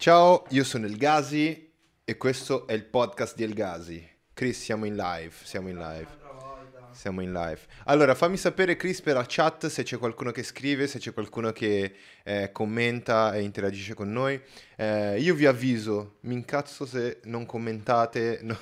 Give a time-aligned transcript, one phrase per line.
[0.00, 1.70] Ciao, io sono El Gazi
[2.02, 4.02] e questo è il podcast di El Gazi.
[4.32, 6.06] Chris, siamo in live, siamo in live.
[6.92, 7.60] Siamo in live.
[7.84, 11.52] Allora, fammi sapere, Chris, per la chat se c'è qualcuno che scrive, se c'è qualcuno
[11.52, 11.94] che
[12.24, 14.40] eh, commenta e interagisce con noi.
[14.76, 18.58] Eh, io vi avviso, mi incazzo se non commentate, no,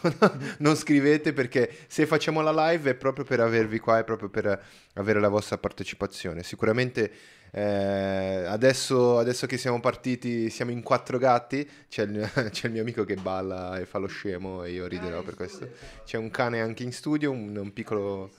[0.58, 4.60] non scrivete, perché se facciamo la live è proprio per avervi qua, è proprio per
[4.94, 6.42] avere la vostra partecipazione.
[6.42, 7.12] Sicuramente
[7.50, 11.68] eh, adesso, adesso, che siamo partiti, siamo in quattro gatti.
[11.88, 15.22] C'è il, c'è il, mio amico che balla e fa lo scemo e io riderò
[15.22, 15.68] per questo.
[16.04, 18.30] C'è un cane anche in studio, un, un piccolo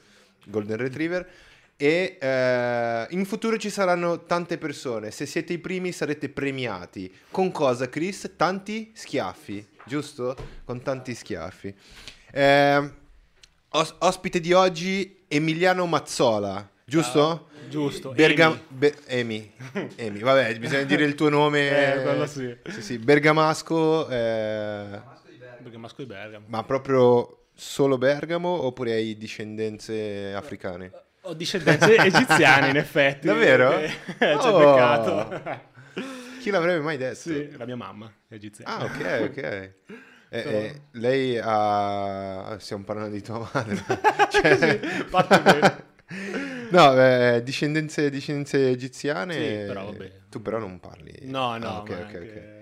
[0.46, 1.28] Golden Retriever.
[1.82, 5.12] E eh, in futuro ci saranno tante persone.
[5.12, 7.14] Se siete i primi sarete premiati.
[7.32, 8.34] Con cosa, Chris?
[8.36, 10.36] Tanti schiaffi, giusto?
[10.66, 11.74] Con tanti schiaffi.
[12.32, 12.92] Eh,
[13.70, 17.20] os- ospite di oggi, Emiliano Mazzola, giusto?
[17.20, 17.49] Ciao.
[17.70, 18.12] Giusto.
[18.12, 18.60] Bergam-
[19.08, 19.52] Amy.
[19.72, 19.90] Be-.
[20.00, 20.20] Amy.
[20.22, 21.94] Vabbè, bisogna dire il tuo nome.
[21.96, 22.56] eh, quello sì.
[22.70, 22.98] Sì, sì.
[22.98, 24.10] Bergamasco.
[24.10, 25.00] Eh...
[25.60, 26.46] Bergamasco di Bergamo.
[26.48, 30.92] Ma proprio solo Bergamo oppure hai discendenze africane?
[31.22, 33.28] Ho discendenze egiziane, in effetti.
[33.28, 33.70] Davvero?
[34.18, 34.58] C'è oh.
[34.58, 35.68] peccato.
[36.40, 37.16] Chi l'avrebbe mai detto?
[37.16, 38.78] Sì, la mia mamma è egiziana.
[38.78, 39.72] Ah, ok, ok.
[40.32, 42.56] Eh, eh, lei ha...
[42.60, 43.84] Stiamo parlando di tua madre.
[44.30, 44.58] cioè...
[44.58, 45.88] sì, fatto bene.
[46.70, 49.34] No, eh, discendenze, discendenze egiziane.
[49.34, 50.12] Sì, però vabbè.
[50.30, 51.14] Tu però non parli.
[51.24, 52.58] No, no, ah, okay, okay, okay.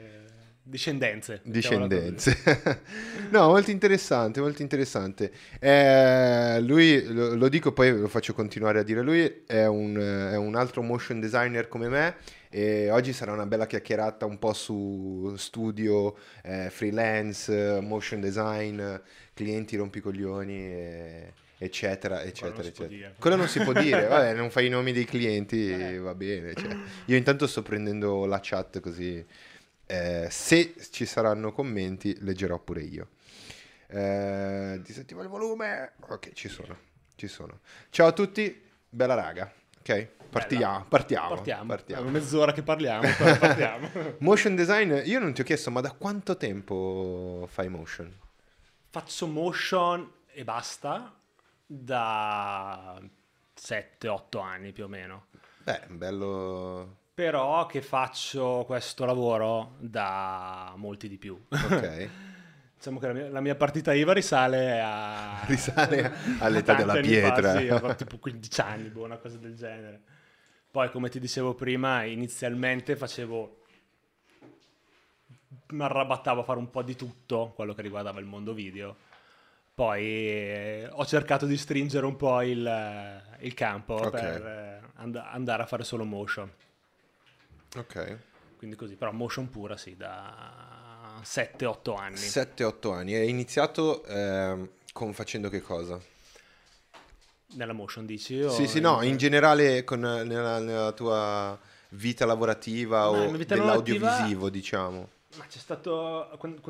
[0.67, 1.39] Discendenze.
[1.43, 2.37] Discendenze.
[3.31, 5.31] no, molto interessante, molto interessante.
[5.59, 10.35] Eh, lui, lo, lo, dico, poi lo faccio continuare a dire lui, è un, è
[10.35, 12.15] un altro motion designer come me
[12.49, 18.81] e oggi sarà una bella chiacchierata un po' su studio, eh, freelance, motion design,
[19.33, 23.13] clienti rompicoglioni e eccetera, eccetera, eccetera.
[23.17, 25.97] Quello non si può dire, vabbè, non fai i nomi dei clienti, eh.
[25.97, 26.53] va bene.
[26.53, 26.75] Cioè.
[27.05, 29.25] Io intanto sto prendendo la chat così,
[29.85, 33.07] eh, se ci saranno commenti, leggerò pure io.
[33.87, 36.77] Eh, disattiva il volume, ok, ci sono,
[37.15, 37.61] ci sono.
[37.89, 40.07] Ciao a tutti, bella raga, ok?
[40.29, 41.65] Partiamo, partiamo, partiamo.
[41.67, 42.07] partiamo.
[42.09, 43.07] È mezz'ora che parliamo,
[43.39, 43.89] partiamo.
[44.19, 48.13] motion design, io non ti ho chiesto, ma da quanto tempo fai motion?
[48.89, 51.17] Faccio motion e basta
[51.67, 52.99] da
[53.59, 55.25] 7-8 anni più o meno.
[55.63, 57.05] Beh, bello...
[57.13, 61.39] Però che faccio questo lavoro da molti di più.
[61.49, 62.09] Ok.
[62.77, 65.43] diciamo che la mia, la mia, partita IVA risale a...
[65.47, 67.53] Risale all'età della pietra.
[67.53, 70.01] Fa, sì, ho tipo 15 anni, boh, una cosa del genere.
[70.69, 73.55] Poi, come ti dicevo prima, inizialmente facevo...
[75.69, 78.95] Mi arrabattavo a fare un po' di tutto, quello che riguardava il mondo video
[79.77, 84.09] poi eh, ho cercato di stringere un po' il, il campo okay.
[84.09, 86.51] per eh, and- andare a fare solo motion.
[87.75, 88.17] Ok.
[88.57, 92.15] Quindi così, però motion pura sì, da 7-8 anni.
[92.15, 93.13] 7-8 anni.
[93.13, 96.01] Hai iniziato eh, con facendo che cosa?
[97.53, 98.49] Nella motion dici?
[98.49, 101.55] Sì, sì, no, in generale con, nella, nella tua
[101.89, 104.49] vita lavorativa Ma o vita dell'audiovisivo, lavorativa...
[104.49, 105.09] diciamo.
[105.37, 106.35] Ma c'è stato...
[106.39, 106.61] Quando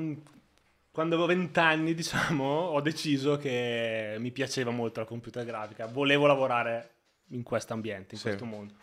[1.02, 5.86] avevo vent'anni, diciamo, ho deciso che mi piaceva molto la computer grafica.
[5.86, 6.92] Volevo lavorare
[7.30, 8.28] in questo ambiente, in sì.
[8.28, 8.74] questo mondo.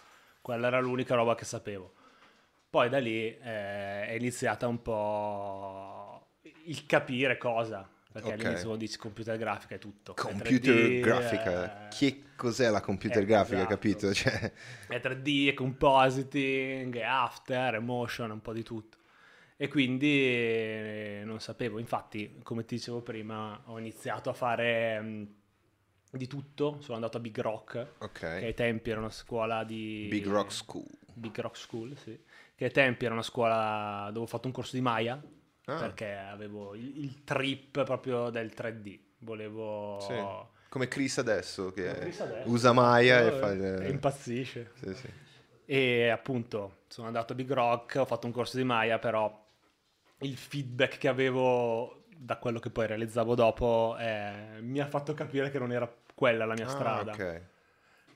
[0.40, 1.92] Quella era l'unica roba che sapevo.
[2.70, 6.26] Poi da lì eh, è iniziata un po'
[6.64, 7.88] il capire cosa.
[8.12, 8.40] Perché okay.
[8.40, 10.14] all'inizio dici computer grafica è tutto.
[10.14, 11.86] Computer 3D, grafica.
[11.86, 11.88] Eh...
[11.88, 13.74] Che cos'è la computer eh, grafica, esatto.
[13.74, 14.12] capito?
[14.14, 14.52] Cioè...
[14.86, 18.98] È 3D, è compositing, è after, è motion, un po' di tutto
[19.56, 21.78] e quindi eh, non sapevo.
[21.78, 25.24] Infatti, come ti dicevo prima, ho iniziato a fare mh, mm,
[26.10, 26.78] di tutto.
[26.80, 28.40] Sono andato a Big Rock, okay.
[28.40, 30.06] che ai tempi era una scuola di...
[30.10, 30.88] Big Rock School.
[31.12, 32.18] Big Rock School, sì.
[32.56, 35.22] Che ai tempi era una scuola dove ho fatto un corso di Maya,
[35.66, 35.76] ah.
[35.76, 38.98] perché avevo il, il, trip proprio del 3D.
[39.18, 39.98] Volevo...
[40.00, 40.52] Sì.
[40.68, 43.52] Come Chris adesso, che Chris adesso, usa Maya e fa...
[43.52, 44.72] E impazzisce.
[44.74, 45.08] Sì, sì.
[45.66, 49.43] E appunto sono andato a Big Rock, ho fatto un corso di Maya, però
[50.18, 55.50] il feedback che avevo da quello che poi realizzavo dopo eh, mi ha fatto capire
[55.50, 57.12] che non era quella la mia ah, strada.
[57.12, 57.40] Okay.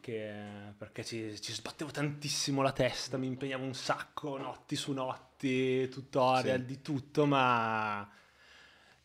[0.00, 0.33] Che,
[0.79, 6.61] perché ci, ci, sbattevo tantissimo la testa, mi impegnavo un sacco, notti su notti, tutorial,
[6.61, 6.65] sì.
[6.65, 8.09] di tutto, ma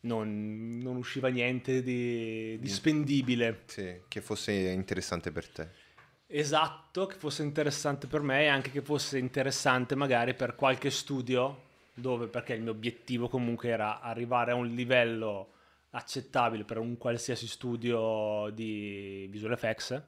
[0.00, 3.64] non, non usciva niente di, di spendibile.
[3.66, 5.68] Sì, che fosse interessante per te.
[6.26, 11.72] Esatto, che fosse interessante per me e anche che fosse interessante magari per qualche studio
[11.94, 15.52] dove perché il mio obiettivo comunque era arrivare a un livello
[15.90, 20.02] accettabile per un qualsiasi studio di visual effects,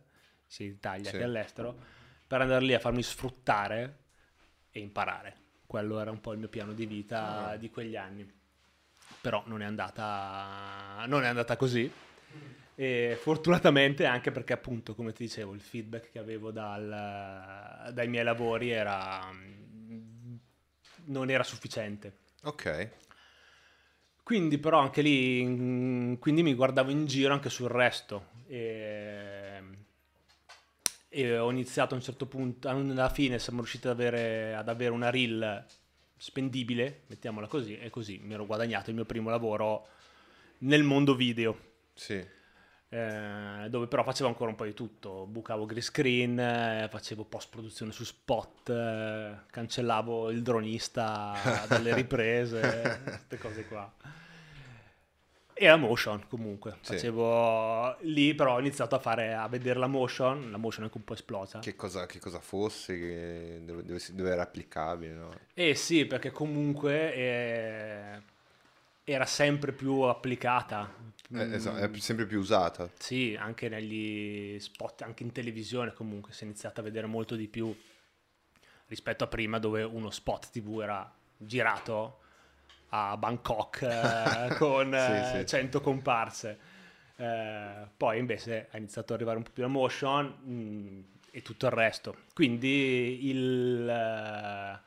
[0.46, 1.16] sia in Italia sì.
[1.16, 1.76] che all'estero,
[2.26, 3.98] per andare lì a farmi sfruttare
[4.70, 5.36] e imparare.
[5.66, 7.56] quello era un po' il mio piano di vita Ah.
[7.56, 8.24] di quegli anni.
[9.20, 11.90] Però non è andata, non è andata così.
[12.78, 18.22] E fortunatamente anche perché appunto, come ti dicevo, il feedback che avevo dal- dai miei
[18.22, 19.28] lavori era,
[21.06, 22.18] non era sufficiente.
[22.42, 22.90] Ok.
[24.22, 29.62] Quindi però anche lì, mm, quindi mi guardavo in giro anche sul resto e,
[31.08, 34.90] e ho iniziato a un certo punto, alla fine siamo riusciti ad avere, ad avere
[34.90, 35.64] una reel
[36.16, 39.86] spendibile, mettiamola così, e così mi ero guadagnato il mio primo lavoro
[40.58, 41.56] nel mondo video.
[41.94, 42.34] Sì.
[42.88, 47.48] Eh, dove però facevo ancora un po' di tutto, bucavo green screen, eh, facevo post
[47.50, 51.34] produzione su spot, eh, cancellavo il dronista
[51.68, 53.92] dalle riprese, queste cose qua.
[55.58, 56.92] E la motion comunque, Sì.
[56.92, 60.98] facevo lì però ho iniziato a fare, a vedere la motion, la motion è anche
[60.98, 61.60] un po' esplosa.
[61.60, 65.30] Che cosa, che cosa fosse, che- dove, dove dove era applicabile, no?
[65.54, 67.14] Eh sì, perché comunque
[69.04, 70.92] era sempre più applicata.
[71.32, 72.90] Eh, esatto, è Mm, sempre più usata.
[72.98, 77.48] Sì, anche negli spot, anche in televisione comunque si è iniziato a vedere molto di
[77.48, 77.74] più
[78.86, 82.20] rispetto a prima dove uno spot TV era girato
[82.90, 85.46] a Bangkok eh, con Sì, eh, sì.
[85.46, 86.58] 100 comparse.
[87.16, 91.00] Eh, poi invece è iniziato ad arrivare un po' più la motion mm,
[91.32, 92.16] e tutto il resto.
[92.34, 94.80] Quindi il, eh,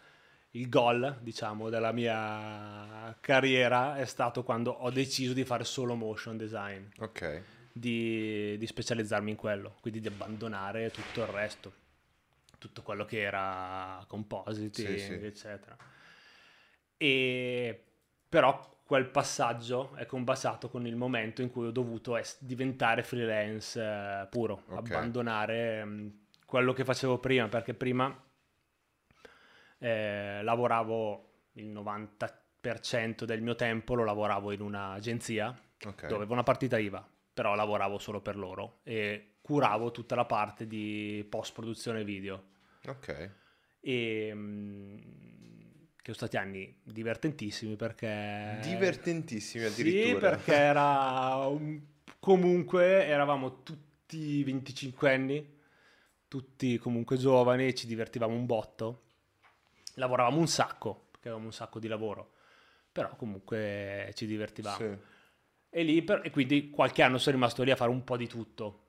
[0.52, 6.38] il goal, diciamo, della mia carriera è stato quando ho deciso di fare solo motion
[6.38, 7.42] design Ok.
[7.72, 11.72] di, di specializzarmi in quello, quindi di abbandonare tutto il resto,
[12.58, 15.14] tutto quello che era compositing, Sì, sì.
[15.14, 15.78] eccetera.
[16.98, 17.84] E
[18.28, 23.80] però quel passaggio è combaciato con il momento in cui ho dovuto es- diventare freelance
[23.80, 24.78] eh, puro, Ok.
[24.78, 28.24] abbandonare mh, quello che facevo prima, perché prima
[29.80, 35.48] eh, lavoravo il 90% del mio tempo, lo lavoravo in un'agenzia
[35.86, 36.02] Ok.
[36.02, 40.68] dove avevo una partita IVA, però lavoravo solo per loro e curavo tutta la parte
[40.68, 42.44] di post produzione video
[42.88, 43.32] Ok.
[43.80, 44.98] e mm,
[45.96, 50.30] che sono stati anni divertentissimi perché Divertentissimi Eh, sì addirittura.
[50.32, 51.82] perché era un-
[52.20, 55.58] comunque eravamo tutti 25 anni
[56.28, 59.04] tutti comunque giovani ci divertivamo un botto
[60.00, 62.34] lavoravamo un sacco perché avevamo un sacco di lavoro
[62.92, 64.98] però comunque ci divertivamo Sì.
[65.70, 68.28] e, lì per- e quindi qualche anno sono rimasto lì a fare un po' di
[68.28, 68.86] tutto.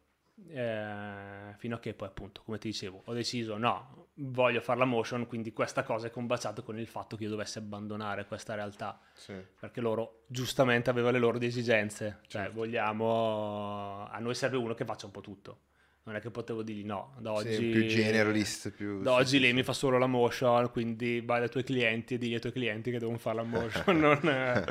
[0.49, 4.87] Eh, fino a che poi, appunto, come ti dicevo, ho deciso no, voglio fare la
[4.87, 5.27] motion.
[5.27, 9.35] Quindi questa cosa è combaciata con il fatto che io dovessi abbandonare questa realtà Sì.
[9.59, 12.21] perché loro giustamente avevano le loro esigenze.
[12.27, 12.57] Cioè, Certo.
[12.57, 15.61] vogliamo, a noi serve uno che faccia un po' tutto.
[16.03, 19.03] Non è che potevo dirgli no, da oggi, Sì, più generalist, più...
[19.03, 22.15] da sì, oggi sì, lei mi fa solo la motion, quindi vai dai tuoi clienti
[22.15, 23.97] e digli ai tuoi clienti che devono fare la motion.
[24.01, 24.65] non, eh,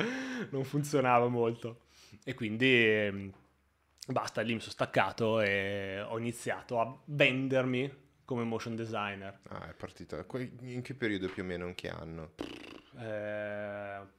[0.50, 1.82] non funzionava molto.
[2.24, 3.32] E quindi ehm,
[4.08, 9.38] basta, lì mi sono staccato e ho iniziato a vendermi come motion designer.
[9.48, 10.24] Ah, è partita.
[10.24, 11.66] Que- In che periodo più o meno?
[11.66, 12.32] In che anno?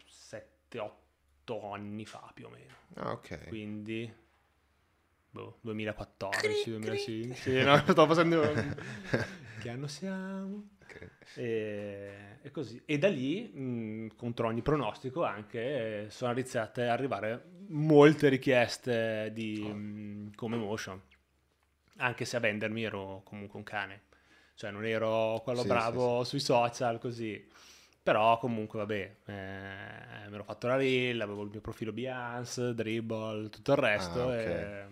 [0.07, 2.73] 7-8 anni fa più o meno.
[2.95, 3.47] Ah, ok.
[3.47, 4.11] Quindi
[5.31, 7.35] boh, 2014, 2005.
[7.35, 8.41] Sì, no, stavo facendo
[9.59, 10.69] che anno siamo?
[11.33, 12.81] E, e così.
[12.85, 19.71] E da lì, mh, contro ogni pronostico, anche sono iniziate ad arrivare molte richieste di,
[19.73, 21.01] mh, come motion.
[21.97, 24.01] Anche se a vendermi ero comunque un cane.
[24.55, 27.47] Cioè non ero quello Sì, bravo sui social, così.
[28.03, 33.49] Però comunque, vabbè, eh, mi ero fatto la reel, avevo il mio profilo Behance, Dribble,
[33.49, 34.19] tutto il resto.
[34.21, 34.35] Ah, ok.
[34.35, 34.87] e,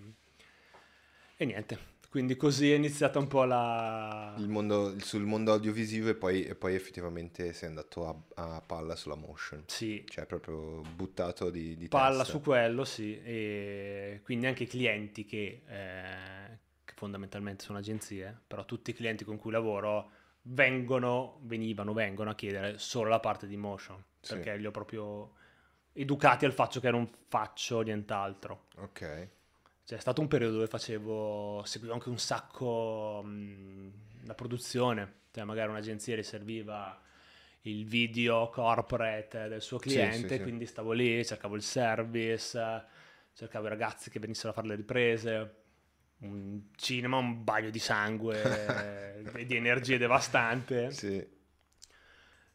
[1.42, 1.98] e niente.
[2.10, 4.34] Quindi così è iniziata un po' la...
[4.40, 8.96] Il mondo, sul mondo audiovisivo e poi, e poi effettivamente sei andato a, a palla
[8.96, 9.64] sulla motion.
[9.68, 12.32] Sì, Cioè proprio buttato di, di palla testa.
[12.32, 18.66] su quello, sì, e quindi anche i clienti che, eh, che fondamentalmente sono agenzie, però
[18.66, 20.10] tutti i clienti con cui lavoro
[20.42, 24.34] vengono, venivano, vengono a chiedere solo la parte di motion, Sì.
[24.34, 25.34] perché li ho proprio
[25.94, 28.66] educati al fatto che non faccio nient'altro.
[28.78, 29.30] Ok.
[29.90, 33.92] Cioè, è stato un periodo dove facevo, seguivo anche un sacco mh,
[34.26, 37.02] la produzione, cioè magari un'agenzia le serviva
[37.62, 40.42] il video corporate del suo Sì, cliente, sì, sì.
[40.44, 42.84] quindi stavo lì, cercavo il service,
[43.34, 45.56] cercavo i ragazzi che venissero a fare le riprese,
[46.20, 51.38] un cinema, un bagno di sangue e di energie devastante Sì.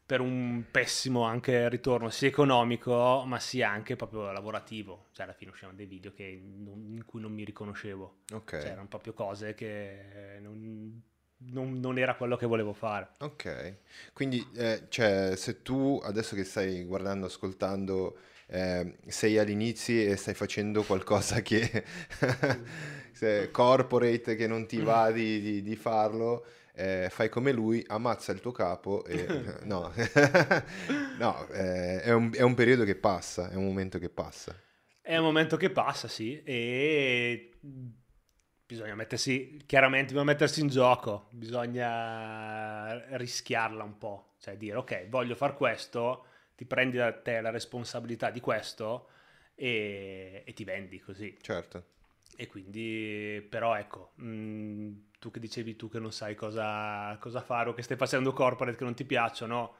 [0.05, 5.51] Per un pessimo anche ritorno sia economico ma sia anche proprio lavorativo cioè alla fine
[5.51, 8.59] uscivano dei video che in cui non mi riconoscevo Ok.
[8.59, 11.01] cioè erano proprio cose che non,
[11.37, 13.09] non, non era quello che volevo fare.
[13.19, 13.75] Ok,
[14.13, 20.33] quindi eh, cioè, se tu adesso che stai guardando, ascoltando, eh, sei all'inizio e stai
[20.33, 21.83] facendo qualcosa che
[23.51, 26.45] corporate che non ti va di, di, di farlo,
[26.75, 29.25] eh, fai come lui, ammazza il tuo capo e
[29.63, 29.91] no,
[31.17, 34.55] no eh, è, un, è un periodo che passa, è un momento che passa.
[35.01, 37.51] È un momento che passa, sì, e
[38.65, 45.35] bisogna mettersi, chiaramente bisogna mettersi in gioco, bisogna rischiarla un po', cioè dire ok, voglio
[45.35, 49.09] fare questo, ti prendi da te la responsabilità di questo
[49.53, 51.37] e, e ti vendi così.
[51.39, 51.93] Certo.
[52.35, 57.41] E quindi, però ecco, mh, mm, tu che dicevi tu che non sai cosa, cosa
[57.41, 59.75] fare o che stai facendo corporate che non ti piacciono,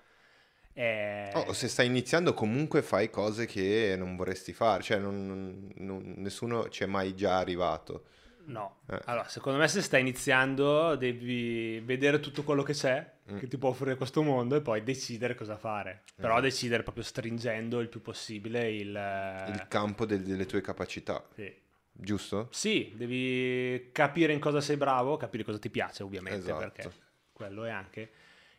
[0.78, 1.32] eh...
[1.34, 6.68] Oh, se stai iniziando comunque fai cose che non vorresti fare, cioè non, non, nessuno
[6.68, 8.08] ci è mai già arrivato.
[8.48, 9.00] No, eh.
[9.06, 13.38] allora secondo me se stai iniziando devi vedere tutto quello che c'è, mm.
[13.38, 16.04] che ti può offrire questo mondo e poi decidere cosa fare.
[16.14, 16.42] Però mm.
[16.42, 18.90] decidere proprio stringendo il più possibile il...
[18.90, 21.26] il campo de- delle tue capacità.
[21.34, 21.64] Sì.
[21.98, 22.50] Giusto?
[22.52, 26.58] Sì, devi capire in cosa sei bravo, capire cosa ti piace ovviamente, esatto.
[26.58, 26.92] perché
[27.32, 28.12] quello è anche,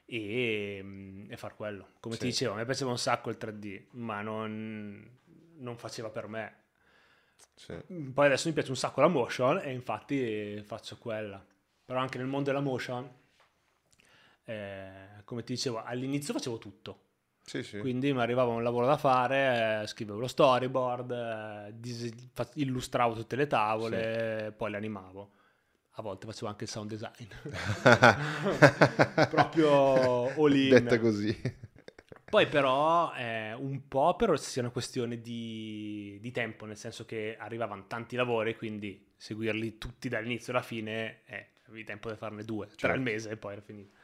[0.04, 1.90] e, mm, e far quello.
[2.00, 2.20] Come sì.
[2.20, 5.18] ti dicevo, a me piaceva un sacco il 3D, ma non,
[5.58, 6.64] non faceva per me
[7.54, 7.74] sì.
[8.12, 11.44] Poi adesso mi piace un sacco la motion e infatti faccio quella.
[11.84, 13.08] Però anche nel mondo della motion,
[14.44, 17.04] eh, come ti dicevo, all'inizio facevo tutto.
[17.48, 17.78] Sì, sì.
[17.78, 22.12] Quindi mi arrivava un lavoro da fare, eh, scrivevo lo storyboard, eh, dis-
[22.54, 25.30] illustravo tutte le tavole, poi le animavo.
[25.98, 27.28] A volte facevo anche il sound design.
[29.30, 30.68] Proprio all.
[30.68, 31.40] Detta così.
[32.28, 37.36] Poi però eh, un po' però sia una questione di, di, tempo, nel senso che
[37.38, 42.66] arrivavano tanti lavori, quindi seguirli tutti dall'inizio alla fine, eh, avevi tempo di farne due,
[42.66, 42.86] certo.
[42.86, 43.94] tra il mese e poi era finito.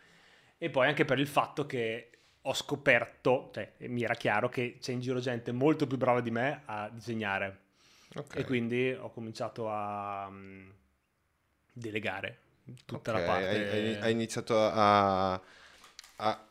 [0.59, 4.93] E poi anche per il fatto che ho scoperto, cioè mi era chiaro che c'è
[4.93, 7.61] in giro gente molto più brava di me a disegnare.
[8.15, 8.43] Okay.
[8.43, 10.71] E quindi ho cominciato a um,
[11.73, 12.39] delegare
[12.85, 13.21] tutta okay.
[13.21, 13.71] la parte.
[13.71, 15.41] Hai, hai iniziato a,
[16.17, 16.47] a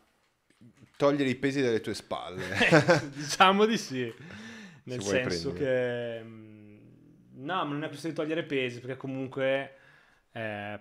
[0.98, 2.44] togliere i pesi dalle tue spalle.
[3.14, 4.14] diciamo di sì.
[4.84, 6.20] Nel senso prendere.
[6.20, 6.24] che...
[6.24, 6.78] Mm,
[7.44, 9.76] no, ma non è questione di togliere pesi, perché comunque
[10.32, 10.80] eh,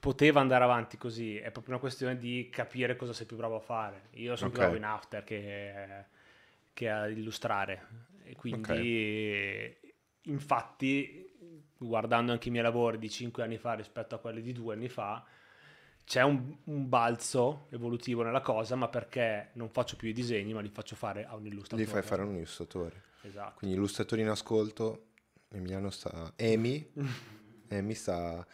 [0.00, 1.36] poteva andare avanti così.
[1.36, 4.08] È proprio una questione di capire cosa sei più bravo a fare.
[4.12, 4.50] Io sono okay.
[4.50, 6.04] più bravo in After che,
[6.72, 8.08] che a illustrare.
[8.24, 9.76] E quindi, okay.
[10.22, 11.30] infatti,
[11.76, 14.88] guardando anche i miei lavori di 5 anni fa rispetto a quelli di 2 anni
[14.88, 15.24] fa,
[16.04, 20.60] c'è un, un, balzo evolutivo nella cosa, ma perché non faccio più i disegni, ma
[20.60, 21.84] li faccio fare a un illustratore.
[21.84, 23.02] Li fai fare a un illustratore.
[23.22, 23.58] Esatto.
[23.58, 25.10] Quindi illustratori in ascolto,
[25.50, 26.32] Emiliano sta...
[26.36, 26.90] Emi,
[27.68, 28.44] Emi sta...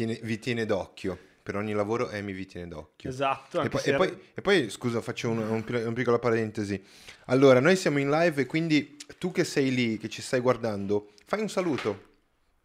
[0.00, 1.18] Tiene, vi tiene d'occhio.
[1.42, 3.10] Per ogni lavoro Emi vi tiene d'occhio.
[3.10, 3.60] Esatto.
[3.60, 6.82] E poi, e, poi, e poi, scusa, faccio un, un, un piccola parentesi.
[7.26, 11.10] Allora, noi siamo in live e quindi tu che sei lì, che ci stai guardando,
[11.26, 12.08] fai un saluto.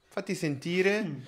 [0.06, 1.04] Fatti sentire.
[1.04, 1.22] Mm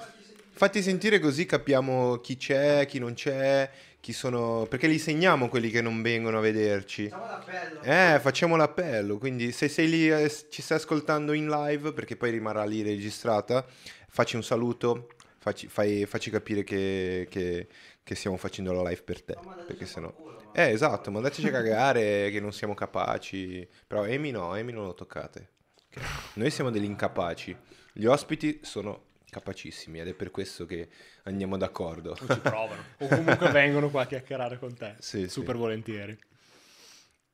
[0.57, 4.65] Fatti sentire così capiamo chi c'è, chi non c'è, chi sono...
[4.67, 7.09] Perché li segniamo quelli che non vengono a vederci.
[7.09, 7.81] Facciamo l'appello.
[7.83, 9.17] Eh, facciamo l'appello.
[9.19, 13.63] Quindi se sei lì e ci stai ascoltando in live, perché poi rimarrà lì registrata,
[14.09, 17.67] facci un saluto, facci, fai, facci capire che, che,
[18.03, 19.37] che, stiamo facendo la live per te.
[19.65, 20.13] Perché sennò...
[20.53, 23.67] Eh, esatto, mandateci a cagare che non siamo capaci.
[23.85, 25.49] Però Amy no, Amy non lo toccate.
[25.89, 26.03] Okay.
[26.33, 27.55] Noi siamo degli incapaci.
[27.93, 30.89] Gli ospiti sono capacissimi ed è per questo che
[31.23, 32.11] andiamo d'accordo.
[32.11, 35.61] O ci provano, o comunque vengono qua a chiacchierare con te, sì, super sì.
[35.61, 36.17] volentieri.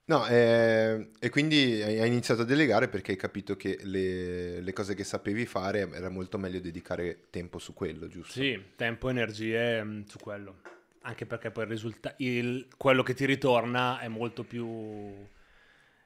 [0.06, 4.96] No, eh, e quindi hai iniziato a delegare perché hai capito che le, le, cose
[4.96, 8.34] che sapevi fare era molto meglio dedicare tempo su quello, giusto?
[8.34, 10.60] Sì, tempo energie mm, su quello.
[11.04, 15.26] Anche perché poi il risulta- il, quello che ti ritorna è molto più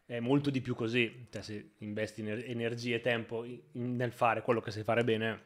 [0.05, 1.27] è molto di più così.
[1.29, 5.41] Cioè, se investi energie e tempo in, nel fare quello che sai fare bene,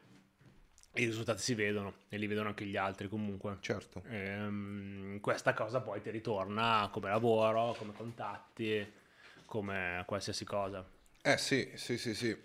[0.94, 3.56] i risultati si vedono e li vedono anche gli altri comunque.
[3.60, 4.02] Certo.
[4.08, 8.86] E, um, questa cosa poi ti ritorna come lavoro, come contatti,
[9.46, 10.86] come qualsiasi cosa.
[11.22, 12.36] Eh sì, sì, sì, sì.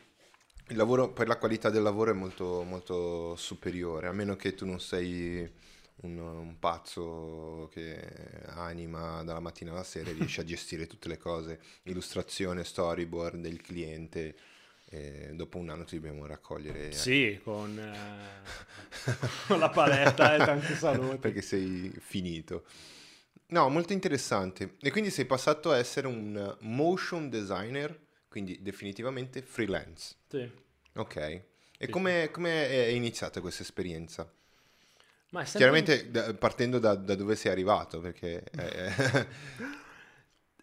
[0.70, 4.66] Il lavoro, poi la qualità del lavoro è molto, molto superiore, a meno che tu
[4.66, 5.50] non sei
[6.02, 11.18] un, un pazzo che anima dalla mattina alla sera e riesci a gestire tutte le
[11.18, 14.36] cose, illustrazione, storyboard del cliente,
[14.90, 16.92] e dopo un anno ti dobbiamo raccogliere.
[16.94, 19.18] Sì, con, eh,
[19.48, 21.18] con la paletta e tanti saluti.
[21.18, 22.66] Perché sei finito.
[23.48, 24.76] No, molto interessante.
[24.82, 30.16] E quindi sei passato a essere un motion designer, quindi definitivamente freelance.
[30.28, 30.50] Sì.
[30.96, 31.16] Ok.
[31.16, 31.46] E
[31.80, 34.30] sì, come, come è iniziata questa esperienza?
[35.32, 35.60] Ma sempre...
[35.60, 38.44] Chiaramente da- partendo da, da dove sei arrivato, perché...
[38.58, 39.28] eh,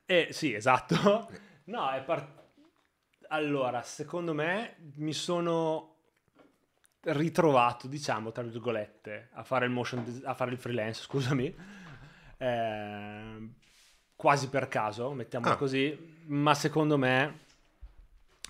[0.06, 1.30] Eh, sì, esatto.
[1.64, 2.42] No, è part...
[3.28, 5.96] Allora, secondo me mi sono
[7.00, 11.54] ritrovato, diciamo, tra virgolette, a fare il motion, a fare il freelance, scusami,
[12.38, 13.48] eh,
[14.16, 15.56] quasi per caso, mettiamola Ah.
[15.56, 17.40] così, ma secondo me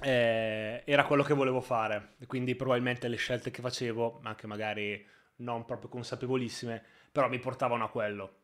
[0.01, 5.05] eh, era quello che volevo fare, e quindi probabilmente le scelte che facevo, anche magari
[5.37, 8.43] non proprio consapevolissime, però mi portavano a quello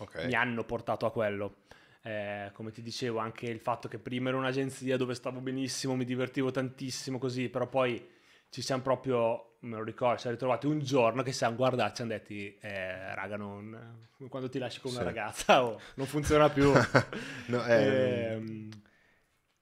[0.00, 0.24] ok.
[0.24, 1.56] mi hanno portato a quello.
[2.02, 6.04] Eh, come ti dicevo, anche il fatto che prima era un'agenzia dove stavo benissimo, mi
[6.04, 8.02] divertivo tantissimo così, però poi
[8.48, 12.02] ci siamo proprio, me lo ricordo, ci siamo ritrovati un giorno che siamo guardati, ci
[12.02, 15.06] hanno detti, eh, raga, non, quando ti lasci con una Sì.
[15.06, 16.72] ragazza oh, non funziona più.
[17.46, 18.68] No, eh, Ehm,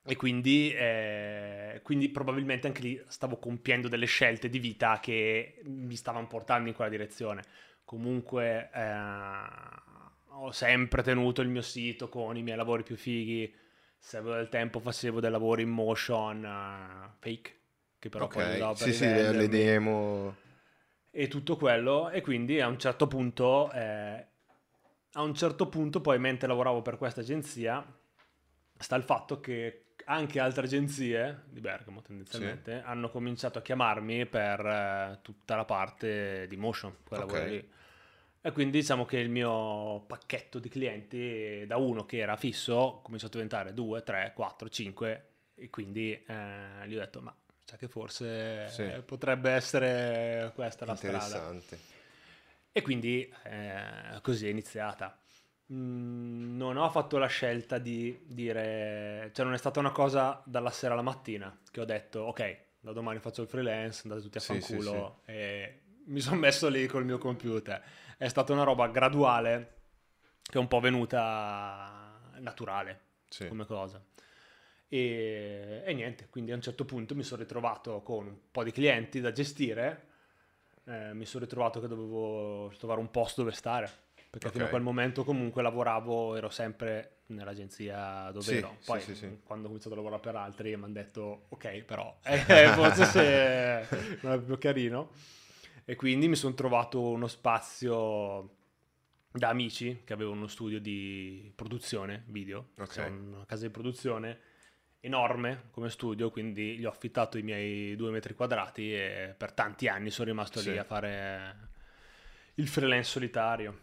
[0.05, 5.97] e quindi, eh, quindi probabilmente anche lì stavo compiendo delle scelte di vita che mi
[5.97, 7.43] stavano portando in quella direzione.
[7.85, 8.95] Comunque eh,
[10.41, 13.53] ho sempre tenuto il mio sito con i miei lavori più fighi.
[13.99, 17.61] Se avevo del tempo facevo dei lavori in motion eh, fake,
[17.99, 20.37] che però poi usavo ok, per sì, sì, le, demo...
[21.11, 24.27] e tutto quello e quindi a un certo punto eh,
[25.13, 27.85] a un certo punto poi mentre lavoravo per questa agenzia
[28.79, 34.61] sta il fatto che anche altre agenzie di Bergamo tendenzialmente hanno cominciato a chiamarmi per
[34.65, 37.33] eh, tutta la parte di motion quella Ok.
[37.33, 37.71] lavoro lì.
[38.49, 43.03] E quindi diciamo che il mio pacchetto di clienti da uno che era fisso ha
[43.03, 47.35] cominciato a diventare 2, 3, 4, 5 e quindi eh, gli ho detto ma
[47.67, 48.83] sa che forse Sì.
[48.85, 51.25] eh, potrebbe essere questa la strada.
[51.27, 51.79] Interessante.
[52.73, 55.19] E quindi eh, così è iniziata.
[55.71, 60.71] Mm, non ho fatto la scelta di dire, cioè non è stata una cosa dalla
[60.71, 64.41] sera alla mattina che ho detto ok, da domani faccio il freelance, andate tutti a
[64.41, 67.83] Sì, sì, fanculo e mi sono messo lì col mio computer.
[68.17, 69.77] È stata una roba graduale
[70.43, 73.47] che è un po' venuta naturale Sì.
[73.49, 74.03] come cosa.
[74.91, 78.73] E, e niente, quindi a un certo punto mi sono ritrovato con un po' di
[78.73, 80.07] clienti da gestire,
[80.85, 83.91] eh, mi sono ritrovato che dovevo trovare un posto dove stare,
[84.31, 88.79] perché fino a quel momento comunque lavoravo, ero sempre nell'agenzia dove Sì, ero.
[88.83, 89.39] Poi sì, sì.
[89.45, 93.87] quando ho iniziato a lavorare per altri mi hanno detto ok, però eh, forse se
[94.23, 95.11] non è più carino.
[95.91, 98.57] E quindi mi sono trovato uno spazio
[99.31, 102.93] da amici che avevano uno studio di produzione video, Ok.
[102.93, 104.39] cioè una casa di produzione
[105.01, 109.89] enorme come studio, quindi gli ho affittato i miei due metri quadrati e per tanti
[109.89, 110.73] anni sono rimasto Sì.
[110.73, 111.57] lì a fare
[112.57, 113.79] il freelance solitario.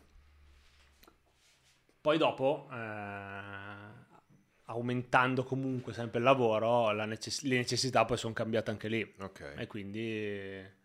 [2.02, 2.76] Poi dopo, eh,
[4.66, 9.54] aumentando comunque sempre il lavoro, la necess- le necessità poi sono cambiate anche lì Ok.
[9.58, 10.84] e quindi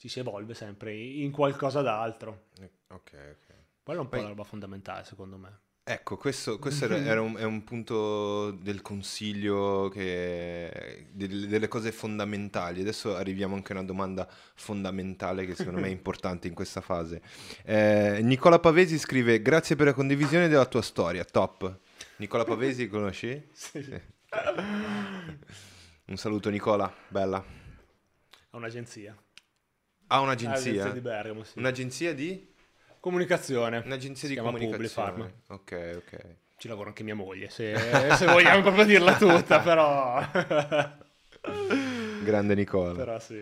[0.00, 2.46] ci si evolve sempre in qualcosa d'altro.
[2.88, 3.54] Ok, ok.
[3.82, 5.58] Quello è un po' Poi- la roba fondamentale secondo me.
[5.82, 11.92] Ecco, questo, questo era, era un, è un punto del consiglio, che, del- delle cose
[11.92, 12.80] fondamentali.
[12.80, 17.20] Adesso arriviamo anche a una domanda fondamentale che secondo me è importante in questa fase.
[17.64, 21.78] Eh, Nicola Pavesi scrive, grazie per la condivisione della tua storia, top.
[22.16, 23.48] Nicola Pavesi, conosci?
[23.52, 24.00] Sì, sì.
[26.06, 27.44] Un saluto Nicola, bella.
[28.50, 29.14] Ha un'agenzia.
[30.12, 30.90] Ha L'agenzia un'agenzia?
[30.92, 31.58] di Bergamo, sì.
[31.58, 32.48] Un'agenzia di?
[32.98, 33.80] Comunicazione.
[33.84, 35.34] Un'agenzia Si di comunicazione.
[35.48, 36.26] Ok, ok.
[36.56, 37.74] Ci lavora anche mia moglie, se,
[38.16, 40.20] se vogliamo proprio dirla tutta, però...
[42.22, 42.92] Grande Nicola.
[42.94, 43.36] però sì.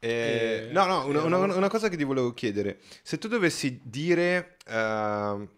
[0.00, 3.80] Eh, Eh, no, no, una, una- una cosa che ti volevo chiedere, se tu dovessi
[3.82, 5.48] dire ehm,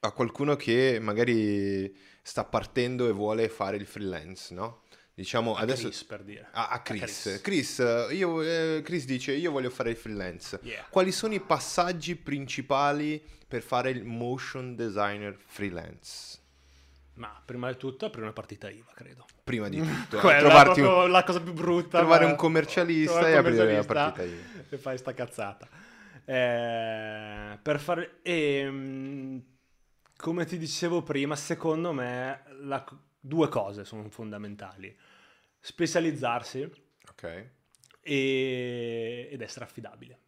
[0.00, 4.84] a qualcuno che magari sta partendo e vuole fare il freelance, no?
[5.20, 6.48] Diciamo A adesso Chris, per dire.
[6.50, 7.00] a, a Chris.
[7.00, 7.40] Chris.
[7.42, 10.58] Chris, eh, io, eh, Chris dice io voglio fare il freelance.
[10.62, 10.86] Yeah.
[10.88, 16.38] Quali sono i passaggi principali per fare il motion designer freelance?
[17.16, 19.26] Ma prima di tutto aprire una partita IVA, credo.
[19.44, 21.98] Prima di tutto, eh, Quella è trovarti un- proprio la cosa più brutta.
[21.98, 24.64] trovare ma- un commercialista trovare e un aprire commercialista partita IVA.
[24.70, 25.68] E fai sta cazzata.
[26.24, 28.20] Eh, per fare...
[28.22, 29.42] ehm,
[30.16, 32.84] come ti dicevo prima, secondo me la-
[33.22, 34.96] due cose sono fondamentali.
[35.60, 36.70] Specializzarsi
[37.10, 37.50] Ok.
[38.00, 40.18] e- ed essere affidabile.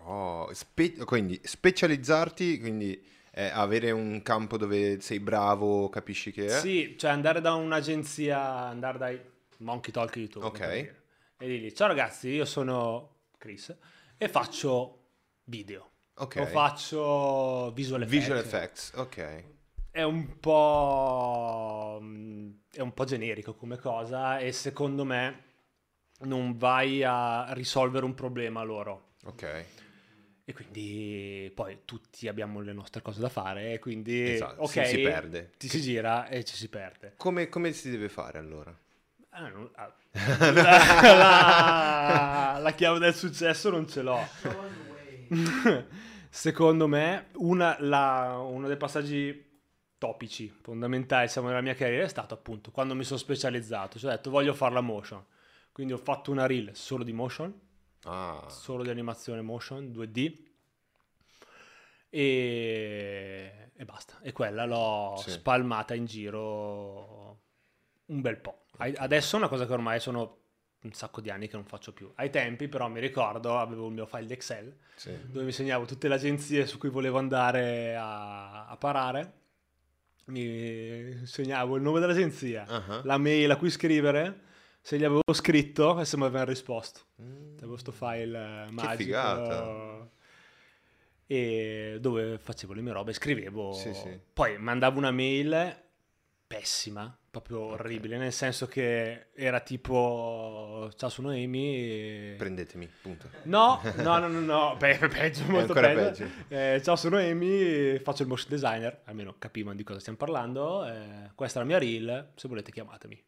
[0.00, 6.60] Oh, spe- quindi specializzarti, quindi eh, avere un campo dove sei bravo, capisci che è.
[6.60, 9.20] Sì, cioè andare da un'agenzia, andare dai
[9.58, 10.46] Monkey Talk YouTube.
[10.46, 10.58] Ok.
[10.58, 11.02] per dire,
[11.38, 13.76] E dirgli, ciao ragazzi, io sono Chris
[14.16, 15.10] e faccio
[15.44, 15.90] video.
[16.14, 16.36] Ok.
[16.40, 18.18] O faccio visual effects.
[18.18, 19.44] Visual effects, ok.
[19.90, 21.98] È un po'...
[22.00, 25.42] mm, è un po' generico come cosa e secondo me
[26.20, 29.14] non vai a risolvere un problema loro.
[29.24, 29.64] Ok.
[30.44, 34.84] E quindi poi tutti abbiamo le nostre cose da fare e quindi Esatto, ok, si-
[34.86, 35.50] si perde.
[35.58, 37.14] Ti si gira e ci si perde.
[37.16, 38.74] Come, come si deve fare allora?
[39.30, 39.92] Ah, non- ah,
[40.52, 40.52] la,
[42.54, 44.26] la- la chiave del successo non ce l'ho.
[46.30, 49.46] Secondo me, una- la- uno dei passaggi
[49.98, 53.98] topici fondamentali diciamo, nella mia carriera è stato appunto quando mi sono specializzato.
[53.98, 55.24] Cioè, ho detto voglio fare la motion.
[55.72, 57.52] Quindi ho fatto una reel solo di motion,
[58.04, 60.46] Ah, solo di animazione motion 2D.
[62.10, 64.18] E, e basta.
[64.22, 65.30] E quella l'ho Sì.
[65.30, 67.40] spalmata in giro
[68.06, 68.64] un bel po'.
[68.78, 70.36] Adesso è una cosa che ormai sono
[70.80, 72.10] un sacco di anni che non faccio più.
[72.16, 75.10] Ai tempi, però, mi ricordo, avevo il mio file di Excel sì.
[75.30, 79.32] dove mi segnavo tutte le agenzie su cui volevo andare a, a parare.
[80.28, 84.40] Mi segnavo il nome dell'agenzia, Ah, la mail a cui scrivere,
[84.82, 87.00] se gli avevo scritto e se mi avevano risposto.
[87.22, 87.56] mm.
[87.56, 88.96] Avevo questo file eh, magico.
[89.02, 90.10] figata.
[91.26, 93.72] E dove facevo le mie robe, scrivevo.
[93.72, 94.18] Sì, sì.
[94.32, 95.76] Poi mandavo una mail
[96.46, 101.74] pessima, proprio orribile, nel senso che era tipo ciao sono Amy.
[101.74, 103.28] e- Prendetemi, punto.
[103.44, 106.24] No, no, no, no, no, pe- pe- peggio, molto peggio.
[106.24, 106.26] peggio.
[106.48, 110.84] Eh, ciao, sono Amy, faccio il motion designer, almeno capivano di cosa stiamo parlando.
[110.86, 113.24] eh, questa è la mia reel, se volete chiamatemi.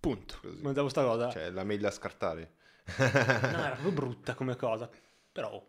[0.00, 0.38] Punto.
[0.40, 0.60] Così.
[0.62, 1.28] Mandavo sta cosa.
[1.30, 2.52] Cioè, la mail da scartare.
[2.96, 4.88] No, era proprio brutta come cosa,
[5.30, 5.62] però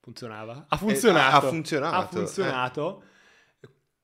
[0.00, 0.66] funzionava.
[0.68, 1.36] Ha funzionato.
[1.46, 3.02] ha funzionato, Ha funzionato.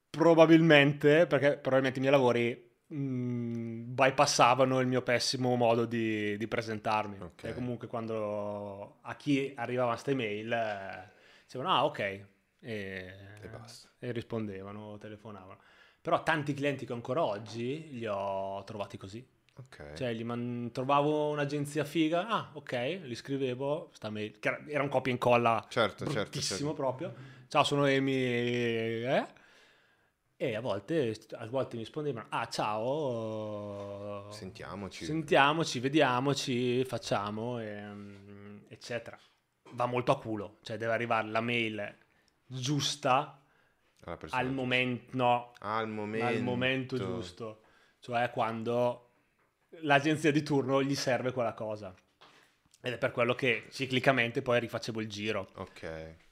[0.09, 7.19] Probabilmente, perché probabilmente i miei lavori mh, bypassavano il mio pessimo modo di, di presentarmi.
[7.21, 7.45] Ok.
[7.45, 11.11] E comunque quando a chi arrivava questa email eh,
[11.45, 12.25] dicevano ah ok e,
[12.61, 13.89] E basta.
[13.99, 15.61] e rispondevano, telefonavano.
[16.01, 19.27] Però tanti clienti che ancora oggi li ho trovati così.
[19.57, 19.93] Ok.
[19.95, 25.11] Cioè, gli man- trovavo un'agenzia figa, ah, ok, gli scrivevo, sta mail, era, un copia
[25.13, 26.73] e incolla certo, certo, certo.
[26.73, 27.15] proprio.
[27.49, 29.27] Ciao, sono Amy, eh?
[30.43, 35.05] E a volte, a volte mi rispondevano, ah, ciao, Sentiamoci.
[35.05, 39.19] sentiamoci, vediamoci, facciamo, ehm, eccetera.
[39.73, 41.95] Va molto a culo, cioè deve arrivare la mail
[42.47, 43.39] giusta
[44.31, 46.27] al momento, no, Al momento.
[46.27, 47.61] al momento giusto,
[47.99, 49.11] cioè quando
[49.83, 51.95] l'agenzia di turno gli serve quella cosa.
[52.81, 55.51] Ed è per quello che ciclicamente poi rifacevo il giro.
[55.57, 55.81] Ok.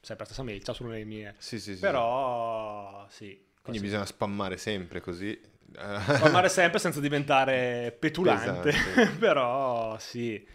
[0.01, 1.35] Sempre la stessa mail, ciao sono le mie.
[1.37, 1.79] Sì, sì, sì.
[1.79, 3.45] Però sì.
[3.69, 5.39] Quindi bisogna spammare sempre così.
[5.71, 8.71] Parlare sempre senza diventare petulante.
[8.71, 9.07] Pesante.
[9.19, 10.45] Però sì.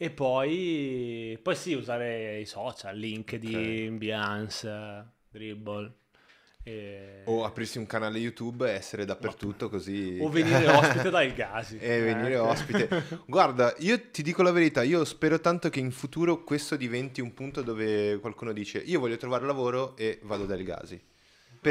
[0.00, 5.92] E poi, poi sì, usare i social, LinkedIn, Behance, Dribble.
[6.62, 7.22] E...
[7.24, 10.18] o aprirsi un canale YouTube e essere dappertutto così.
[10.20, 11.78] o venire ospite dal Gasi.
[11.78, 12.38] E venire Eh.
[12.38, 13.22] ospite.
[13.26, 17.32] Guarda, io ti dico la verità, io spero tanto che in futuro questo diventi un
[17.32, 21.00] punto dove qualcuno dice io voglio trovare lavoro e vado dal Gasi.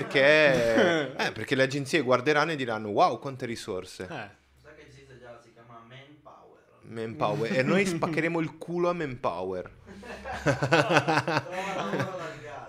[0.02, 4.04] Perché, eh, perché le agenzie guarderanno e diranno wow quante risorse.
[4.04, 4.30] Eh.
[4.62, 5.84] Sai che esiste già, si chiama
[6.82, 7.58] Manpower.
[7.58, 9.72] E noi spaccheremo il culo a Manpower.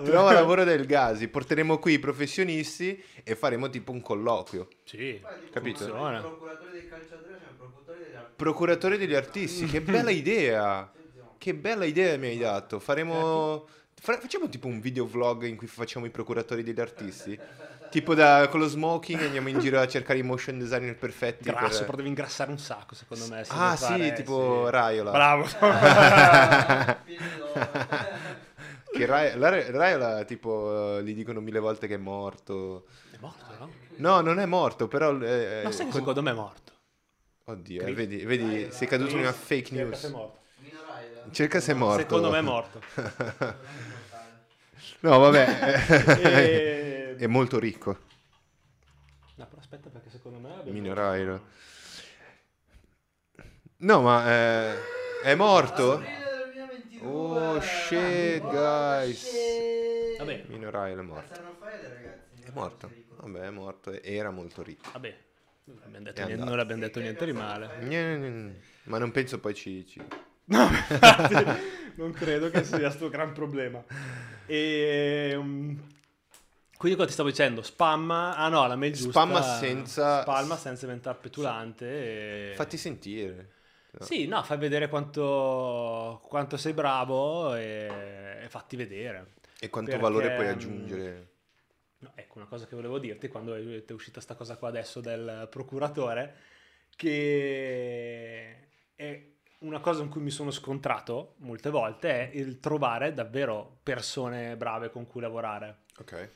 [0.04, 4.68] Trova lavoro del Gasi, porteremo qui i professionisti e faremo tipo un colloquio.
[4.84, 5.90] Sì, Capito?
[5.90, 8.34] come I procuratori dei calciatori sono i procuratori degli artisti.
[8.36, 10.92] Procuratore degli artisti, che bella idea!
[11.36, 12.80] Che bella idea mi hai dato.
[12.80, 13.66] Faremo.
[14.00, 17.38] Fa- Facciamo tipo un video vlog in cui facciamo i procuratori degli artisti.
[17.90, 21.44] Tipo da, con lo smoking andiamo in giro a cercare i motion designer perfetti.
[21.48, 23.44] grasso, per- però devi ingrassare un sacco, secondo me.
[23.44, 24.70] se Ah, vuoi fare- sì, tipo sì.
[24.70, 25.10] Raiola.
[25.10, 25.46] Bravo.
[28.90, 32.86] Che Ra- la- Raiola, tipo, eh, gli dicono mille volte che è morto.
[33.12, 33.70] è morto, no?
[33.96, 35.10] No, non è morto, però.
[35.20, 36.72] eh, Ma sai che con- secondo me è morto.
[37.44, 40.04] Oddio, eh, vedi, vedi sei caduto in una fake se è news.
[40.04, 40.38] morto.
[41.30, 42.00] Cerca se è morto.
[42.00, 42.80] Secondo me è morto.
[45.00, 45.84] No, vabbè.
[46.24, 47.98] E- è molto ricco.
[49.36, 50.54] No, però aspetta perché secondo me...
[50.54, 51.40] abbiamo- Mino Raiola.
[53.76, 54.74] No, ma eh,
[55.22, 55.98] è morto?
[55.98, 57.06] 2022.
[57.08, 59.30] Oh, shit, guys.
[60.18, 61.32] Vabbè, è morto.
[62.42, 62.90] È morto.
[63.20, 63.92] Vabbè, è morto.
[63.92, 64.90] e- Era molto ricco.
[64.92, 65.16] vabbè.
[65.64, 68.58] Non abbiamo detto, niente, non abbiamo detto niente di male.
[68.84, 69.86] Ma non penso poi ci...
[69.86, 70.02] ci-
[70.48, 71.34] No, infatti,
[71.96, 73.82] non credo che sia sto gran problema.
[74.46, 75.78] E, um,
[76.76, 77.62] quindi cosa ti stavo dicendo?
[77.62, 79.10] Spamma, ah no, la mail giusta.
[79.10, 82.50] Spamma senza- Spamma senza diventare petulante.
[82.52, 82.54] E...
[82.54, 83.52] Fatti sentire.
[84.00, 89.34] Sì, no, fai vedere quanto, quanto sei bravo e, e fatti vedere.
[89.58, 91.28] E quanto Perché, valore puoi mm, aggiungere.
[91.98, 95.00] No, ecco, una cosa che volevo dirti quando è è uscita sta cosa qua adesso
[95.00, 96.36] del procuratore,
[96.94, 103.80] che è- una cosa in cui mi sono scontrato molte volte è il trovare davvero
[103.82, 105.84] persone brave con cui lavorare.
[105.98, 106.30] Ok.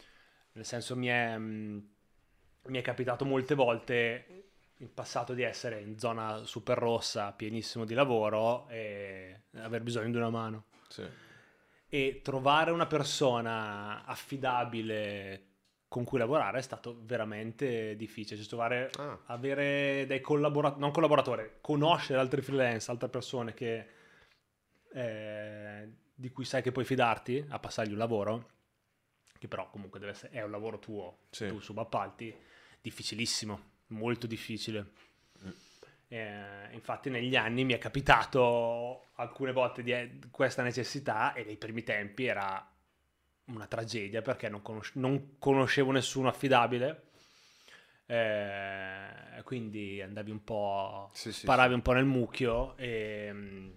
[0.53, 1.89] Nel senso mi è, mh,
[2.67, 4.27] mi è capitato molte volte
[4.79, 10.17] in passato di essere in zona super rossa, pienissimo di lavoro e aver bisogno di
[10.17, 10.65] una mano.
[10.89, 11.07] Sì.
[11.89, 15.52] E trovare una persona affidabile
[15.93, 18.39] con cui lavorare è stato veramente difficile.
[18.41, 19.19] Cioè, trovare, Ah.
[19.27, 23.87] avere dei collaboratori, non collaboratori, conoscere altri freelance, altre persone che,
[24.95, 28.49] eh, di cui sai che puoi fidarti a passargli un lavoro,
[29.39, 31.47] che però comunque deve essere, è un lavoro tuo, Sì.
[31.49, 32.35] tu subappalti,
[32.81, 34.87] difficilissimo, molto difficile.
[35.45, 35.51] Mm.
[36.09, 41.57] Eh, infatti negli anni mi è capitato alcune volte di eh, questa necessità e nei
[41.59, 42.67] primi tempi era
[43.47, 47.11] una tragedia perché non, conosce- non conoscevo nessuno affidabile.
[48.07, 53.71] Eh, quindi andavi un po', Sì, sì, paravi un po' nel mucchio e mm,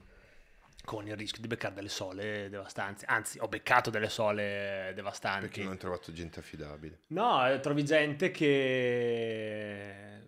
[0.84, 3.06] con il rischio di beccare delle sole devastanti.
[3.06, 5.47] Anzi, ho beccato delle sole devastanti.
[5.47, 6.99] Perché non hai trovato gente affidabile.
[7.08, 10.19] No, eh, trovi gente che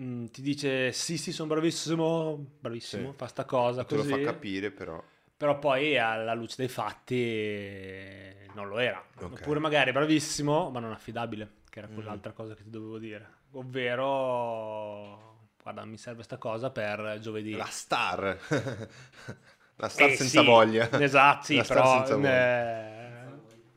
[0.00, 3.16] mm, ti dice sì, sì, sono bravissimo, bravissimo, Sì.
[3.16, 4.12] fa sta cosa Te lo così.
[4.12, 5.02] fa capire, però.
[5.36, 9.04] Però poi alla luce dei fatti non lo era.
[9.18, 9.32] Ok.
[9.32, 11.94] Oppure magari bravissimo, ma non affidabile, che era Mm.
[11.94, 13.42] quell'altra cosa che ti dovevo dire.
[13.52, 17.52] Ovvero, guarda, mi serve sta cosa per giovedì.
[17.56, 18.38] La star.
[19.76, 20.88] La star Eh, senza sì, voglia.
[21.00, 22.06] Esatto, sì, La star però...
[22.06, 23.24] senza eh,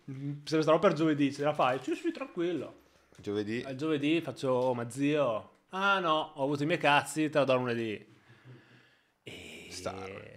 [0.06, 1.80] mi serve sta roba per giovedì, ce la fai?
[1.82, 2.86] Sì, sì, tranquillo.
[3.17, 3.63] Giovedì.
[3.65, 7.46] Al giovedì faccio, oh, ma zio, ah no, ho avuto i miei cazzi, te la
[7.46, 8.15] do lunedì.
[9.24, 9.67] E...
[9.72, 10.37] Star.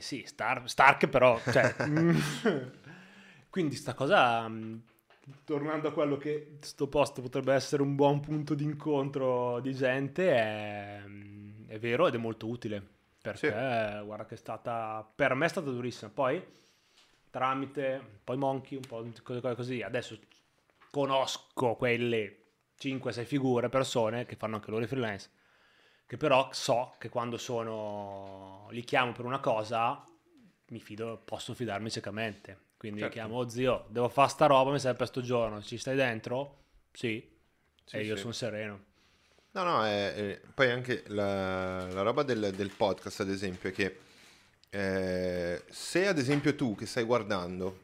[0.00, 1.74] Sì, Star, Stark però, cioè...
[3.50, 4.82] Quindi sta cosa, mh,
[5.44, 10.30] tornando a quello che sto posto potrebbe essere un buon punto di incontro di gente,
[10.32, 12.98] è, mh, è vero ed è molto utile.
[13.20, 13.50] Perché,
[14.04, 16.10] guarda che è stata, per me è stata durissima.
[16.10, 16.42] Poi,
[17.28, 20.18] tramite un po' i monkey, un po' di cose così, adesso
[20.90, 22.36] conosco quelle
[22.78, 25.30] 5-6 figure, persone che fanno anche loro i freelance,
[26.10, 30.04] che però so che quando sono, li chiamo per una cosa,
[30.70, 32.58] mi fido, posso fidarmi ciecamente.
[32.76, 33.14] Quindi Certo.
[33.14, 36.64] chiamo, oh zio, devo fare sta roba, mi serve per sto giorno, ci stai dentro?
[36.90, 37.24] Sì.
[37.84, 38.22] Sì, e io sì.
[38.22, 38.84] sono sereno.
[39.52, 43.72] No, no, è- è- poi anche la, la roba del, del podcast, ad esempio, è
[43.72, 43.98] che
[44.70, 47.82] eh, se ad esempio tu che stai guardando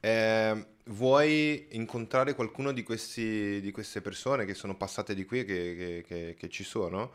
[0.00, 5.74] eh, vuoi incontrare qualcuno di, questi, di queste persone che sono passate di qui, che,
[5.76, 7.12] che- che- che ci sono,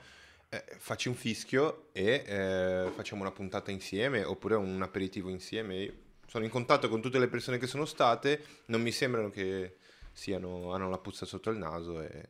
[0.53, 5.75] eh, facci un fischio e eh, facciamo una puntata insieme oppure un aperitivo insieme.
[5.75, 5.93] Io
[6.27, 9.75] sono in contatto con tutte le persone che sono state, non mi sembrano che
[10.11, 12.29] siano, hanno la puzza sotto il naso e...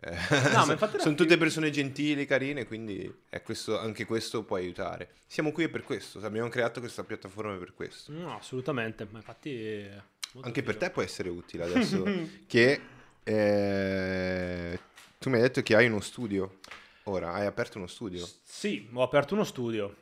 [0.00, 0.16] eh,
[0.52, 5.10] No, sono più- tutte persone gentili, carine, quindi è questo- anche questo può aiutare.
[5.26, 8.12] Siamo qui per questo, abbiamo creato questa piattaforma per questo.
[8.12, 9.50] No, assolutamente, ma infatti...
[9.50, 10.02] eh,
[10.40, 12.04] Anche per te può essere utile adesso
[12.46, 12.80] che
[13.24, 14.78] eh,
[15.18, 16.58] tu mi hai detto che hai uno studio.
[17.08, 18.28] Ora, hai aperto uno studio.
[18.44, 19.96] Sì, ho aperto uno studio.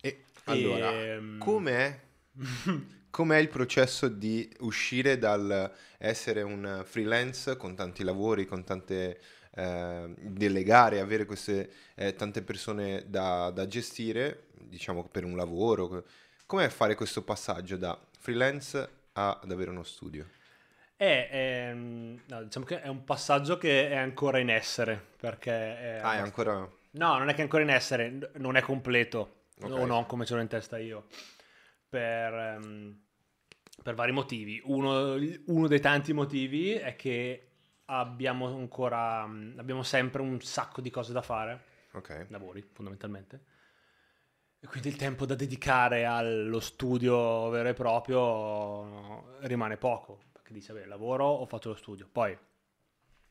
[0.00, 2.00] E allora, Ehm, com'è,
[3.10, 9.20] com'è il processo di uscire dal essere un freelance con tanti lavori, con tante
[9.54, 16.04] eh, delegare, avere queste eh, tante persone da, da gestire, diciamo per un lavoro?
[16.46, 20.24] Com'è fare questo passaggio da freelance ad avere uno studio?
[21.02, 25.50] È, ehm, no, diciamo che è un passaggio che è ancora in essere, perché...
[25.50, 26.52] È Ah, è ancora...
[26.92, 29.72] No, non è che è ancora in essere, non è completo, Ok.
[29.72, 31.06] o no, come ce l'ho in testa io,
[31.88, 33.00] per, ehm,
[33.82, 34.60] per vari motivi.
[34.64, 37.48] Uno, uno dei tanti motivi è che
[37.86, 42.26] abbiamo ancora, abbiamo sempre un sacco di cose da fare, Ok.
[42.28, 43.44] lavori fondamentalmente,
[44.60, 50.72] e quindi il tempo da dedicare allo studio vero e proprio rimane poco, perché dici,
[50.72, 52.06] vabbè, lavoro o faccio lo studio.
[52.10, 52.36] Poi,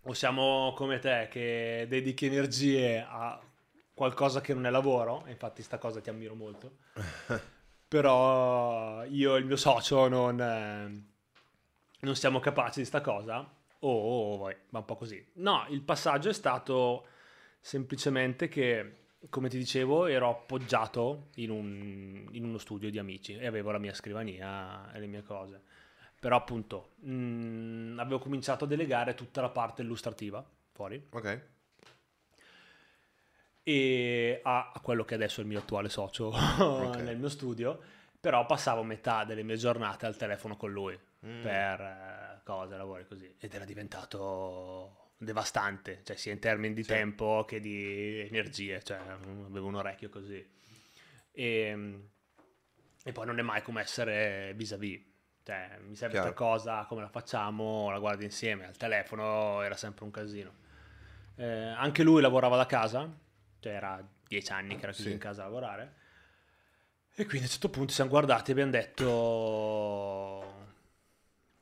[0.04, 3.40] o siamo come te che dedichi energie a
[3.94, 6.78] qualcosa che non è lavoro, e infatti sta cosa ti ammiro molto,
[7.88, 11.04] però io e il mio socio non, eh,
[12.00, 13.40] non siamo capaci di sta cosa,
[13.84, 15.24] o oh, vai, va un po' così.
[15.34, 17.06] No, il passaggio è stato
[17.60, 18.96] semplicemente che,
[19.30, 23.78] come ti dicevo, ero appoggiato in, un- in uno studio di amici e avevo la
[23.78, 25.62] mia scrivania e le mie cose.
[26.22, 31.42] Però appunto mh, avevo cominciato a delegare tutta la parte illustrativa fuori Ok.
[33.64, 36.32] e a, a quello che adesso è il mio attuale socio
[37.02, 37.80] nel mio studio,
[38.20, 41.42] però passavo metà delle mie giornate al telefono con lui Mm.
[41.44, 46.90] per eh, cose, lavori così ed era diventato devastante, cioè sia in termini di Sì.
[46.90, 50.44] tempo che di energie, cioè avevo un orecchio così.
[51.32, 52.00] E,
[53.04, 55.00] e poi non è mai come essere vis-à-vis.
[55.44, 56.34] Cioè, mi serve Chiaro.
[56.34, 58.68] qualcosa, come la facciamo, la guardi insieme.
[58.68, 60.54] Al telefono era sempre un casino.
[61.36, 63.10] Eh, anche lui lavorava da casa,
[63.60, 65.14] cioè era dieci anni che era chiuso Sì.
[65.16, 65.94] in casa a lavorare.
[67.16, 70.54] E quindi a un certo punto ci siamo guardati e abbiamo detto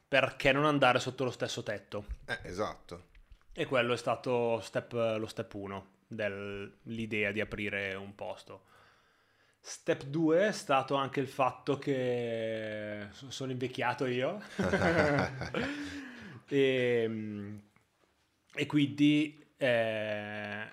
[0.08, 2.06] perché non andare sotto lo stesso tetto?
[2.26, 3.08] Eh, esatto.
[3.54, 8.66] E quello è stato step- lo step 1 dell'idea di aprire un posto.
[9.62, 14.42] Step 2 è stato anche il fatto che so- sono invecchiato io.
[16.52, 17.60] E,
[18.56, 20.64] e quindi eh,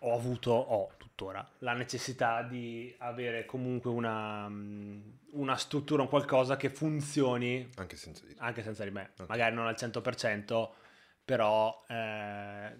[0.00, 5.00] ho avuto, ho tuttora, la necessità di avere comunque una, mm,
[5.32, 9.28] una struttura, un qualcosa che funzioni Anche senza di anche senza di me, Ok.
[9.28, 10.74] magari non al 100%,
[11.24, 12.74] però eh,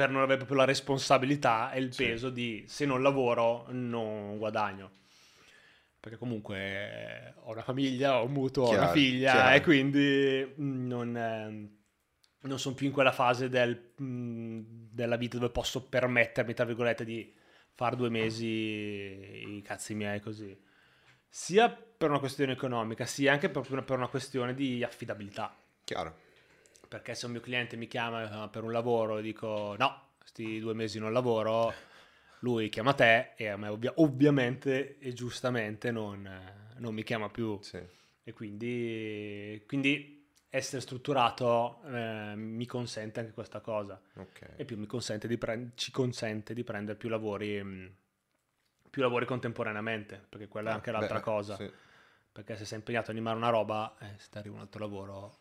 [0.00, 2.04] per non avere proprio la responsabilità e il Sì.
[2.06, 4.92] peso di se non lavoro non guadagno.
[6.00, 9.56] Perché comunque eh, ho una famiglia, ho un mutuo, ho una Chiaro, figlia chiaro.
[9.56, 11.70] e quindi mm, non, ehm,
[12.40, 14.60] non sono più in quella fase del, mm,
[14.90, 17.30] della vita dove posso permettermi, tra virgolette, di
[17.74, 20.58] fare due mesi i cazzi miei così.
[21.28, 25.54] Sia per una questione economica, sia anche per una, per una questione di affidabilità.
[25.84, 26.16] Chiaro.
[26.90, 30.58] Perché se un mio cliente mi chiama eh, per un lavoro e dico no, questi
[30.58, 31.72] due mesi non lavoro,
[32.40, 36.28] lui chiama te e a me ovvia- ovviamente e giustamente non,
[36.78, 37.56] non mi chiama più.
[37.62, 37.80] Sì.
[38.24, 44.00] E quindi, quindi essere strutturato eh, mi consente anche questa cosa.
[44.16, 44.48] Ok.
[44.56, 47.94] E più mi consente di prend- ci consente di prendere più lavori, mh,
[48.90, 51.54] più lavori contemporaneamente, perché quella è anche Ah, l'altra beh, cosa.
[51.54, 51.70] sì.
[52.32, 55.39] Perché se sei impegnato a animare una roba, eh, se ti arriva un altro lavoro,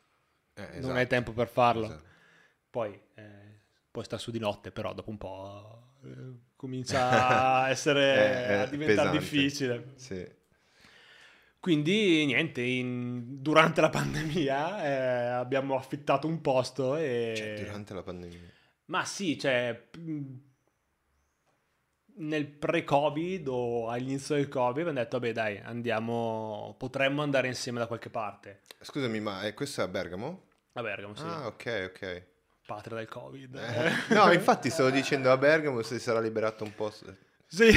[0.59, 0.93] Eh, non esatto.
[0.95, 1.85] hai tempo per farlo.
[1.85, 2.03] Esatto.
[2.69, 3.59] Poi eh,
[3.91, 6.09] puoi stare su di notte, però dopo un po' eh,
[6.55, 9.17] comincia a essere Eh, è a diventare pesante.
[9.19, 9.91] difficile.
[9.95, 10.37] Sì.
[11.59, 17.33] Quindi niente, in- durante la pandemia eh, abbiamo affittato un posto e...
[17.35, 18.49] Cioè, durante la pandemia.
[18.85, 19.87] Ma sì, cioè
[22.21, 27.87] nel pre-Covid o all'inizio del Covid abbiamo detto, vabbè dai, andiamo, potremmo andare insieme da
[27.87, 28.61] qualche parte.
[28.81, 30.47] Scusami, ma è questo è a Bergamo?
[30.73, 32.23] A Bergamo, sì, Ah, ok, ok.
[32.65, 33.55] patria del Covid.
[33.55, 37.15] Eh, No, infatti stavo dicendo a Bergamo se sarà liberato un posto.
[37.47, 37.71] Sì.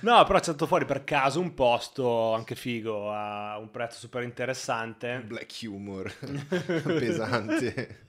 [0.00, 4.22] no, però c'è stato fuori per caso un posto anche figo a un prezzo super
[4.22, 5.22] interessante.
[5.26, 6.12] Black humor
[6.82, 8.06] pesante.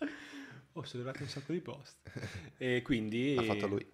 [0.74, 2.10] Oh, sono arrivati un sacco di posti.
[2.58, 3.36] E quindi...
[3.38, 3.86] Ha fatto lui.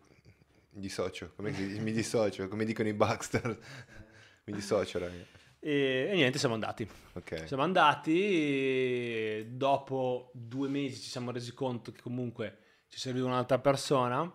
[0.72, 3.58] Mi dissocio, come mi dissocio, come dicono i Baxter.
[4.46, 5.26] Mi dissocio, raga.
[5.60, 6.90] E, e niente, siamo andati.
[7.14, 7.48] Ok.
[7.48, 14.32] Siamo andati dopo due mesi ci siamo resi conto che comunque ci serviva un'altra persona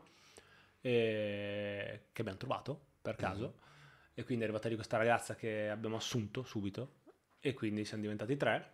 [0.80, 3.58] eh, che abbiamo trovato per caso
[4.14, 7.00] e quindi è arrivata lì questa ragazza che abbiamo assunto subito
[7.40, 8.70] e quindi siamo diventati tre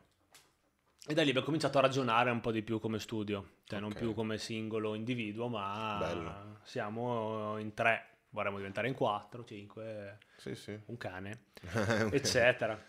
[1.06, 3.90] e da lì abbiamo cominciato a ragionare un po' di più come studio, cioè non
[3.92, 3.98] Ok.
[3.98, 6.58] più come singolo individuo ma Bello.
[6.64, 10.78] siamo in tre, vorremmo diventare in quattro, cinque, Sì, sì.
[10.86, 11.46] un cane
[12.10, 12.82] eccetera.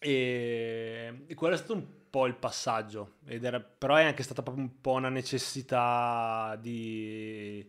[0.00, 4.42] E, e quello è stato un po' il passaggio, ed era, però è anche stata
[4.42, 7.68] proprio un po' una necessità di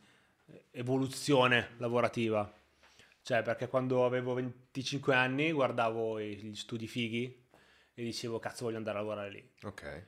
[0.71, 2.51] evoluzione lavorativa.
[3.21, 7.47] Cioè, perché quando avevo 25 anni guardavo gli studi fighi
[7.93, 9.51] e dicevo, cazzo, voglio andare a lavorare lì.
[9.63, 10.07] Ok.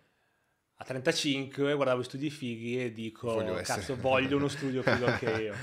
[0.80, 5.06] A 35 guardavo i studi fighi e dico, Voglio essere- cazzo, voglio uno studio figo
[5.08, 5.56] anche io.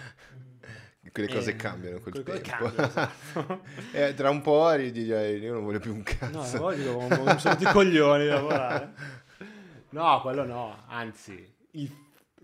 [1.12, 2.40] Quelle cose Eh, cambiano col tempo.
[2.42, 3.64] cambiano, esatto.
[3.92, 6.50] Eh, tra un po' ri- direi io non voglio più un No, cazzo.
[6.50, 8.92] non voglio, non sono tutti coglioni lavorare.
[9.90, 11.96] No, quello no, anzi, il-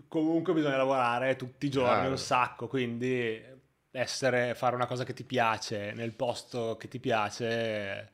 [0.07, 2.09] comunque bisogna lavorare tutti i giorni Chiaro.
[2.11, 3.43] un sacco, quindi
[3.91, 8.11] essere, fare una cosa che ti piace nel posto che ti piace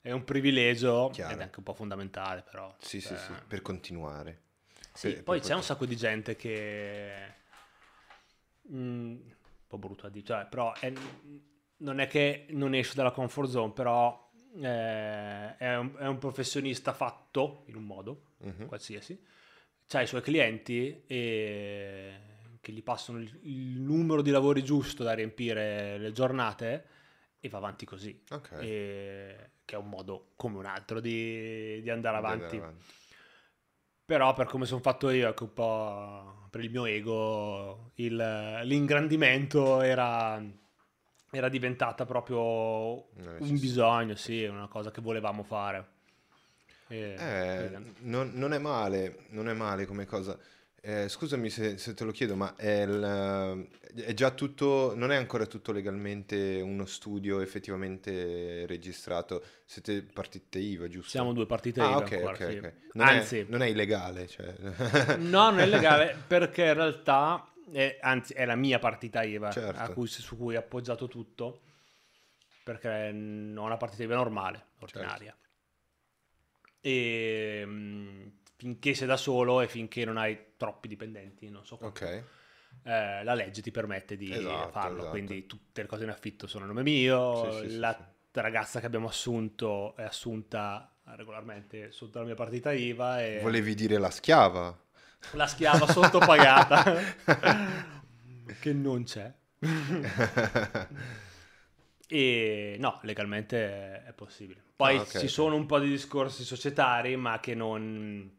[0.00, 1.32] è un privilegio Chiaro.
[1.34, 2.74] ed è anche un po' fondamentale però.
[2.78, 4.40] Sì, sì, Cioè, sì, per continuare.
[4.92, 7.34] sì, Per- poi per c'è un poter- sacco di gente che...
[8.72, 9.35] mm, un
[9.78, 10.92] po' brutto a dire, cioè, però è-
[11.78, 14.24] non è che non esce dalla comfort zone, però
[14.58, 18.66] eh, è, un, è un professionista fatto in un modo, Mhm.
[18.66, 19.18] qualsiasi,
[19.92, 22.12] ha i suoi clienti e
[22.60, 26.86] che gli passano il, il numero di lavori giusto da riempire le giornate
[27.38, 28.20] e va avanti così.
[28.30, 28.52] Ok.
[28.60, 32.56] E- che è un modo come un altro di, di andare Di avanti.
[34.06, 39.80] Però per come sono fatto io, ecco, un po' per il mio ego, il- l'ingrandimento
[39.80, 40.40] era,
[41.30, 45.86] era diventata proprio Una un bisogno, sì, una cosa che volevamo fare.
[46.88, 50.38] E- Eh, non, non è male, non è male come cosa.
[50.88, 55.16] Eh, scusami se, se te lo chiedo, ma è, il- è già tutto, non è
[55.16, 59.42] ancora tutto legalmente uno studio effettivamente registrato?
[59.64, 61.10] Siete partite IVA, giusto?
[61.10, 62.56] Siamo due partite Ah, IVA ok, ancora, ok, sì.
[62.58, 62.72] ok.
[62.92, 64.54] Non, Anzi, è, non è illegale, cioè.
[65.18, 69.92] no, non è legale perché in realtà, è, anzi, è la mia partita IVA Certo.
[69.92, 71.62] cui- su cui ho appoggiato tutto.
[72.62, 75.36] Perché non ho una partita IVA normale, ordinaria.
[76.80, 78.26] E mm,
[78.56, 82.02] finché sei da solo e finché non hai troppi dipendenti, non so quanto, Ok,
[82.82, 85.06] eh, la legge ti permette di Esatto, farlo.
[85.06, 85.08] esatto.
[85.08, 87.60] Quindi tutte le cose in affitto sono a nome mio.
[87.60, 88.02] Sì, sì, la sì.
[88.32, 93.98] ragazza che abbiamo assunto è assunta regolarmente sotto la mia partita IVA e volevi dire
[93.98, 94.76] la schiava?
[95.30, 96.82] la schiava sottopagata
[98.58, 99.32] che non c'è.
[102.08, 104.62] E no, legalmente è possibile.
[104.76, 105.28] Poi Ah, ok, ci ok.
[105.28, 108.30] sono un po' di discorsi societari, ma che non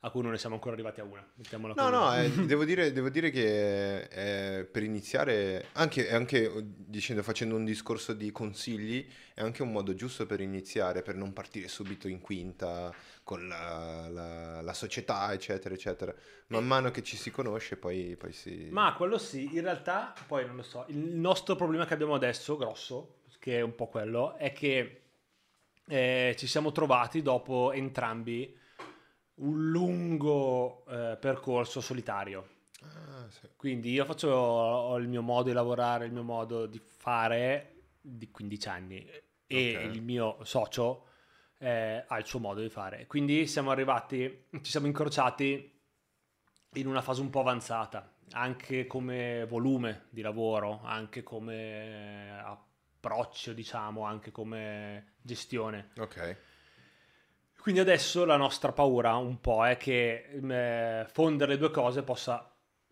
[0.00, 1.26] a cui non ne siamo ancora arrivati a una.
[1.34, 4.02] Mettiamola No, no, eh, devo, dire, devo dire che
[4.58, 9.94] eh, per iniziare, anche, anche dicendo, facendo un discorso di consigli, è anche un modo
[9.94, 12.94] giusto per iniziare, per non partire subito in quinta
[13.24, 16.14] con la, la- la società, eccetera, eccetera.
[16.48, 18.68] Man mano che ci si conosce, poi, poi si...
[18.70, 22.56] Ma quello sì, in realtà, poi non lo so, il nostro problema che abbiamo adesso,
[22.56, 25.02] grosso, che è un po' quello, è che
[25.88, 28.56] eh, ci siamo trovati dopo entrambi
[29.38, 32.56] un lungo eh, percorso solitario.
[32.82, 33.48] Ah, sì.
[33.56, 38.30] Quindi io faccio ho il mio modo di lavorare, il mio modo di fare di
[38.30, 39.04] 15 anni
[39.46, 39.74] e Ok.
[39.84, 41.06] il mio socio
[41.58, 43.06] eh, ha il suo modo di fare.
[43.06, 45.76] Quindi siamo arrivati, ci siamo incrociati
[46.74, 54.04] in una fase un po' avanzata, anche come volume di lavoro, anche come approccio, diciamo,
[54.04, 55.90] anche come gestione.
[55.98, 56.16] Ok,
[57.68, 62.50] Quindi adesso la nostra paura un po' è che eh, fondere le due cose possa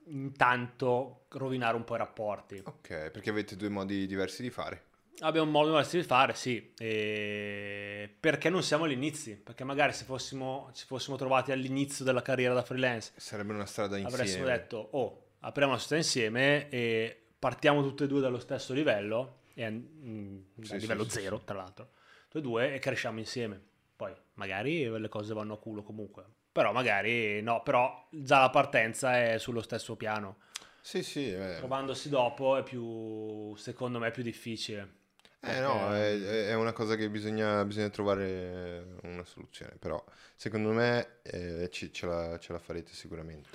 [0.09, 2.63] intanto rovinare un po' i rapporti.
[2.63, 4.83] ok, perché avete due modi diversi di fare.
[5.21, 9.95] Abbiamo un modo diverso di fare, sì, e perché non siamo agli inizi, perché magari
[9.95, 14.15] se fossimo, ci fossimo trovati all'inizio della carriera da freelance Sarebbe una strada insieme.
[14.15, 19.39] avressimo detto, oh, apriamo una società insieme e partiamo tutte e due dallo stesso livello,
[19.55, 21.93] e, mm, Sì, a sì, livello sì, zero tra l'altro,
[22.25, 23.75] tutte e due e cresciamo insieme.
[23.97, 29.19] Poi magari le cose vanno a culo comunque, però magari no, però già la partenza
[29.19, 30.37] è sullo stesso piano.
[30.81, 31.55] Sì, sì, eh.
[31.57, 35.05] Trovandosi dopo è più, secondo me, è più difficile.
[35.41, 40.03] Eh no, è, è una cosa che bisogna, bisogna trovare una soluzione, però
[40.35, 43.49] secondo me eh, ci- ce, la, ce la farete sicuramente.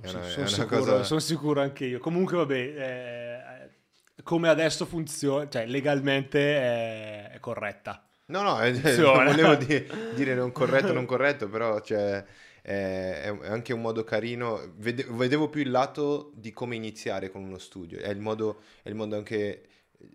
[0.00, 1.98] È sono, una- sono è sicuro, cosa- sono sicuro anche io.
[1.98, 8.04] Comunque, vabbè, eh, come adesso funziona, cioè legalmente è, è corretta.
[8.32, 12.24] No, no, eh, non volevo di- dire non corretto, non corretto, però cioè,
[12.62, 14.72] è, è anche un modo carino.
[14.76, 18.88] Vede- vedevo più il lato di come iniziare con uno studio, è il modo, è
[18.88, 19.66] il modo anche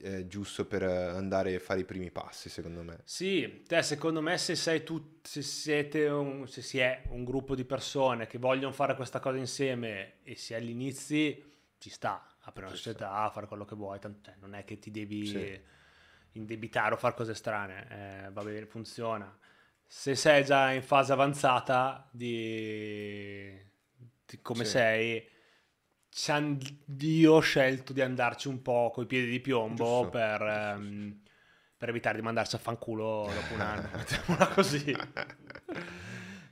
[0.02, 3.00] eh, giusto per andare a fare i primi passi, secondo me.
[3.04, 7.56] Sì, te secondo me se sei tu, se siete un, se si è un gruppo
[7.56, 11.44] di persone che vogliono fare questa cosa insieme e si è agli inizi,
[11.78, 12.92] ci sta, aprire una Ci sta.
[12.92, 15.60] società, fare quello che vuoi, tanto, cioè, non è che ti devi Sì.
[16.38, 19.38] Indebitare o fare cose strane, eh, va bene, funziona.
[19.86, 23.52] Se sei già in fase avanzata di,
[24.26, 24.72] di come Sì.
[24.72, 25.30] sei,
[27.00, 31.22] io ho scelto di andarci un po' coi piedi di piombo Giusto, per, giusto, ehm,
[31.78, 34.96] per evitare di mandarci a fanculo dopo un anno, mettiamola così.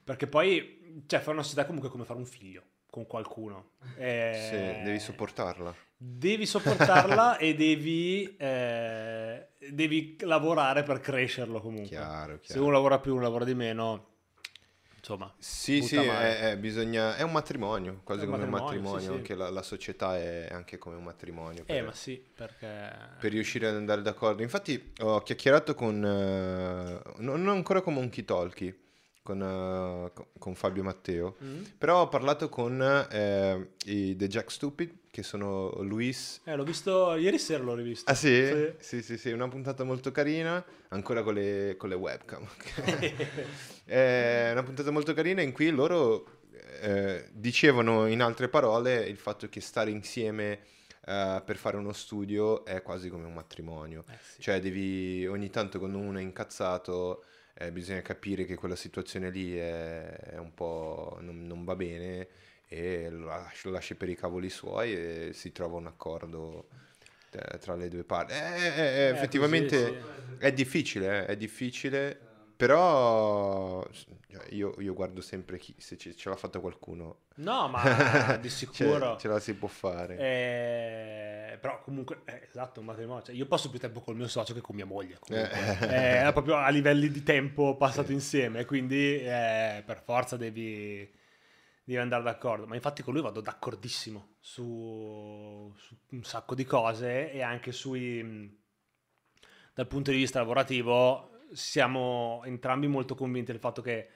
[0.03, 3.71] Perché poi, cioè, fare una società comunque è come fare un figlio con qualcuno.
[3.97, 5.73] Eh, Sì, devi sopportarla.
[6.07, 11.87] Devi sopportarla e devi, eh, devi lavorare per crescerlo comunque.
[11.87, 12.61] Chiaro, Se chiaro.
[12.63, 14.17] uno lavora più, uno lavora di meno,
[14.97, 15.33] insomma.
[15.39, 19.05] Sì, sì, è, è- bisogna- è un matrimonio, quasi un come un matrimonio, matrimonio, sì,
[19.07, 19.11] sì.
[19.13, 21.61] anche la, la società è anche come un matrimonio.
[21.63, 22.91] Eh, per- ma sì, perché...
[23.19, 24.43] per riuscire ad andare d'accordo.
[24.43, 28.77] Infatti ho chiacchierato con, eh, non non ancora con Monkey Talkie,
[29.25, 31.63] con, eh, con- Fabio Matteo, Mm?
[31.79, 36.41] però ho parlato con eh, i The Jack Stupid, che sono Luis.
[36.43, 38.09] Eh, l'ho visto, ieri sera l'ho rivisto.
[38.11, 38.45] Ah sì?
[38.45, 38.73] Sì.
[38.77, 42.47] Sì, sì, sì, una puntata molto carina, ancora con le, con le webcam.
[43.83, 46.41] È una puntata molto carina in cui loro
[46.81, 50.59] eh, dicevano in altre parole il fatto che stare insieme
[51.07, 54.03] eh, per fare uno studio è quasi come un matrimonio.
[54.07, 54.41] Eh, sì.
[54.41, 57.23] Cioè, devi ogni tanto quando uno è incazzato,
[57.57, 62.27] eh, bisogna capire che quella situazione lì è, è un po' non, non va bene
[62.67, 66.67] e lo lasci, lo lasci per i cavoli suoi e si trova un accordo
[67.31, 68.33] eh, tra le due parti.
[68.33, 69.99] Eh, eh, eh, Eh, effettivamente così,
[70.39, 70.45] sì.
[70.45, 72.19] è difficile, è difficile.
[72.55, 77.23] Però cioè, io, io guardo sempre chi, se ce, ce l'ha fatta qualcuno.
[77.35, 79.17] No, ma di Ce- sicuro.
[79.17, 80.17] ce la si può fare.
[80.17, 83.23] Eh, però comunque, eh, esatto, un matrimonio.
[83.23, 85.17] Cioè, io passo più tempo col mio socio che con mia moglie.
[85.19, 85.57] comunque.
[85.89, 86.27] Eh.
[86.27, 88.13] Eh, proprio a livelli di tempo passato Sì.
[88.13, 91.09] insieme, quindi eh, per forza devi,
[91.83, 92.65] devi andare d'accordo.
[92.67, 98.23] Ma infatti con lui vado d'accordissimo su, su un sacco di cose e anche sui...
[98.23, 98.57] mh,
[99.73, 104.09] Dal punto di vista lavorativo siamo entrambi molto convinti del fatto che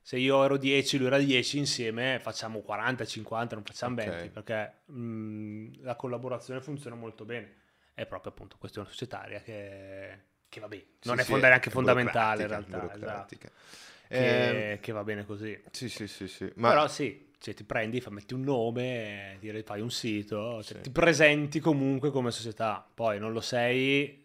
[0.00, 4.04] se io ero 10 lui era 10 insieme facciamo 40, 50, non facciamo Ok.
[4.04, 7.62] 20 perché mh, la collaborazione funziona molto bene.
[7.94, 10.18] È proprio appunto questione societaria che,
[10.48, 10.84] che va bene.
[11.04, 12.92] Non Sì, è sì, fonda- neanche fondamentale in realtà.
[12.94, 13.50] esatto, che,
[14.08, 15.58] Ehm, che va bene così.
[15.70, 16.52] sì, sì, sì, sì.
[16.56, 20.76] Ma Però sì, cioè, ti prendi, fa- metti un nome, ti fai un sito, cioè,
[20.76, 20.82] Sì.
[20.82, 22.86] ti presenti comunque come società.
[22.94, 24.22] Poi non lo sei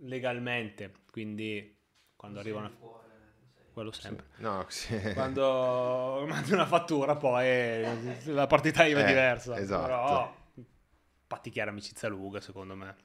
[0.00, 1.76] legalmente, quindi
[2.14, 3.08] quando cuore,
[3.56, 3.72] sei.
[3.72, 4.26] Quello sempre.
[4.36, 4.94] No, sì.
[5.14, 9.56] Quando mandi una fattura poi la partita IVA è Eh, diversa.
[9.56, 9.82] esatto.
[9.82, 10.34] Però
[11.26, 12.96] patti chiara amicizia lunga secondo me.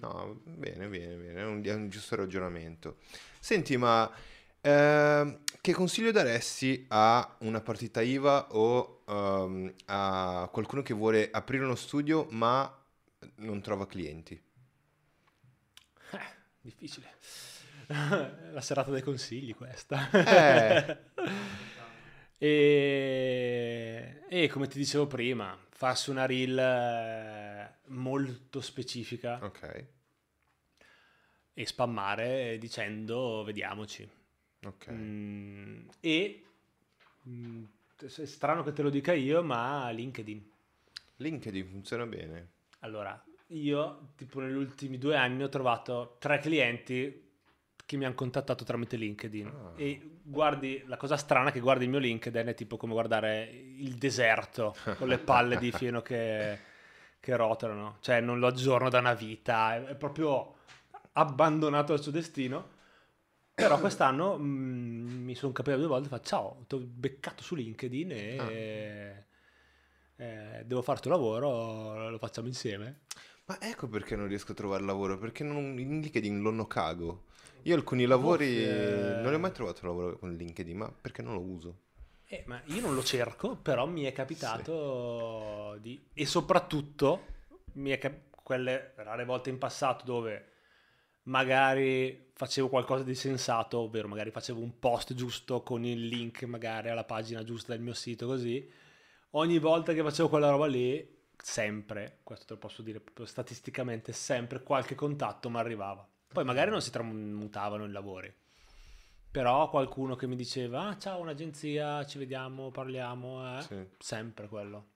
[0.00, 2.96] No, bene, bene, bene, è un, è un giusto ragionamento.
[3.40, 4.10] Senti, ma
[4.60, 11.64] ehm, che consiglio daresti a una partita IVA o ehm, a qualcuno che vuole aprire
[11.64, 12.70] uno studio ma
[13.36, 14.40] non trova clienti?
[16.12, 16.18] Eh,
[16.60, 17.08] difficile.
[18.52, 20.10] La serata dei consigli questa.
[20.10, 20.98] Eh.
[22.38, 29.86] e, e come ti dicevo prima, farsi una reel eh, molto specifica Ok,
[31.54, 34.08] e spammare dicendo vediamoci.
[34.64, 34.90] ok.
[34.90, 36.44] Mm, e
[37.28, 37.64] mm,
[37.98, 40.50] è strano che te lo dica io, ma LinkedIn.
[41.16, 42.48] LinkedIn funziona bene.
[42.80, 47.21] Allora, io tipo negli ultimi due anni ho trovato tre clienti
[47.84, 49.46] che mi hanno contattato tramite LinkedIn.
[49.46, 49.72] Ah.
[49.76, 53.50] E guardi, la cosa strana è che guardi il mio LinkedIn è tipo come guardare
[53.76, 56.58] il deserto con le palle di fieno che,
[57.20, 57.96] che rotolano.
[58.00, 60.54] Cioè non lo aggiorno da una vita, è, è proprio
[61.12, 62.80] abbandonato al suo destino.
[63.54, 68.10] Però quest'anno mm, mi sono capito due volte, fa ciao, ti ho beccato su LinkedIn
[68.10, 68.50] e Ah.
[70.24, 73.00] eh, devo fare il tuo lavoro, lo facciamo insieme.
[73.44, 77.24] Ma ecco perché non riesco a trovare lavoro, perché non, in LinkedIn lo no cago.
[77.64, 81.40] Io alcuni lavori Forse- non ho mai trovato lavoro con LinkedIn, ma perché non lo
[81.40, 81.76] uso?
[82.26, 86.02] Eh, ma io non lo cerco, però mi è capitato di...
[86.14, 87.26] E soprattutto,
[87.74, 90.46] mi è cap- quelle rare volte in passato dove
[91.24, 96.88] magari facevo qualcosa di sensato, ovvero magari facevo un post giusto con il link magari
[96.88, 98.68] alla pagina giusta del mio sito, così.
[99.32, 101.06] Ogni volta che facevo quella roba lì,
[101.36, 106.06] sempre, questo te lo posso dire proprio statisticamente, sempre qualche contatto mi arrivava.
[106.32, 108.32] Poi magari non si tramutavano i lavori.
[109.30, 113.62] Però qualcuno che mi diceva, ah, ciao, un'agenzia, ci vediamo, parliamo, eh?
[113.62, 113.86] Sì.
[113.98, 114.86] sempre quello.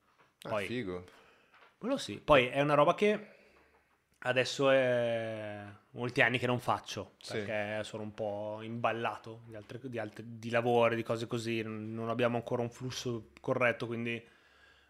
[0.42, 1.04] Ah, Poi, figo.
[1.78, 2.18] quello sì.
[2.20, 3.28] Poi è una roba che
[4.20, 7.32] adesso è molti anni che non faccio, Sì.
[7.32, 12.08] perché sono un po' imballato di, altre, di, altre- di lavori, di cose così, non
[12.10, 14.22] abbiamo ancora un flusso corretto, quindi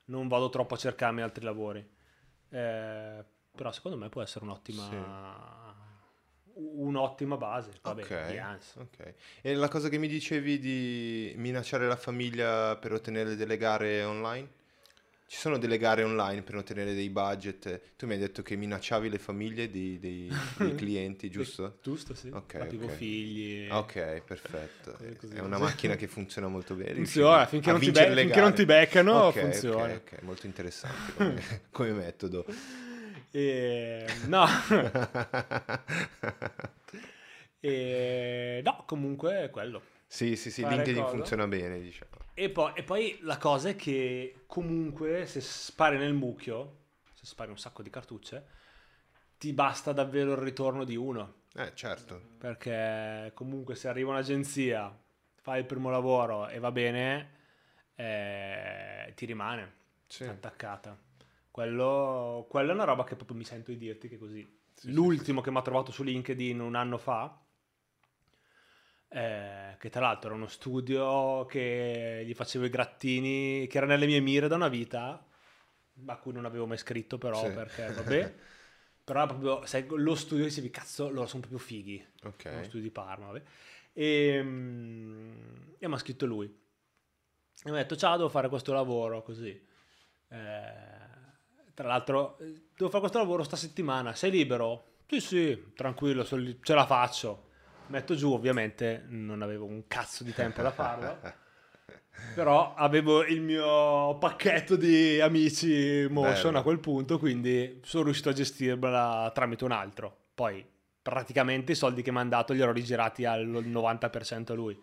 [0.07, 1.89] non vado troppo a cercarmi altri lavori.
[2.49, 3.25] Eh,
[3.55, 5.66] però secondo me può essere un'ottima...
[6.59, 8.87] Un'ottima base, vabbè, Ok, di ansia.
[9.43, 14.49] E la cosa che mi dicevi di minacciare la famiglia per ottenere delle gare online?
[15.29, 17.81] Ci sono delle gare online per ottenere dei budget.
[17.97, 21.79] Tu mi hai detto che minacciavi le famiglie di- dei, dei clienti, giusto?
[21.83, 22.29] Giusto, sì.
[22.31, 22.93] Ok, Rapivo ok.
[22.93, 23.69] figli.
[23.71, 24.97] Ok, perfetto.
[25.35, 26.95] È una macchina che funziona molto bene.
[26.95, 29.93] Funziona, finché non, ti, be- finché non ti beccano, Ok, funziona.
[29.95, 32.47] Ok, ok, molto interessante come, come metodo.
[33.33, 34.47] E, no.
[37.61, 39.83] E, no, comunque è quello.
[40.07, 41.11] sì, sì, sì, Fare LinkedIn cosa?
[41.17, 42.11] funziona bene, diciamo.
[42.35, 47.51] E poi, e poi la cosa è che comunque se spari nel mucchio, se spari
[47.51, 48.47] un sacco di cartucce,
[49.39, 51.43] ti basta davvero il ritorno di uno.
[51.55, 52.21] Eh, certo.
[52.39, 54.95] Perché comunque se arriva un'agenzia,
[55.41, 57.31] fai il primo lavoro e va bene,
[57.95, 59.73] eh, ti rimane
[60.07, 60.25] Sì.
[60.25, 60.97] attaccata.
[61.57, 64.47] Quello, quella è una roba che proprio mi sento di dirti che così.
[64.75, 67.35] Sì, sì, L'ultimo che mi ha trovato su LinkedIn un anno fa,
[69.09, 74.07] eh, che tra l'altro era uno studio che gli facevo i grattini, che era nelle
[74.07, 75.25] mie mire da una vita,
[76.07, 77.49] a cui non avevo mai scritto però, Sì.
[77.51, 78.35] perché vabbè.
[79.05, 82.45] però proprio, sai, lo studio dicevi, cazzo, loro sono proprio fighi Ok.
[82.65, 83.43] studio di Parma, vabbè.
[83.93, 86.47] E, mm, e mi ha scritto lui.
[86.47, 89.49] E mi ha detto, ciao, devo fare questo lavoro, così.
[90.29, 91.25] Eh,
[91.77, 94.95] tra l'altro, eh, devo fare questo lavoro sta settimana, sei libero?
[95.07, 97.45] Sì, sì, tranquillo, ce la faccio.
[97.89, 101.21] metto giù, ovviamente non avevo un cazzo di tempo da farlo,
[102.35, 106.59] però avevo il mio pacchetto di amici motion Bello.
[106.59, 110.17] a quel punto, quindi sono riuscito a gestirmela tramite un altro.
[110.35, 110.65] Poi
[111.03, 114.81] praticamente i soldi che mi hanno dato li ero rigirati al 90% a lui.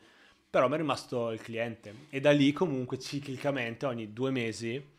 [0.48, 4.92] Però mi è rimasto il cliente e da lì comunque ciclicamente ogni due mesi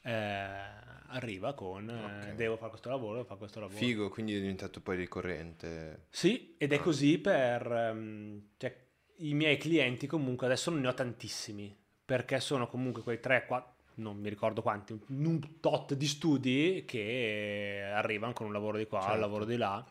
[0.00, 0.75] eh,
[1.08, 2.34] arriva con eh, Ok.
[2.34, 3.78] devo fare questo lavoro, devo fare questo lavoro.
[3.78, 6.06] Figo, quindi è diventato poi ricorrente.
[6.10, 6.80] Sì, ed è Ah.
[6.80, 7.66] così per...
[7.70, 8.84] ehm, cioè,
[9.18, 13.74] i miei clienti comunque adesso non ne ho tantissimi, perché sono comunque quei 3, 4,
[13.94, 18.98] non mi ricordo quanti, un tot di studi che arrivano con un lavoro di qua,
[19.00, 19.14] Certo.
[19.14, 19.82] un lavoro di là,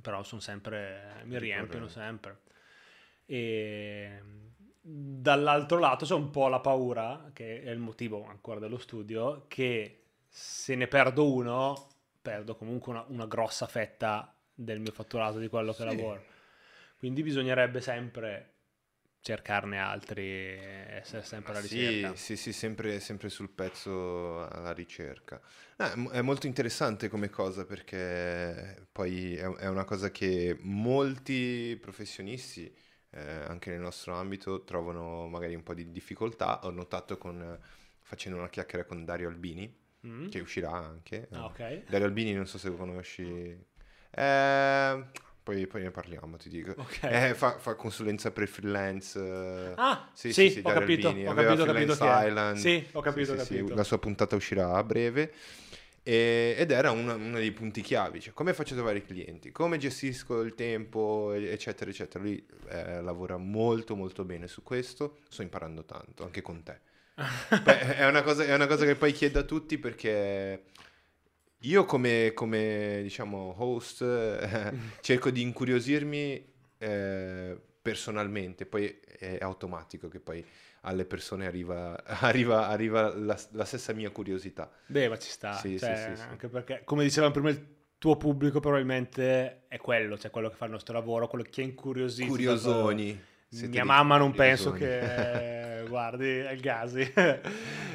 [0.00, 2.40] però sono sempre, mi riempiono sempre.
[3.26, 4.20] E
[4.80, 10.03] dall'altro lato c'è un po' la paura, che è il motivo ancora dello studio, che
[10.36, 11.88] se ne perdo uno,
[12.20, 15.84] perdo comunque una, una grossa fetta del mio fatturato di quello che Sì.
[15.84, 16.24] lavoro.
[16.98, 18.52] Quindi bisognerebbe sempre
[19.20, 22.14] cercarne altri, essere sempre alla ricerca.
[22.14, 25.40] Sì, sì, sì, sempre, sempre sul pezzo alla ricerca.
[25.76, 31.78] No, è, mo- è molto interessante come cosa perché poi è, una cosa che molti
[31.80, 32.74] professionisti,
[33.10, 36.60] eh, anche nel nostro ambito, trovano magari un po' di difficoltà.
[36.64, 37.58] Ho notato con, eh,
[38.02, 40.28] facendo una chiacchiera con Dario Albini, Mm?
[40.28, 41.28] che uscirà anche.
[41.30, 41.82] Ah, ok.
[41.88, 43.22] Dario Albini, non so se lo conosci.
[44.10, 45.04] Eh,
[45.42, 46.72] poi, poi ne parliamo, ti dico.
[46.76, 47.02] Ok.
[47.02, 49.18] Eh, fa, fa consulenza per freelance.
[49.76, 51.26] Ah, sì, sì, sì, sì, ho capito, Albini.
[51.26, 51.92] ho Aveva capito, ho capito.
[52.26, 52.56] Island.
[52.56, 53.74] Sì, ho capito, ho Sì, sì, capito.
[53.74, 55.32] La sua puntata uscirà a breve.
[56.06, 59.50] E- ed era una- uno dei punti chiavi, cioè come faccio a trovare i clienti,
[59.52, 62.22] come gestisco il tempo, eccetera, eccetera.
[62.22, 65.18] Lui eh, lavora molto, molto bene su questo.
[65.30, 66.80] Sto imparando tanto, anche con te.
[67.14, 70.64] Beh, è, una cosa, è una cosa che poi chiedo a tutti perché
[71.58, 80.20] io come, come, diciamo, host eh, cerco di incuriosirmi eh, personalmente, poi è automatico che
[80.20, 80.44] poi
[80.82, 84.70] alle persone arriva, arriva, arriva la, la stessa mia curiosità.
[84.86, 85.52] Beh, ma ci sta.
[85.54, 86.28] Sì, cioè, sì, sì.
[86.28, 87.64] Anche perché, come dicevamo prima, il
[87.98, 91.64] tuo pubblico probabilmente è quello, cioè quello che fa il nostro lavoro, quello che è
[91.64, 92.28] incuriosito.
[92.28, 93.32] Curiosoni.
[93.54, 97.00] Siete Mia mamma non penso che guardi il gasi.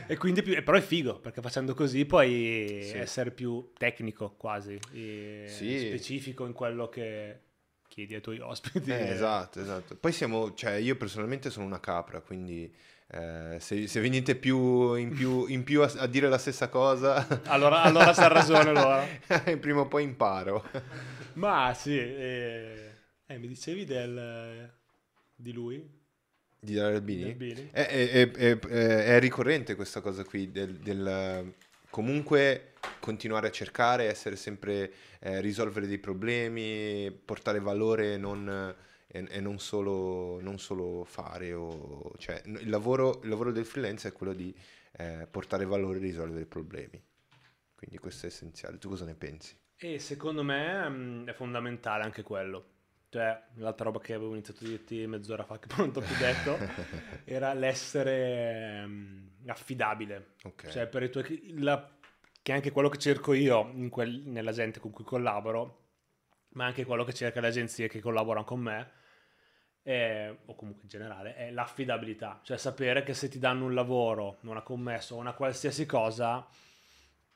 [0.07, 2.97] e quindi più- però è figo perché facendo così puoi Sì.
[2.97, 5.79] essere più tecnico quasi, Sì.
[5.87, 7.39] specifico in quello che
[7.89, 8.91] chiedi ai tuoi ospiti.
[8.91, 9.95] Eh, esatto, esatto.
[9.95, 12.73] Poi siamo, cioè io personalmente sono una capra, quindi
[13.11, 17.27] eh, se, se venite più in più, in più a, a dire la stessa cosa,
[17.49, 19.05] Allora, allora c'ha ragione allora.
[19.59, 20.63] prima o poi imparo.
[21.33, 22.91] Ma sì, eh,
[23.25, 24.71] eh, mi dicevi del,
[25.39, 25.97] di lui?
[26.59, 27.31] Di Dario Albini?
[27.33, 27.69] Billy?
[27.71, 31.53] È, è- è- è- ricorrente questa cosa qui, del, del,
[31.89, 38.75] comunque continuare a cercare, essere sempre, eh, risolvere dei problemi, portare valore non,
[39.07, 41.53] e, e non, solo, non solo fare.
[41.53, 44.53] O, cioè, il, lavoro, il lavoro del freelance è quello di
[44.97, 47.01] eh, portare valore e risolvere problemi.
[47.73, 48.77] Quindi questo è essenziale.
[48.77, 49.55] Tu cosa ne pensi?
[49.77, 52.78] E secondo me mm, è fondamentale anche quello.
[53.09, 56.01] Cioè, l'altra roba che avevo iniziato a dirti mezz'ora fa, che poi non ti ho
[56.01, 56.57] più detto,
[57.25, 60.35] era l'essere mm, affidabile.
[60.43, 60.67] Ok.
[60.67, 61.89] Cioè, per i tuoi, la-
[62.41, 65.87] che è anche quello che cerco io in quel- nella gente con cui collaboro,
[66.49, 68.91] ma anche quello che cerca le agenzie che collaborano con me,
[69.81, 72.41] è- o comunque in generale, è l'affidabilità.
[72.43, 76.47] Cioè, sapere che se ti danno un lavoro, una commessa o una qualsiasi cosa,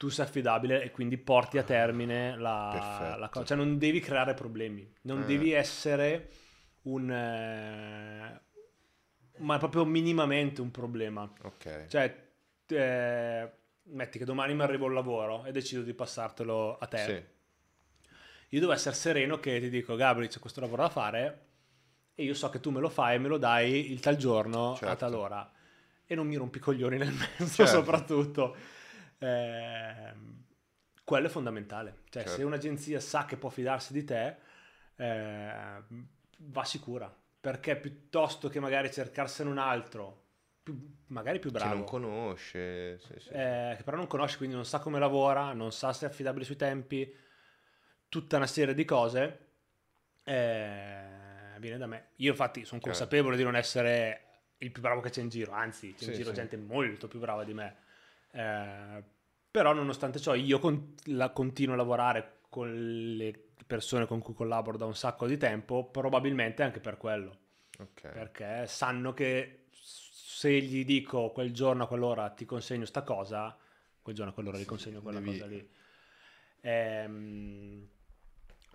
[0.04, 3.46] tu sei affidabile e quindi porti a termine la, la cosa.
[3.46, 5.26] Cioè, non devi creare problemi, non Eh.
[5.26, 6.30] devi essere
[6.84, 7.10] un...
[7.10, 8.42] eh,
[9.38, 11.32] ma proprio minimamente un problema.
[11.44, 11.86] Ok.
[11.88, 12.28] Cioè,
[12.68, 13.52] eh,
[13.84, 16.98] metti che domani mi arriva un lavoro e decido di passartelo a te.
[16.98, 17.24] Sì.
[18.50, 21.46] Io devo essere sereno che ti dico, Gabri, c'è questo lavoro da fare
[22.14, 24.74] e io so che tu me lo fai e me lo dai il tal giorno
[24.74, 24.96] a Certo.
[24.98, 25.50] tal ora.
[26.06, 27.72] E non mi rompi coglioni nel mezzo, Certo.
[27.72, 28.56] soprattutto.
[29.24, 30.44] Ehm,
[31.04, 32.00] quello è fondamentale.
[32.10, 32.44] Cioè, se Certo.
[32.44, 34.36] un'agenzia sa che può fidarsi di te,
[34.96, 35.84] eh,
[36.38, 37.14] va sicura.
[37.40, 40.22] Perché piuttosto che magari cercarsene un altro,
[40.64, 43.00] più- magari più Che bravo, non conosce.
[43.00, 43.36] sì, sì.
[43.36, 46.46] eh, che però non conosce, quindi non sa come lavora, non sa se è affidabile
[46.46, 47.14] sui tempi,
[48.10, 49.40] tutta una serie di cose,
[50.24, 52.10] eh, viene da me.
[52.18, 52.82] Io infatti sono Certo.
[52.82, 54.20] consapevole di non essere
[54.58, 57.20] il più bravo che c'è in giro, anzi c'è in Sì, giro gente molto più
[57.20, 57.78] brava di me.
[58.32, 59.04] Eh,
[59.54, 64.78] però nonostante ciò io con- la- continuo a lavorare con le persone con cui collaboro
[64.78, 67.38] da un sacco di tempo, probabilmente anche per quello
[67.78, 68.02] Ok.
[68.08, 73.56] perché sanno che se gli dico quel giorno a quell'ora ti consegno sta cosa,
[74.02, 75.70] quel giorno a quell'ora gli Sì, consegno quella devi- cosa lì.
[76.62, 77.88] Ehm,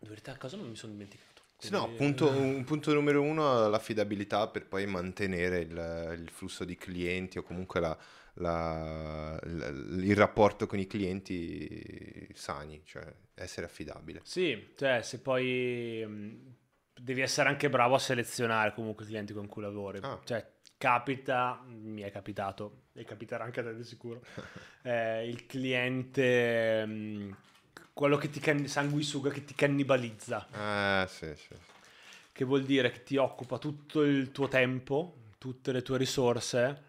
[0.01, 1.43] in verità cosa non mi sono dimenticato.
[1.59, 6.65] Sì, no, punto, eh, un punto numero uno l'affidabilità per poi mantenere il, il flusso
[6.65, 7.99] di clienti o comunque la-
[8.41, 14.21] la- il, il rapporto con i clienti sani, cioè essere affidabile.
[14.25, 16.55] Sì, cioè se poi mh,
[17.01, 19.99] devi essere anche bravo a selezionare comunque i clienti con cui lavori.
[20.03, 20.21] Ah.
[20.25, 20.45] Cioè,
[20.77, 24.23] capita, mi è capitato, e capiterà anche a te di sicuro,
[24.83, 27.37] eh, il cliente, mh,
[27.93, 31.55] quello che ti can- sanguisuga, che ti cannibalizza, Eh, sì, sì.
[32.33, 36.83] che vuol dire che ti occupa tutto il tuo tempo, tutte le tue risorse,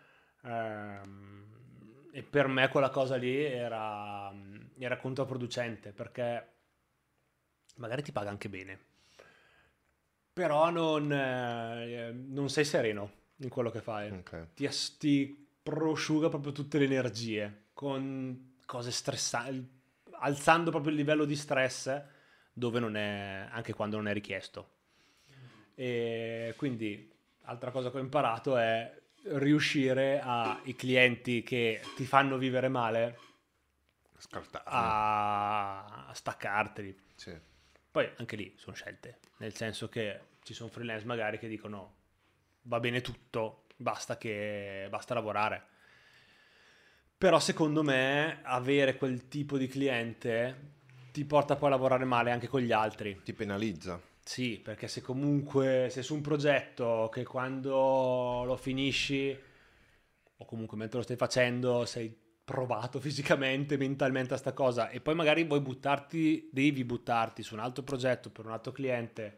[0.44, 1.39] ehm,
[2.12, 4.34] e per me quella cosa lì era,
[4.78, 6.48] era controproducente, perché
[7.76, 8.80] magari ti paga anche bene,
[10.34, 14.12] però non, eh, non sei sereno in quello che fai.
[14.12, 14.48] Ok.
[14.54, 19.78] Ti, ti prosciuga proprio tutte le energie con cose stressanti,
[20.22, 22.04] alzando proprio il livello di stress
[22.52, 24.78] dove non è, anche quando non è richiesto.
[25.76, 27.10] E quindi,
[27.44, 28.94] altra cosa che ho imparato è
[29.24, 33.20] riuscire ai clienti che ti fanno vivere male
[34.18, 34.70] Scartarlo.
[34.70, 36.98] a, a staccarteli.
[37.16, 37.38] Sì.
[37.92, 41.96] Poi anche lì sono scelte, nel senso che ci sono freelance magari che dicono
[42.64, 45.66] va bene tutto, basta che basta lavorare.
[47.18, 50.78] Però secondo me avere quel tipo di cliente
[51.12, 53.22] ti porta poi a lavorare male anche con gli altri.
[53.24, 54.09] Ti penalizza.
[54.30, 59.36] Sì, perché se comunque sei su un progetto che quando lo finisci
[60.38, 65.16] o comunque mentre lo stai facendo sei provato fisicamente, mentalmente a sta cosa e poi
[65.16, 69.36] magari vuoi buttarti, devi buttarti su un altro progetto per un altro cliente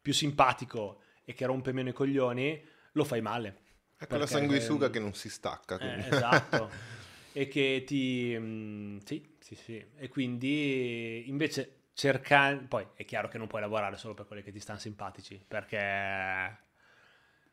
[0.00, 3.56] più simpatico e che rompe meno i coglioni, lo fai male.
[3.96, 5.78] È quella sanguisuga che non si stacca.
[5.78, 6.70] Eh, esatto.
[7.34, 8.36] e che ti...
[8.38, 9.84] mm, sì, sì, sì.
[9.96, 12.56] E quindi invece cercare...
[12.58, 16.58] Poi è chiaro che non puoi lavorare solo per quelli che ti stanno simpatici, perché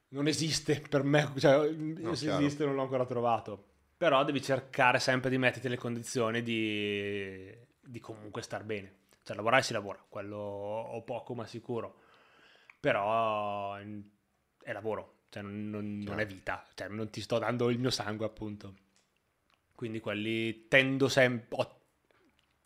[0.10, 1.70] non esiste per me, cioè
[2.02, 2.46] No, se chiaro.
[2.46, 3.66] esiste non l'ho ancora trovato.
[3.98, 8.98] Però devi cercare sempre di metterti le condizioni di, di comunque star bene.
[9.24, 12.00] Cioè lavorare si lavora, quello o poco ma sicuro.
[12.80, 14.00] Però mm,
[14.64, 17.90] è lavoro, cioè non, non- non è vita, cioè non ti sto dando il mio
[17.90, 18.74] sangue appunto.
[19.76, 21.79] Quindi quelli tendo sempre, ho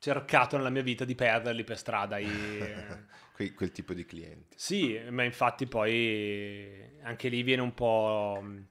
[0.03, 2.17] cercato nella mia vita di perderli per strada.
[2.17, 2.27] i-
[3.33, 4.55] Que- quel tipo di clienti.
[4.59, 8.67] sì, ma infatti poi anche lì viene un po' mh,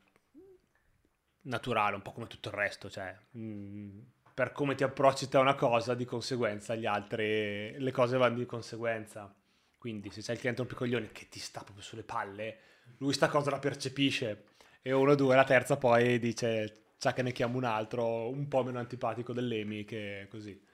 [1.43, 3.99] naturale, un po' come tutto il resto, cioè mh,
[4.35, 8.39] per come ti approcci te a una cosa, di conseguenza gli altri, le cose vanno
[8.39, 9.35] di conseguenza.
[9.79, 12.59] Quindi se c'è il cliente un picoglione che ti sta proprio sulle palle,
[12.99, 14.45] lui sta cosa la percepisce
[14.81, 18.63] e uno, due, la terza poi dice, sa che ne chiamo un altro un po'
[18.63, 20.71] meno antipatico dell'Emi che così.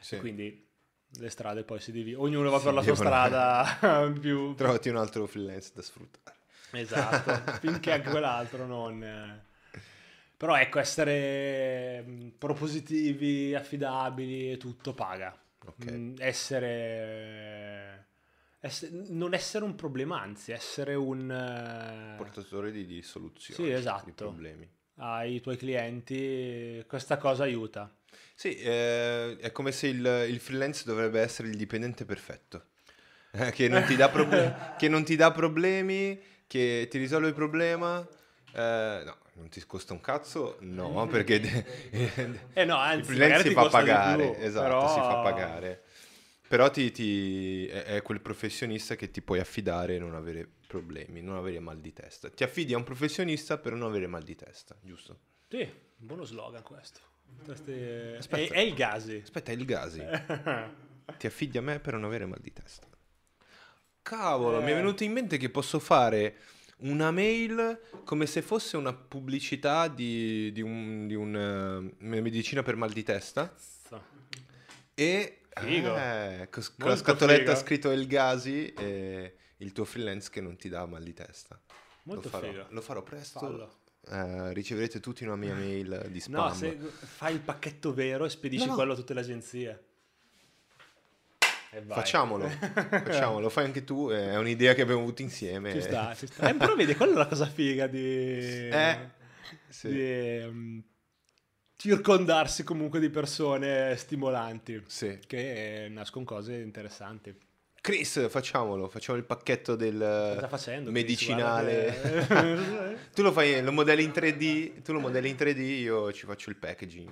[0.00, 0.16] Sì.
[0.18, 0.64] Quindi
[1.18, 4.54] le strade poi si dividono, ognuno va Si per la sua strada più...
[4.54, 6.36] Trovati un altro freelance da sfruttare.
[6.72, 9.44] Esatto, finché anche quell'altro non...
[10.36, 15.34] Però ecco, essere mh, propositivi, affidabili, e tutto paga.
[15.64, 15.90] Ok.
[15.90, 18.06] Mm, essere...
[18.60, 21.30] ess- Non essere un problema, anzi, essere un...
[21.30, 23.64] eh, Portatore di, di soluzioni.
[23.64, 24.04] Sì, esatto.
[24.04, 24.68] Di problemi.
[24.96, 27.90] ai tuoi clienti, questa cosa aiuta.
[28.38, 32.66] Sì, eh, è come se il, il freelance dovrebbe essere il dipendente perfetto.
[33.52, 38.06] Che, non ti dà proble- che non ti dà problemi, che ti risolve il problema.
[38.52, 40.58] Eh, no, non ti costa un cazzo?
[40.60, 41.64] No, perché de-
[42.52, 44.30] Eh no, il anzi, freelance magari si fa pagare.
[44.30, 45.82] più, esatto, però- si fa pagare.
[46.46, 51.22] Però ti, ti- è, è quel professionista che ti puoi affidare e non avere problemi,
[51.22, 52.28] non avere mal di testa.
[52.28, 55.18] Ti affidi a un professionista per non avere mal di testa, giusto?
[55.48, 55.66] Sì,
[55.96, 57.00] buono slogan questo.
[57.44, 58.54] Questi- È, Aspetta.
[58.54, 59.20] è il Gasi.
[59.22, 60.00] Aspetta, è il Gasi.
[61.18, 62.86] Ti affidi a me per non avere mal di testa.
[64.02, 64.64] Cavolo, Eh.
[64.64, 66.36] mi è venuto in mente che posso fare
[66.78, 72.76] una mail come se fosse una pubblicità di, di un, di eh, una medicina per
[72.76, 73.54] mal di testa
[74.94, 75.96] e Figo.
[75.96, 77.64] eh, con la Molto scatoletta figo.
[77.66, 81.58] scritto El Gasi e il tuo freelance che non ti dà mal di testa.
[82.04, 82.66] Molto lo farò, figo.
[82.70, 83.38] lo farò presto.
[83.38, 83.78] Fallo.
[84.08, 86.46] Eh, riceverete tutti una mia mail di spam.
[86.46, 88.76] No, se fai il pacchetto vero e spedisci No, no.
[88.76, 89.84] quello a tutte le agenzie.
[91.72, 91.96] E vai.
[91.98, 95.72] Facciamolo, facciamolo, fai anche tu, è un'idea che abbiamo avuto insieme.
[95.72, 96.48] Ci sta, ci sta.
[96.48, 98.68] Eh, però vedi, quella è la cosa figa di...
[98.68, 99.10] Eh,
[99.68, 99.88] sì.
[99.88, 100.82] di, um,
[101.76, 105.18] circondarsi comunque di persone stimolanti Sì.
[105.26, 107.36] che nascono cose interessanti.
[107.86, 110.90] Chris, facciamolo, facciamo il pacchetto del facendo?
[110.90, 111.02] Chris?
[111.04, 112.26] medicinale.
[112.26, 116.26] Che- tu lo fai, lo modelli in 3D, tu lo modelli in 3D, io ci
[116.26, 117.08] faccio il packaging.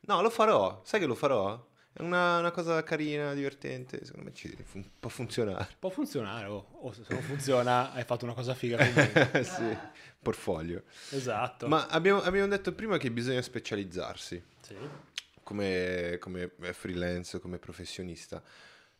[0.00, 1.66] No, lo farò, sai che lo farò?
[1.94, 5.66] È una, una cosa carina, divertente, secondo me ci fun- può funzionare.
[5.78, 6.66] Può funzionare, oh.
[6.82, 8.84] o se non funziona hai fatto una cosa figa
[9.42, 9.78] sì,
[10.20, 10.82] portfolio.
[11.08, 11.68] esatto.
[11.68, 14.76] Ma abbiamo, abbiamo detto prima che bisogna specializzarsi Sì,
[15.42, 18.42] come, come freelance, come professionista.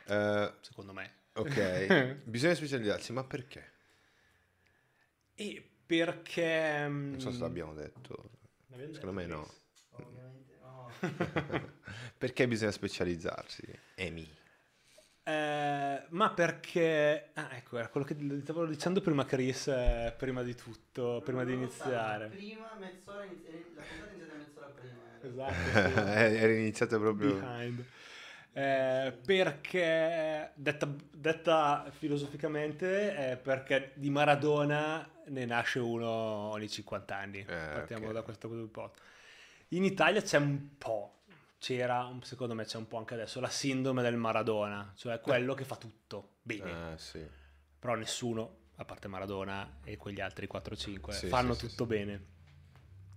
[0.07, 1.11] Eh, secondo me.
[1.35, 3.71] ok, bisogna specializzarsi, ma perché?
[5.35, 6.87] E perché...
[6.89, 8.31] Non so se l'abbiamo detto.
[8.91, 9.49] Secondo me no.
[9.91, 10.91] Ovviamente no.
[12.17, 13.63] Perché bisogna specializzarsi?
[13.95, 14.29] Emi.
[15.25, 17.31] Eh, ma perché...
[17.35, 21.53] Ah, ecco, era quello che stavo dicendo prima Chris, eh, prima di tutto, prima di
[21.55, 22.29] iniziare.
[22.29, 25.19] Prima mezz'ora, inizi- la puntata è iniziata mezz'ora prima.
[25.21, 25.27] eh.
[25.29, 25.99] Esatto, sì.
[26.39, 27.39] Era iniziato proprio...
[27.41, 27.85] Behind.
[28.55, 37.45] Eh, perché, detta, detta filosoficamente, è perché di Maradona ne nasce uno ogni 50 anni.
[37.45, 38.13] Partiamo ok.
[38.13, 39.01] da questo presupposto.
[39.69, 41.23] In Italia c'è un po',
[41.59, 45.65] c'era, secondo me c'è un po' anche adesso, la sindrome del Maradona, cioè quello che
[45.65, 46.71] fa tutto bene.
[46.93, 47.27] Ah, sì.
[47.79, 52.25] Però nessuno, a parte Maradona e quegli altri 4-5, Sì, fanno sì, tutto bene.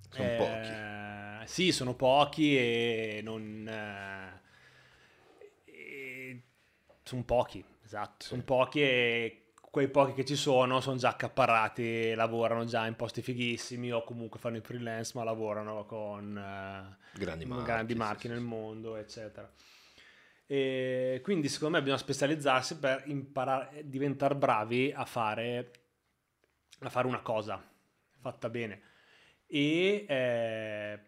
[0.10, 1.48] Sono Eh, pochi.
[1.52, 3.70] Sì, sono pochi e non...
[7.06, 8.24] sono pochi, esatto.
[8.24, 8.30] Sì.
[8.30, 13.22] Sono pochi e quei pochi che ci sono sono già accaparrati, lavorano già in posti
[13.22, 17.64] fighissimi o comunque fanno i freelance ma lavorano con eh, Grandi marchi.
[17.64, 18.46] grandi marchi sì, nel sì.
[18.46, 19.50] mondo, eccetera.
[20.48, 25.72] E quindi secondo me bisogna specializzarsi per imparare, diventare bravi a fare,
[26.80, 27.62] a fare una cosa
[28.20, 28.82] fatta bene.
[29.48, 31.00] E eh,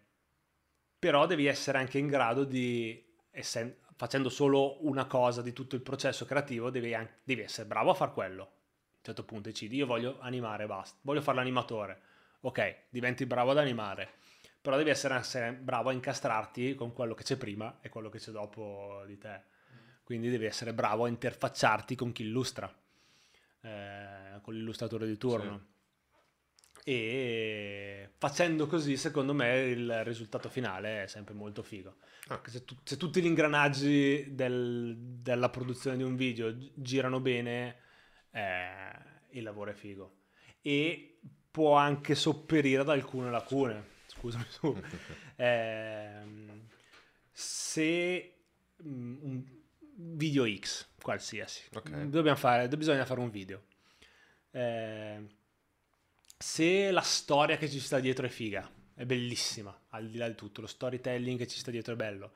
[0.98, 5.82] però devi essere anche in grado di, essen- facendo solo una cosa di tutto il
[5.82, 8.42] processo creativo, devi, an- devi essere bravo a fare quello.
[8.42, 12.00] A un certo punto decidi, io voglio animare, basta, voglio fare l'animatore.
[12.42, 14.08] Ok, diventi bravo ad animare,
[14.60, 18.20] però devi essere, essere bravo a incastrarti con quello che c'è prima e quello che
[18.20, 19.42] c'è dopo di te.
[20.04, 22.72] Quindi devi essere bravo a interfacciarti con chi illustra,
[23.62, 25.66] eh, con l'illustratore di turno.
[26.90, 31.96] E facendo così, secondo me, il risultato finale è sempre molto figo.
[32.28, 32.40] Ah.
[32.46, 37.76] Se, tu- se tutti gli ingranaggi del- della produzione di un video gi- girano bene,
[38.30, 38.88] eh,
[39.32, 40.14] il lavoro è figo.
[40.62, 41.18] E
[41.50, 43.84] può anche sopperire ad alcune lacune.
[44.06, 44.74] Scusami tu.
[45.36, 46.66] Ehm,
[47.30, 48.38] se
[48.82, 49.44] mm, un
[50.16, 51.90] video X, qualsiasi, Ok.
[52.06, 53.62] dobbiamo fare, bisogna fare un video.
[54.50, 55.36] Eh,
[56.38, 60.34] se la storia che ci sta dietro è figa, è bellissima, al di là di
[60.34, 62.32] tutto, lo storytelling che ci sta dietro è bello,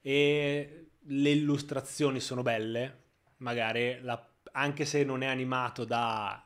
[0.00, 3.04] e le illustrazioni sono belle,
[3.38, 6.44] magari la- anche se non è animato da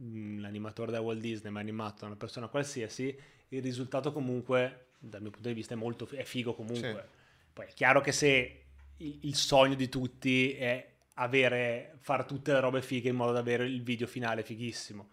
[0.00, 3.16] mm, l'animatore da Walt Disney, ma è animato da una persona qualsiasi,
[3.48, 7.08] il risultato comunque, dal mio punto di vista, è molto è figo comunque.
[7.52, 8.64] Poi è chiaro che se
[8.98, 13.38] il, il sogno di tutti è avere, fare tutte le robe fighe in modo da
[13.40, 15.10] avere il video finale fighissimo.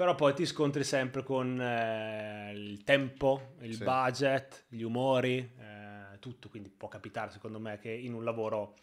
[0.00, 3.84] Però poi ti scontri sempre con eh, il tempo, il Sì.
[3.84, 6.48] budget, gli umori, eh, tutto.
[6.48, 8.76] Quindi può capitare, secondo me, che in un lavoro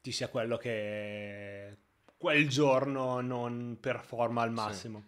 [0.00, 1.76] ci sia quello che
[2.16, 5.04] quel giorno non performa al massimo.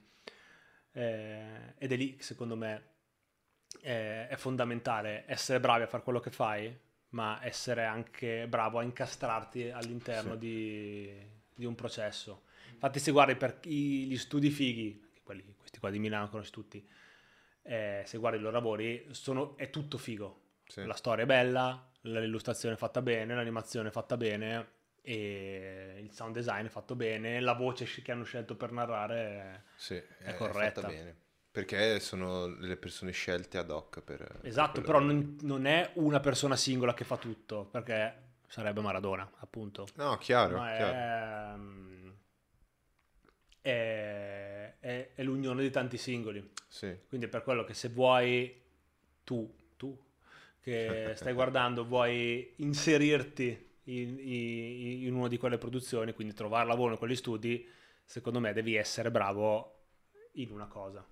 [0.92, 2.90] Eh, ed è lì che secondo me
[3.80, 6.72] è fondamentale essere bravi a fare quello che fai,
[7.08, 10.38] ma essere anche bravo a incastrarti all'interno Sì.
[10.38, 11.10] di,
[11.52, 12.44] di un processo.
[12.70, 16.86] Infatti, se guardi per gli studi fighi, quelli, questi qua di Milano conosci tutti,
[17.62, 20.40] eh, se guardi i loro lavori, sono- è tutto figo.
[20.66, 20.84] Sì.
[20.84, 26.34] La storia è bella, l'illustrazione è fatta bene, l'animazione è fatta bene, e il sound
[26.34, 30.86] design è fatto bene, la voce che hanno scelto per narrare Sì, è, corretta.
[30.86, 31.16] bene.
[31.52, 34.24] Perché sono le persone scelte ad hoc per...
[34.24, 38.14] per Esatto, quel però non, non è una persona singola che fa tutto, perché
[38.46, 39.86] sarebbe Maradona, appunto.
[39.96, 40.92] No, chiaro, Ma chiaro.
[40.92, 42.10] è, mm,
[43.60, 44.41] è-
[44.82, 46.44] è- è l'unione di tanti singoli.
[46.66, 46.92] Sì.
[47.08, 48.52] Quindi è per quello che se vuoi
[49.22, 49.96] tu, tu
[50.60, 56.92] che stai guardando, vuoi inserirti in, in- in una di quelle produzioni, quindi trovare lavoro
[56.92, 57.66] in quegli studi,
[58.04, 59.84] secondo me devi essere bravo
[60.32, 61.06] in una cosa.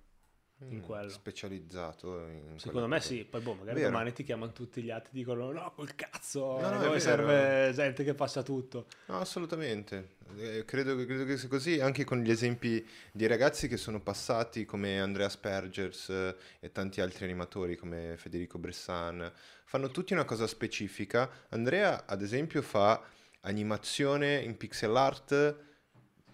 [0.69, 1.09] In Mm, quello.
[1.09, 3.89] Specializzato in Secondo me sì, poi boh, magari Vero.
[3.91, 8.03] domani ti chiamano tutti gli altri e dicono no, col cazzo, No, no, serve gente
[8.03, 8.85] che faccia tutto.
[9.07, 10.17] No, assolutamente.
[10.37, 13.99] Eh, credo, che- credo che sia così anche con gli esempi di ragazzi che sono
[14.01, 19.31] passati come Andrea Spergers eh, e tanti altri animatori come Federico Bressan.
[19.65, 21.29] Fanno tutti una cosa specifica.
[21.49, 23.01] Andrea, ad esempio, fa
[23.41, 25.55] animazione in pixel art,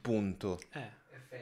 [0.02, 0.60] punto.
[0.74, 0.96] Eh.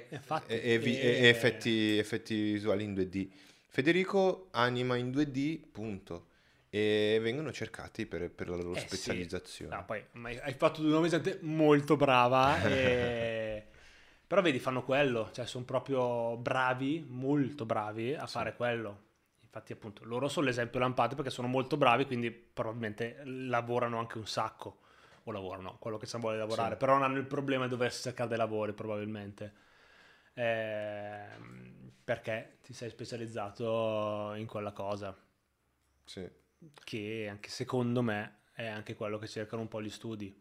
[0.09, 0.53] Infatti.
[0.53, 3.29] E, e e- e effetti, effetti visuali in 2D.
[3.67, 6.27] Federico anima in 2D, punto.
[6.69, 8.87] e vengono cercati per, per la loro Eh sì.
[8.87, 9.75] specializzazione.
[9.75, 13.65] No, poi ma hai fatto due gente molto brava, e-
[14.27, 18.33] però vedi, fanno quello, cioè sono proprio bravi, molto bravi a Sì.
[18.33, 19.03] fare quello.
[19.41, 24.27] Infatti, appunto, loro sono l'esempio lampante perché sono molto bravi, quindi probabilmente lavorano anche un
[24.27, 24.79] sacco.
[25.27, 26.77] O lavorano, quello che si vuole lavorare, Sì.
[26.77, 29.53] però non hanno il problema di doversi cercare dei lavori, probabilmente.
[30.35, 35.15] Ehm, perché ti sei specializzato in quella cosa
[36.05, 36.29] Sì.
[36.83, 40.33] che anche secondo me è anche quello che cercano un po' gli studi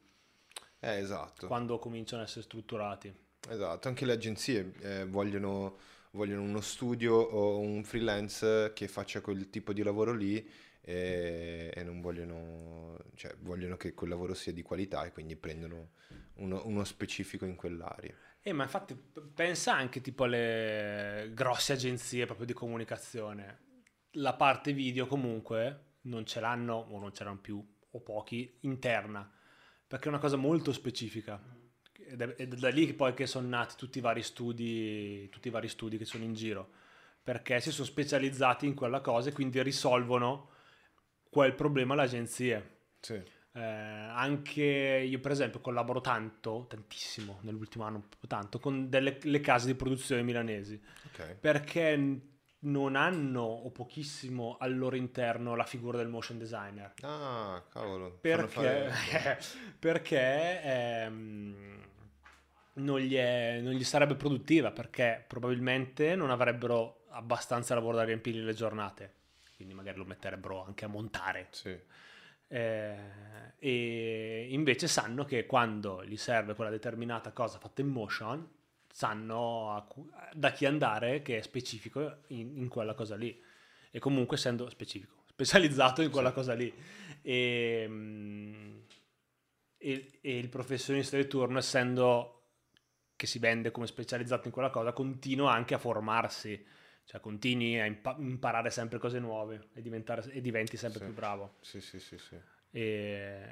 [0.80, 1.46] Eh, esatto.
[1.46, 3.14] quando cominciano a essere strutturati.
[3.46, 5.76] Esatto, anche le agenzie eh, vogliono,
[6.12, 10.36] vogliono uno studio o un freelance che faccia quel tipo di lavoro lì
[10.80, 15.90] e, e non vogliono, cioè vogliono che quel lavoro sia di qualità e quindi prendono
[16.36, 18.14] uno, uno specifico in quell'area.
[18.46, 23.86] E ma infatti pensa anche tipo alle grosse agenzie proprio di comunicazione.
[24.16, 29.26] La parte video comunque non ce l'hanno o non ce l'hanno più o pochi interna,
[29.86, 31.40] perché è una cosa molto specifica.
[31.94, 35.26] Ed è, ed è da lì che poi che sono nati tutti i vari studi,
[35.30, 36.68] tutti i vari studi che sono in giro,
[37.22, 40.50] perché si sono specializzati in quella cosa e quindi risolvono
[41.30, 42.80] quel problema alle agenzie.
[43.00, 43.22] Sì,
[43.56, 44.62] Eh, anche
[45.08, 50.22] io, per esempio, collaboro tanto, tantissimo nell'ultimo anno, tanto, con delle le case di produzione
[50.22, 51.36] milanesi ok.
[51.38, 52.20] perché
[52.60, 56.94] non hanno o pochissimo al loro interno la figura del motion designer.
[57.02, 58.18] Ah, cavolo.
[58.20, 59.38] Perché, fare-
[59.78, 61.82] perché ehm,
[62.74, 68.40] non, gli è- non gli sarebbe produttiva, perché probabilmente non avrebbero abbastanza lavoro da riempire
[68.40, 69.12] le giornate,
[69.56, 71.48] quindi magari lo metterebbero anche a montare.
[71.50, 71.76] Sì,
[72.54, 72.94] Eh,
[73.58, 78.48] e invece sanno che quando gli serve quella determinata cosa fatta in motion,
[78.88, 83.42] sanno cu- da chi andare che è specifico in, in quella cosa lì.
[83.90, 86.34] E comunque essendo specifico, specializzato in quella Sì.
[86.34, 86.72] cosa lì.
[87.22, 88.78] E, mm,
[89.78, 92.30] e- e il professionista di turno, essendo
[93.16, 96.64] che si vende come specializzato in quella cosa, continua anche a formarsi.
[97.04, 101.04] Cioè continui a impa- imparare sempre cose nuove e, diventare- e diventi sempre Sì.
[101.06, 101.56] più bravo.
[101.60, 102.36] sì, sì, sì, sì.
[102.70, 103.44] E,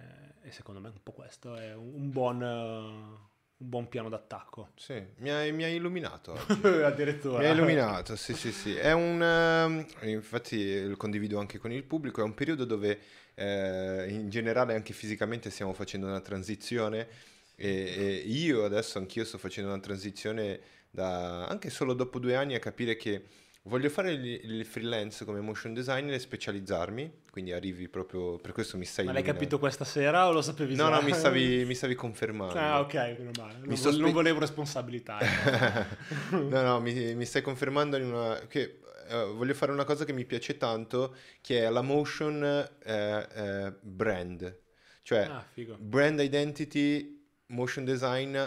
[0.43, 3.19] e secondo me un po' questo è un, buon, un
[3.57, 4.71] buon piano d'attacco.
[4.75, 6.35] Sì, mi hai, mi hai illuminato.
[6.85, 7.39] Addirittura.
[7.39, 8.75] Mi hai illuminato, sì, sì, sì.
[8.75, 12.99] È un, ehm, infatti lo condivido anche con il pubblico, è un periodo dove
[13.35, 17.07] eh, in generale anche fisicamente stiamo facendo una transizione
[17.55, 22.55] e, e io adesso anch'io sto facendo una transizione da, anche solo dopo due anni
[22.55, 23.25] a capire che
[23.65, 28.85] voglio fare il, freelance come motion designer e specializzarmi, quindi arrivi proprio, per questo mi
[28.85, 30.97] stai Ma l'hai capito questa sera o lo sapevi No, già?
[30.97, 32.59] no, mi stavi, mi stavi confermando.
[32.59, 33.59] Ah, ok, meno male.
[33.63, 35.19] Non, sto non volevo responsabilità.
[35.21, 36.37] ecco.
[36.49, 40.13] no, no, mi, mi stai confermando in una, che eh, voglio fare una cosa che
[40.13, 42.43] mi piace tanto, che è la motion
[42.83, 44.59] eh, eh, brand,
[45.03, 45.47] cioè ah,
[45.79, 48.39] brand identity, motion design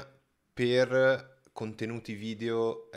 [0.53, 2.89] per contenuti video,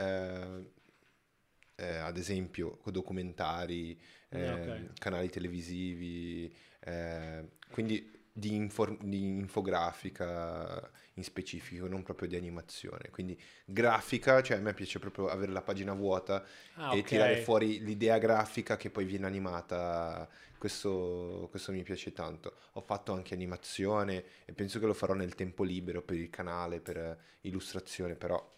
[1.79, 3.99] eh, eh, ad esempio documentari,
[4.31, 4.68] eh, Ah, ok.
[4.99, 13.11] canali televisivi, eh, quindi di, infor- di infografica in specifico, non proprio di animazione.
[13.11, 16.45] Quindi grafica, cioè a me piace proprio avere la pagina vuota
[16.76, 17.05] Ah, e ok.
[17.05, 20.29] tirare fuori l'idea grafica che poi viene animata.
[20.57, 22.55] Questo, questo mi piace tanto.
[22.72, 26.81] Ho fatto anche animazione e penso che lo farò nel tempo libero per il canale,
[26.81, 28.57] per eh, illustrazione, però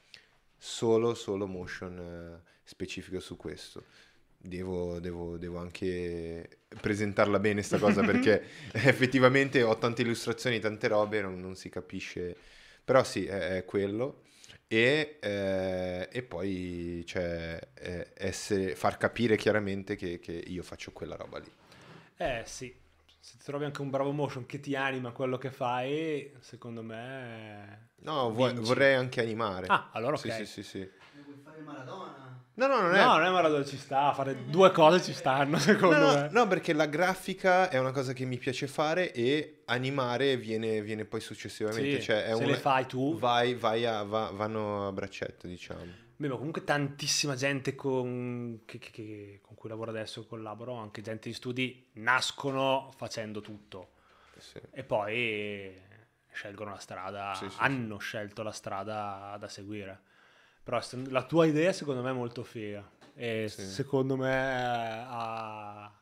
[0.57, 3.85] solo, solo motion eh, specifico su questo.
[4.43, 8.43] Devo, devo- devo anche presentarla bene sta cosa perché
[8.73, 12.35] effettivamente ho tante illustrazioni, tante robe, non, non si capisce.
[12.85, 14.23] Però sì, è, è quello.
[14.66, 21.16] E, eh, e poi cioè, eh, essere- far capire chiaramente che, che io faccio quella
[21.16, 21.51] roba lì.
[22.16, 22.73] Eh sì,
[23.18, 27.89] se ti trovi anche un bravo motion che ti anima quello che fai, secondo me...
[28.03, 29.66] No, vo- vorrei anche animare.
[29.68, 30.21] Ah, allora ok.
[30.21, 30.79] Sì, sì, sì, sì.
[30.79, 32.30] Vuoi fare Maradona?
[32.61, 33.02] No, no, non è...
[33.02, 36.28] No, non è Maradona, ci sta, fare due cose ci stanno, secondo No, me.
[36.30, 41.06] no, perché la grafica è una cosa che mi piace fare e animare viene, viene
[41.06, 42.00] poi successivamente.
[42.00, 45.86] Sì, cioè se un- le fai tu, Vai, vai a, va- vanno a braccetto, diciamo.
[46.16, 51.00] Beh, ma comunque tantissima gente con, che- che- che- con cui lavoro adesso, collaboro, anche
[51.00, 53.92] gente di studi, nascono facendo tutto
[54.36, 54.61] Sì.
[54.70, 55.72] e poi
[56.30, 60.02] scelgono la strada, sì, hanno scelto la strada da seguire.
[60.71, 63.61] Però la tua idea secondo me è molto figa e Sì.
[63.61, 65.93] secondo me ha,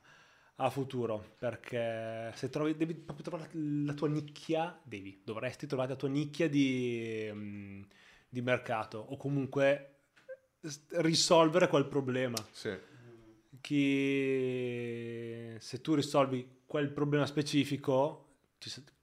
[0.57, 5.97] ha futuro perché se trovi, devi proprio trovare la tua nicchia, devi, dovresti trovare la
[5.97, 7.83] tua nicchia di, mm,
[8.29, 10.01] di mercato o comunque
[10.97, 12.37] risolvere quel problema.
[12.51, 12.77] Sì.
[13.63, 18.27] Chi se tu risolvi quel problema specifico,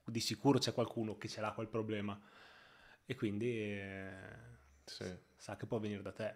[0.03, 2.22] di sicuro c'è qualcuno che ce l'ha quel problema
[3.03, 4.53] e quindi eh,
[4.86, 5.24] Sì.
[5.45, 6.35] Sa che può venire da te.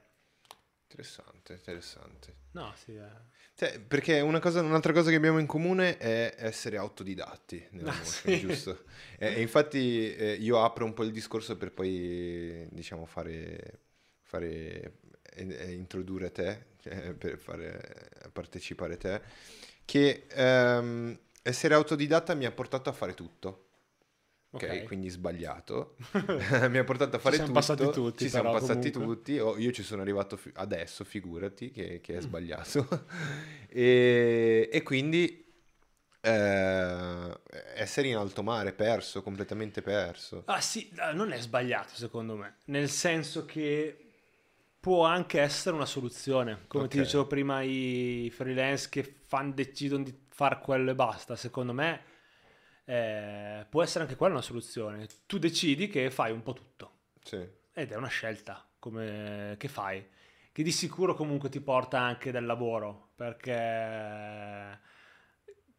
[0.88, 2.36] Interessante, interessante.
[2.52, 3.38] No, sì, eh.
[3.56, 7.94] Cioè, perché una cosa- un'altra cosa che abbiamo in comune è essere autodidatti nella Ah,
[7.94, 8.40] motion, sì.
[8.40, 8.86] giusto?
[9.18, 13.80] E, e infatti eh, io apro un po' il discorso per poi, diciamo, fare,
[14.22, 19.22] fare e- e introdurre te, cioè, per fare partecipare te,
[19.86, 23.69] che ehm, essere autodidatta mi ha portato a fare tutto.
[24.52, 25.96] Ok, quindi sbagliato.
[26.70, 27.52] mi ha portato a fare siamo tutto.
[27.52, 28.92] passati tutti, Ci siamo passati comunque.
[28.92, 29.38] tutti.
[29.40, 32.88] Oh, io ci sono arrivato fi- adesso, figurati che, che è sbagliato.
[33.70, 35.46] e, e quindi
[36.22, 37.40] eh,
[37.76, 40.46] essere in alto mare, perso, completamente perso.
[40.46, 43.96] Ah sì, non è sbagliato secondo me, nel senso che
[44.80, 46.62] può anche essere una soluzione.
[46.68, 46.98] Come ti Ok.
[46.98, 52.02] dicevo prima, i freelance che fan, decidono di fare quello e basta, secondo me
[52.90, 55.08] eh, può essere anche quella una soluzione.
[55.28, 60.04] Tu decidi che fai un po' tutto Sì, ed è una scelta come, che fai,
[60.52, 64.80] che di sicuro comunque ti porta anche del lavoro, perché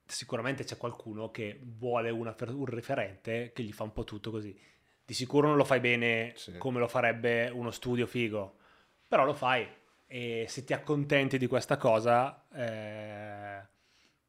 [0.07, 4.57] sicuramente c'è qualcuno che vuole una- un referente che gli fa un po' tutto così.
[5.05, 6.59] Di sicuro non lo fai bene Sì.
[6.59, 8.59] come lo farebbe uno studio figo,
[9.09, 9.67] però lo fai
[10.07, 13.67] e se ti accontenti di questa cosa eh,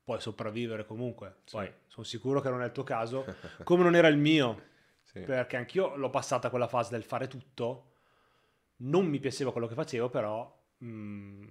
[0.03, 1.37] puoi sopravvivere comunque.
[1.45, 1.55] Sì.
[1.55, 3.25] Poi sono sicuro che non è il tuo caso,
[3.63, 4.61] come non era il mio,
[5.03, 5.21] sì.
[5.21, 7.93] perché anch'io l'ho passata quella fase del fare tutto,
[8.77, 11.45] non mi piaceva quello che facevo, però mh,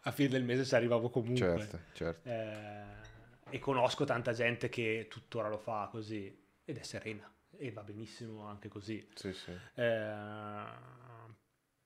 [0.00, 1.58] a fine del mese ci arrivavo comunque.
[1.58, 2.28] certo, certo.
[2.28, 3.02] Eh,
[3.50, 8.46] e conosco tanta gente che tuttora lo fa così ed è serena e va benissimo
[8.46, 9.06] anche così.
[9.14, 9.52] Sì, sì.
[9.74, 10.66] Eh,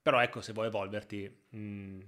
[0.01, 2.01] però ecco, se vuoi evolverti, mh,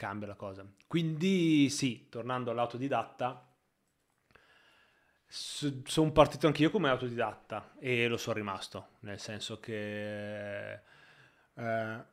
[0.00, 0.64] cambia la cosa.
[0.86, 3.46] Quindi sì, tornando all'autodidatta,
[5.26, 12.04] sono partito anch'io come autodidatta e lo sono rimasto, nel senso che eh,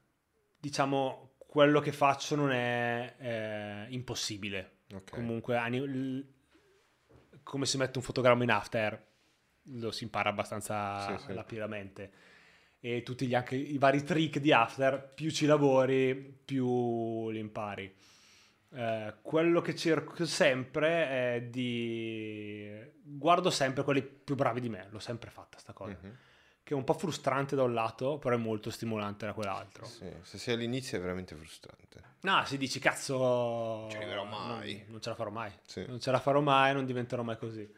[0.58, 4.80] diciamo quello che faccio non è eh, impossibile.
[4.94, 5.12] Ok.
[5.12, 5.58] Comunque,
[7.42, 9.06] come si mette un fotogramma in After,
[9.64, 11.32] lo si impara abbastanza Sì, sì.
[12.90, 17.94] E tutti gli anche i vari trick di After, più ci lavori, più li impari.
[18.74, 22.72] Eh, quello che cerco sempre è di
[23.04, 26.16] guardo sempre quelli più bravi di me, l'ho sempre fatta sta cosa, Mhm.
[26.64, 29.86] che è un po' frustrante da un lato, però è molto stimolante da quell'altro.
[29.86, 32.02] Sì, Se sei all'inizio è veramente frustrante.
[32.22, 33.88] No, si dici cazzo.
[33.90, 35.52] Ci arriverò mai." Non, non ce la farò mai.
[35.66, 35.86] Sì.
[35.88, 37.70] Non ce la farò mai, non diventerò mai così.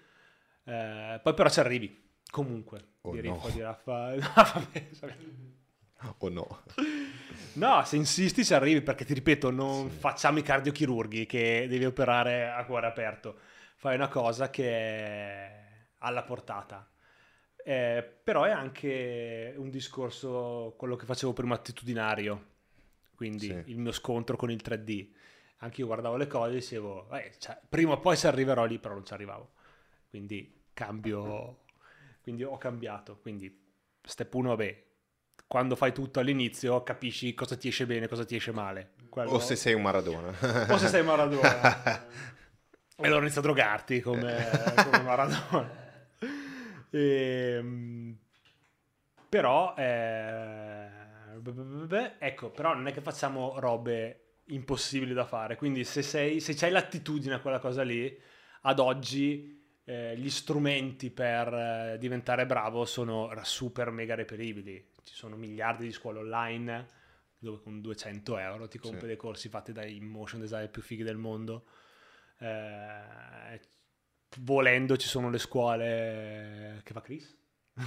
[0.66, 2.08] Eh, poi però ci arrivi.
[2.30, 2.86] Comunque.
[3.02, 3.34] Oh di no.
[3.36, 4.14] Riffo, di Raffa.
[6.02, 6.16] No.
[6.20, 6.64] O no?
[7.56, 9.98] No, se insisti ci arrivi perché ti ripeto, non Sì.
[9.98, 13.38] facciamo i cardiochirurghi che devi operare a cuore aperto.
[13.76, 15.66] Fai una cosa che è
[15.98, 16.90] alla portata.
[17.66, 22.46] Eh, però è anche un discorso, quello che facevo prima, attitudinario.
[23.16, 23.64] Quindi Sì.
[23.66, 25.10] il mio scontro con il 3D.
[25.58, 28.80] Anche io guardavo le cose e dicevo, "Eh, cioè, prima o poi ci arriverò lì,
[28.80, 29.52] però non ci arrivavo.
[30.10, 31.66] Quindi cambio,
[32.22, 33.18] quindi ho cambiato.
[33.22, 33.68] Quindi
[34.04, 34.84] step 1, vabbè,
[35.48, 38.92] quando fai tutto all'inizio capisci cosa ti esce bene, cosa ti esce male.
[39.10, 40.30] Quello- O se sei un Maradona.
[40.70, 42.06] o se sei Maradona.
[42.96, 44.36] e allora inizia a drogarti come,
[44.84, 45.88] come Maradona.
[46.92, 48.18] Ehm,
[49.30, 50.88] però, eh,
[52.20, 55.56] ecco, però non è che facciamo robe impossibili da fare.
[55.56, 58.20] Quindi se, sei, se c'hai l'attitudine a quella cosa lì,
[58.62, 59.59] ad oggi
[59.90, 64.92] eh, gli strumenti per eh, diventare bravo sono super mega reperibili.
[65.04, 66.86] Ci sono miliardi di scuole online
[67.40, 69.06] dove con 200 euro ti compri Sì.
[69.08, 71.66] dei corsi fatti dai motion designer più fighi del mondo.
[72.38, 73.60] Eh,
[74.42, 77.36] volendo ci sono le scuole che fa Chris.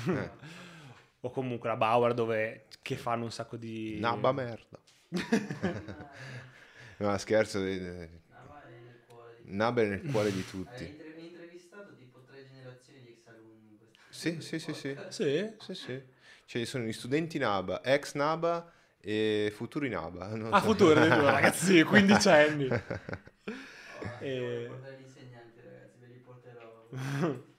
[0.09, 0.31] Eh.
[1.21, 4.81] o comunque la Bauer dove che fanno un sacco di Nabba merda.
[6.99, 7.59] No, scherzo.
[7.59, 10.85] Nava è nel cuore di Nabba è nel cuore di tutti.
[10.85, 13.77] inter- intervistato tipo tre generazioni di ex alunni
[14.23, 14.97] Sì, sì, sì, sì.
[15.09, 15.53] Sì?
[15.59, 16.03] Sì, sì.
[16.45, 18.71] Cioè, sono gli studenti Naba, ex Naba
[19.01, 20.29] e futuri Naba.
[20.37, 20.67] non Ah, so.
[20.67, 22.69] futuro, addirittura, ragazzi, 15 anni.
[22.69, 26.85] Oh, E- devo portare gli insegnanti ragazzi, ve li porterò.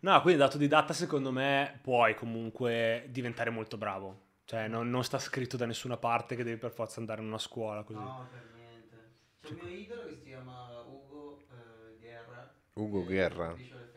[0.00, 4.24] No, quindi da autodidatta secondo me puoi comunque diventare molto bravo.
[4.44, 7.38] Cioè non, non sta scritto da nessuna parte che devi per forza andare in una
[7.38, 8.04] scuola così.
[8.04, 8.96] No, per niente.
[9.42, 12.54] C'è un mio idolo che si chiama Ugo eh, Guerra.
[12.74, 13.52] Ugo è Guerra.
[13.54, 13.88] Visual.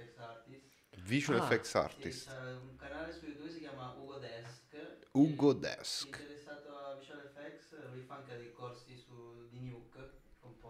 [1.09, 1.43] Visual Ah.
[1.43, 2.29] effects artist.
[2.69, 4.75] un canale su YouTube si chiama Ugo Desk.
[5.13, 6.15] Ugo chi è Desk.
[6.17, 10.09] interessato a visual effects, lui fa anche dei corsi su, di Nuke,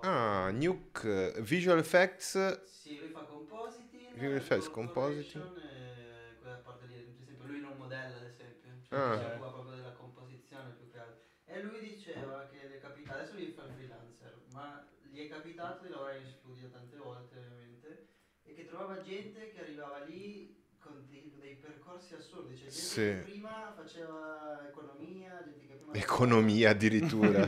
[0.01, 4.13] Ah, Nuke, Visual Effects, Sì, lui fa compositing.
[4.13, 5.43] Visual effects, compositing.
[5.43, 6.37] compositing.
[6.39, 8.71] quella parte lì, per esempio, lui non modella, ad esempio.
[8.87, 9.17] Cioè, Ah.
[9.17, 11.21] si occupa proprio della composizione più che altro.
[11.45, 15.27] E lui diceva che le è capitato, adesso lui fa il freelancer, ma gli è
[15.29, 18.07] capitato di lavorare in studio tante volte, ovviamente,
[18.43, 22.55] e che trovava gente che arrivava lì con dei, dei percorsi assurdi.
[22.55, 23.01] Cioè, gente Sì.
[23.01, 25.97] che prima faceva economia, gente che prima...
[26.03, 27.47] economia addirittura.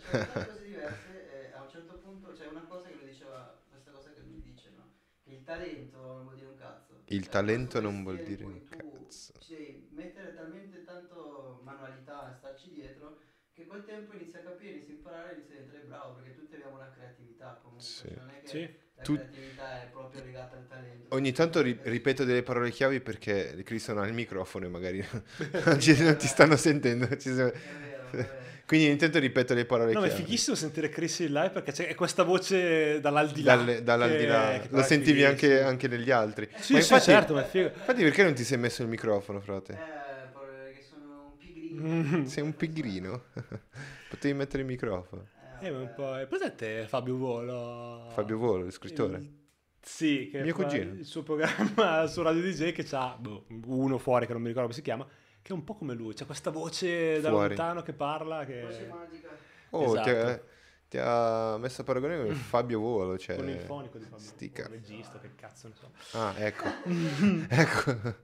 [0.00, 3.90] tante cose diverse e a un certo punto c'è una cosa che lui diceva, questa
[3.90, 4.92] cosa che lui dice, no?
[5.22, 6.92] Che il talento non vuol dire un cazzo.
[7.06, 9.32] Il Cioè, talento non vuol dire un cui tu cazzo.
[9.32, 13.18] Ci devi mettere talmente tanto manualità e starci dietro
[13.52, 16.54] che col tempo inizi a capire, inizi a imparare, inizi a diventare bravo perché tutti
[16.54, 17.84] abbiamo una creatività comunque.
[17.86, 18.08] Sì.
[18.08, 18.68] cioè, non è che Sì.
[19.00, 21.14] La Tu- creatività è proprio legata al talento.
[21.16, 25.04] Ogni tanto ri- ripeto delle parole chiavi perché Cristo non ha il microfono e magari
[25.64, 27.08] non, ci- non ti stanno sentendo.
[27.16, 28.38] Ci sono- È vero, è vero.
[28.70, 30.22] Quindi intanto ripeto le parole No, ma è chiavi.
[30.24, 33.56] fighissimo sentire Chris in live perché c'è questa voce dall'aldilà.
[33.56, 34.60] Dalle- dall'aldilà.
[34.60, 36.48] che- che è sentivi anche, anche negli altri.
[36.60, 37.66] Sì, Ma sì, infatti, certo, ma è figo.
[37.66, 39.72] infatti perché non ti sei messo il microfono, frate?
[39.72, 41.82] Eh, che sono un pigrino.
[42.20, 42.24] Mm.
[42.26, 43.22] Sei un pigrino.
[44.08, 45.26] Potevi mettere il microfono.
[45.60, 46.16] Eh, ma un po'...
[46.18, 48.06] È presente Fabio Volo?
[48.10, 49.18] Fabio Volo, lo scrittore.
[49.18, 49.38] Il-
[49.82, 50.92] Sì, che Mio cugino.
[50.94, 54.68] il suo programma su Radio DJ che c'ha boh, uno fuori che non mi ricordo
[54.68, 55.06] come si chiama,
[55.42, 57.48] che è un po' come lui, c'è questa voce da Fuori.
[57.48, 59.28] lontano che parla che Voce magica.
[59.70, 60.44] Oh, ti, ha, Esatto.
[60.88, 63.16] ti ha messo a paragone con Fabio Volo.
[63.16, 63.36] Cioè...
[63.36, 65.90] con il fonico di Fabio sti Volo, regista, che cazzo ne so.
[66.18, 66.64] Ah, ecco.
[67.48, 68.14] ecco.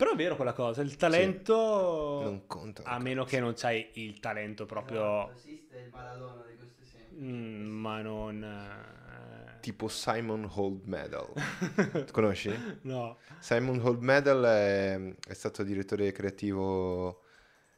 [0.00, 2.84] Però è vero quella cosa, il talento Non conta.
[2.84, 7.18] a meno che non c'hai il talento proprio Esatto, esiste il Maradona di questo esempio.
[7.22, 11.30] mm, ma non eh, Tipo Simon Hold Medal.
[12.12, 12.50] Conosci?
[12.84, 13.18] no.
[13.40, 17.24] Simon Hold Medal è, è stato direttore creativo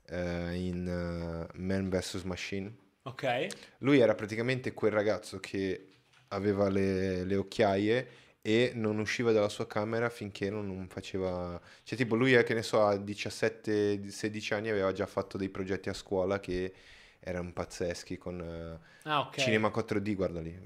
[0.07, 2.23] eh, in eh, Man vs.
[2.23, 2.73] Machine.
[3.03, 3.47] Ok.
[3.79, 5.89] Lui era praticamente quel ragazzo che
[6.29, 8.09] aveva le, le occhiaie
[8.43, 11.61] e non usciva dalla sua camera finché non, non faceva...
[11.85, 15.89] Cioè tipo lui, eh, che ne so, a 17-16 anni aveva già fatto dei progetti
[15.89, 16.73] a scuola che
[17.21, 19.37] erano pazzeschi con eh, Ah, ok.
[19.37, 20.59] Cinema 4D, guarda lì.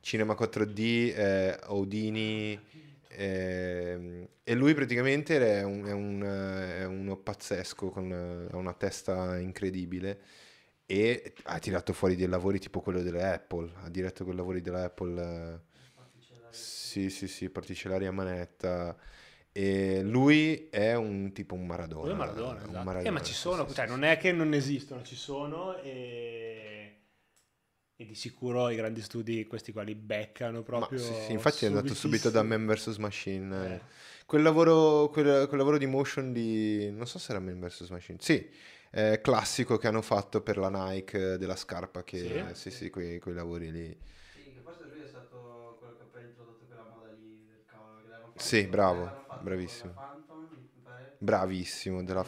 [0.00, 2.58] Cinema 4D, eh, Houdini...
[3.08, 8.56] ehm, e lui praticamente è, un- è un, eh, è uno pazzesco con eh, ha
[8.56, 10.20] una testa incredibile
[10.86, 14.84] e ha tirato fuori dei lavori tipo quello delle Apple, ha diretto quei lavori della
[14.84, 15.60] Apple, eh,
[16.50, 18.96] sì sì sì, particellari a manetta
[19.52, 22.00] e lui è un tipo un Maradona.
[22.00, 22.84] Quello è Maradona, un esatto.
[22.84, 24.06] Maradona, Eh, ma ci sì, sono, sì, cioè sì, non sì.
[24.06, 27.00] è che non esistono, ci sono e...
[27.96, 31.64] e di sicuro i grandi studi questi qua li beccano Ma proprio sì, sì, infatti
[31.64, 32.96] è andato subito da Man vs.
[32.98, 33.74] Machine.
[33.74, 33.80] eh.
[34.26, 36.90] Quel, lavoro, quel, quel lavoro di motion di...
[36.92, 37.88] non so se era Man vs.
[37.88, 38.18] Machine.
[38.20, 38.48] Sì,
[38.90, 42.04] eh, classico che hanno fatto per la Nike eh, della scarpa.
[42.04, 43.98] Che, sì, sì, quei, quei lavori lì.
[44.34, 47.64] Sì, che forse lui è stato quello che ha poi introdotto quella moda lì del
[47.66, 48.26] cavolo che l'hanno fatto.
[48.38, 49.94] Sì, bravo, bravissimo.
[50.10, 50.66] Phantom.
[51.20, 52.02] Bravissimo.
[52.02, 52.24] Della...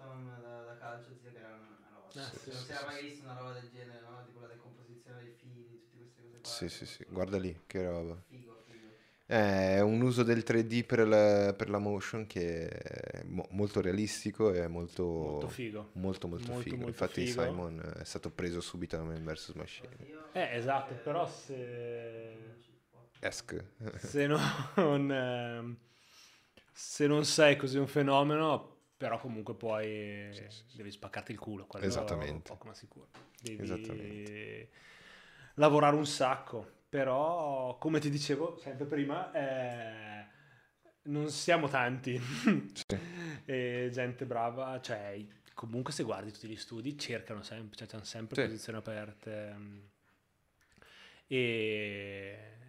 [0.00, 2.20] Phantom da, da calcio, zio, che era una roba.
[2.20, 3.04] Ah, non sì, si sì, era sì, mai sì.
[3.04, 4.20] visto una roba del genere, no?
[4.24, 6.42] Tipo la decomposizione dei fili, tutte queste cose qua.
[6.42, 8.18] Sì, sì, sì, guarda lì, che roba.
[8.28, 8.94] Figo, figo.
[9.28, 13.80] Eh, È un uso del 3D per la, per la motion che è mo- molto
[13.80, 15.04] realistico e molto...
[15.18, 15.90] Molto figo.
[15.96, 16.76] Molto molto, Molto, figo.
[16.76, 17.32] molto Infatti figo.
[17.32, 19.54] Simon è stato preso subito da Man vs.
[19.54, 20.08] Machine.
[20.32, 22.54] Eh, esatto, eh, però se...
[23.26, 23.64] Esk.
[23.98, 24.40] se non,
[25.10, 25.76] ehm,
[26.72, 30.30] se non sei così un fenomeno, però comunque poi
[30.74, 31.66] devi spaccarti il culo.
[31.66, 32.50] quello Esattamente.
[32.50, 33.08] Poco ma sicuro.
[33.42, 34.70] Devi Esattamente.
[35.54, 36.74] lavorare un sacco.
[36.88, 40.26] Però, come ti dicevo sempre prima, eh,
[41.04, 42.18] non siamo tanti.
[43.44, 48.40] e gente brava, cioè comunque se guardi tutti gli studi cercano sempre, cioè hanno sempre
[48.40, 48.48] Sì.
[48.48, 49.54] posizioni aperte.
[49.56, 49.78] mm.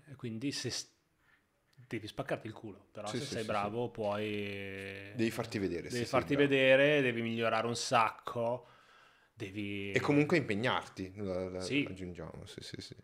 [0.09, 0.89] E quindi se s-
[1.73, 4.25] devi spaccarti il culo, però Sì, se sì, sei sì, bravo puoi...
[5.11, 5.89] Devi farti vedere.
[5.89, 8.67] Devi farti vedere, devi migliorare un sacco,
[9.33, 9.91] devi...
[9.91, 11.83] E comunque impegnarti, la- la- Sì.
[11.83, 12.45] aggiungiamo.
[12.45, 12.95] Sì, sì, sì.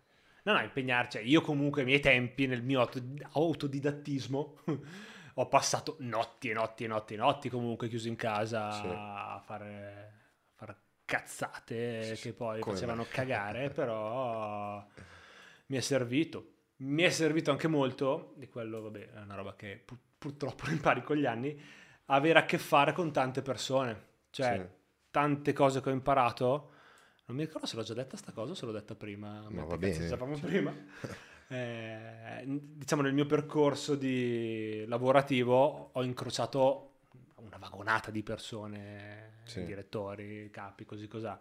[0.44, 1.20] No, no, impegnarci.
[1.20, 3.02] Io comunque ai miei tempi, nel mio auto-
[3.32, 4.58] autodidattismo,
[5.36, 10.14] ho passato notti e notti e notti e notti comunque chiuso in casa a fare,
[10.50, 13.08] a fare cazzate che poi come facevano me.
[13.08, 14.86] cagare, però
[15.68, 16.53] mi è servito.
[16.84, 21.02] Mi è servito anche molto, di quello, vabbè, è una roba che pur- purtroppo impari
[21.04, 21.60] con gli anni,
[22.06, 24.12] avere a che fare con tante persone.
[24.30, 24.66] Cioè, Sì.
[25.12, 26.72] tante cose che ho imparato.
[27.26, 29.46] Non mi ricordo se l'ho già detta sta cosa o se l'ho detta prima.
[29.50, 29.94] Ma va bene.
[30.08, 30.74] sapevamo prima.
[31.50, 36.94] Eh, diciamo nel mio percorso di lavorativo ho incrociato
[37.36, 39.64] una vagonata di persone, Sì.
[39.64, 41.38] direttori, capi, così cos'ha.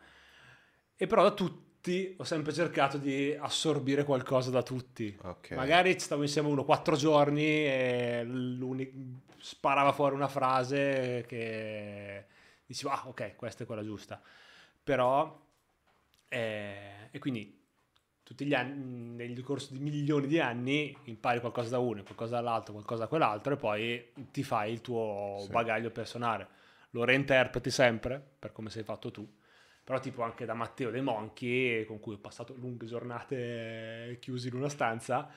[0.97, 5.19] E però da tutti tutti ho sempre cercato di assorbire qualcosa da tutti.
[5.21, 5.51] Ok.
[5.51, 8.25] Magari stavo insieme uno quattro giorni e
[9.39, 12.25] sparava fuori una frase che
[12.65, 14.23] dicevo, ah ok, questa è quella giusta.
[14.85, 15.45] Però,
[16.29, 17.61] eh, e quindi
[18.23, 22.75] tutti gli anni, nel corso di milioni di anni, impari qualcosa da uno, qualcosa dall'altro,
[22.75, 25.51] qualcosa da quell'altro e poi ti fai il tuo Sì.
[25.51, 26.47] bagaglio personale.
[26.91, 29.29] Lo reinterpreti sempre, per come sei fatto tu.
[29.93, 34.55] Però tipo anche da Matteo dei Monchi, con cui ho passato lunghe giornate chiusi in
[34.55, 35.29] una stanza,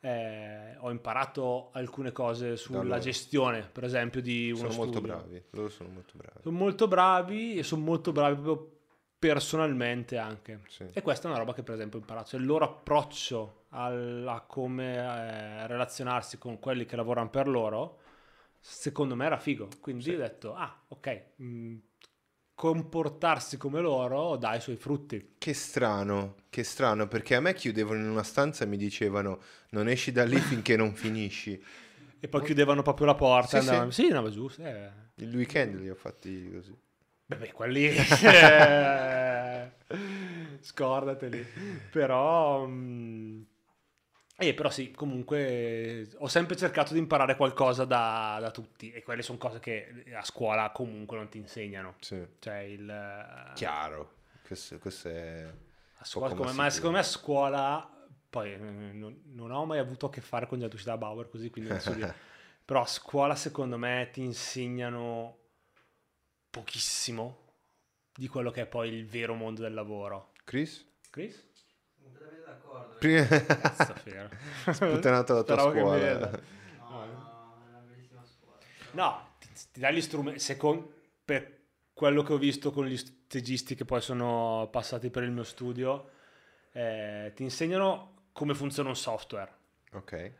[0.00, 5.14] eh, ho imparato alcune cose sulla gestione, per esempio, di uno Sono molto studio.
[5.14, 5.42] bravi.
[5.50, 6.40] Loro sono molto bravi.
[6.42, 8.78] Sono molto bravi e sono molto bravi proprio
[9.16, 10.62] personalmente anche.
[10.66, 10.86] Sì.
[10.92, 14.44] E questa è una roba che per esempio ho imparato, cioè il loro approccio a
[14.48, 17.98] come eh, relazionarsi con quelli che lavorano per loro,
[18.58, 19.68] secondo me era figo.
[19.80, 20.10] Quindi Sì.
[20.14, 21.74] ho detto, ah, ok, mh,
[22.60, 25.36] comportarsi come loro dà i suoi frutti.
[25.38, 29.88] Che strano, che strano, perché a me chiudevano in una stanza e mi dicevano non
[29.88, 31.58] esci da lì finché non finisci.
[32.20, 33.62] E poi chiudevano proprio la porta.
[33.62, 34.02] Sì, andavano, sì.
[34.02, 34.46] sì, andava giù.
[34.48, 34.90] sì, eh.
[35.14, 36.76] Il weekend li ho fatti così.
[37.24, 37.94] Beh, beh, quelli...
[40.60, 41.46] Scordateli.
[41.90, 42.66] Però...
[42.66, 43.40] mm,
[44.40, 49.20] eh, però sì, comunque ho sempre cercato di imparare qualcosa da, da tutti e quelle
[49.20, 51.96] sono cose che a scuola comunque non ti insegnano.
[52.00, 52.26] Sì.
[52.38, 53.52] Cioè il...
[53.54, 54.14] Chiaro.
[54.42, 55.52] Questo, questo è...
[55.98, 57.94] a scuola, come- ma secondo me a scuola...
[58.30, 61.28] Poi eh, non, non ho mai avuto a che fare con gente uscita da Bauer
[61.28, 62.14] così, quindi non so dire.
[62.64, 65.38] Però a scuola secondo me ti insegnano
[66.48, 67.48] pochissimo
[68.14, 70.32] di quello che è poi il vero mondo del lavoro.
[70.44, 70.86] Chris?
[71.10, 71.49] Chris?
[72.98, 73.24] Prima...
[74.72, 75.98] Sputtanato la tua Speravo scuola.
[75.98, 78.58] No, no, è una bellissima scuola.
[78.92, 80.86] No, ti, ti dai gli strumenti, secon-
[81.24, 81.58] per
[81.92, 86.10] quello che ho visto con gli stagisti che poi sono passati per il mio studio,
[86.72, 89.50] eh, ti insegnano come funziona un software.
[89.92, 90.32] Ok.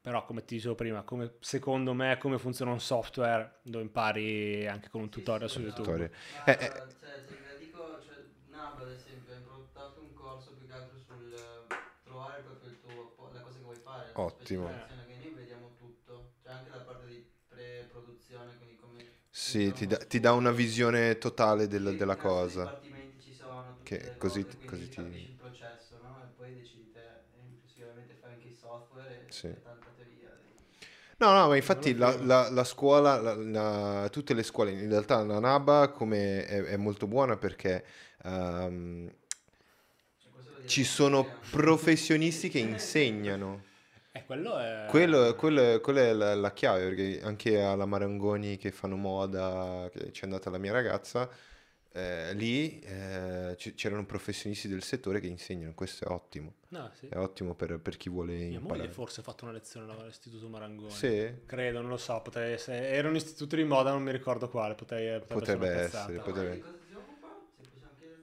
[0.00, 4.88] Però, come ti dicevo prima, come, secondo me, come funziona un software lo impari anche
[4.88, 5.82] con un Sì, tutorial sì, su esatto.
[5.82, 6.08] YouTube.
[6.08, 6.58] Tutorial.
[6.60, 6.82] Eh, eh.
[6.98, 7.24] cioè,
[7.58, 8.16] dico, cioè,
[8.50, 11.74] Nab ad esempio ha improntato un corso più che altro sul eh,
[12.04, 14.68] trovare proprio il tuo, po- la cosa che vuoi fare, la tua Ottimo.
[14.68, 19.04] specificazione, che noi vediamo tutto, cioè anche la parte di pre-produzione, quindi come...
[19.30, 22.74] Sì, ti uno ti dà una visione totale del- Sì, della cosa.
[23.82, 26.22] sono, tutte Che così- cose, così ti- il processo, no?
[26.24, 29.48] E poi decidi te, e inclusivamente fai anche i software e Sì.
[29.62, 30.32] tanta teoria.
[31.18, 35.22] No, no, ma infatti la, la- la scuola, la- la- tutte le scuole, in realtà
[35.24, 37.84] la NABA come è, è molto buona perché
[38.22, 39.10] dire
[40.64, 43.67] ci sono professionisti che insegnano.
[44.10, 44.86] E quello è...
[44.88, 50.10] Quello, quello- quella è la, la chiave, perché anche alla Marangoni che fanno moda, che
[50.10, 51.28] c'è andata la mia ragazza,
[51.92, 57.06] eh, lì eh, c- c'erano professionisti del settore che insegnano, questo è ottimo, No, sì.
[57.08, 58.88] è ottimo per, per chi vuole Mia moglie imparare.
[58.90, 60.90] forse ha fatto una lezione all'Istituto Marangoni.
[60.90, 62.88] Sì, Credo, non lo so, potrei essere...
[62.88, 66.62] Era un istituto di moda, non mi ricordo quale, potrei, Potrebbe essere potrebbe-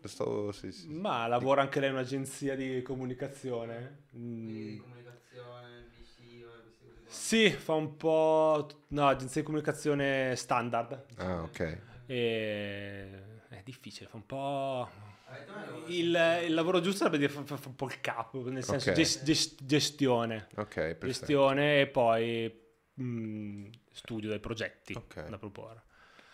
[0.02, 0.88] lo stavo- sì, sì.
[0.94, 4.04] Ma lavora anche lei in un'agenzia di comunicazione.
[4.12, 4.68] Quindi Mm.
[4.68, 7.05] di comunicazione, visiva, queste cose qua.
[7.16, 8.68] Sì, fa un po'...
[8.90, 11.06] No, agenzia di comunicazione standard.
[11.16, 11.82] Ah, ok.
[12.06, 13.10] E...
[13.50, 14.90] È difficile, fa un po'...
[15.88, 16.16] Il,
[16.46, 18.96] il lavoro giusto sarebbe dire fa, un po' il capo, nel senso Ok.
[18.96, 20.48] ges- ges- gestione.
[20.56, 21.06] Ok, perfetto.
[21.08, 22.54] Gestione e poi
[23.02, 25.28] mm, studio dei progetti Ok.
[25.28, 25.84] da proporre.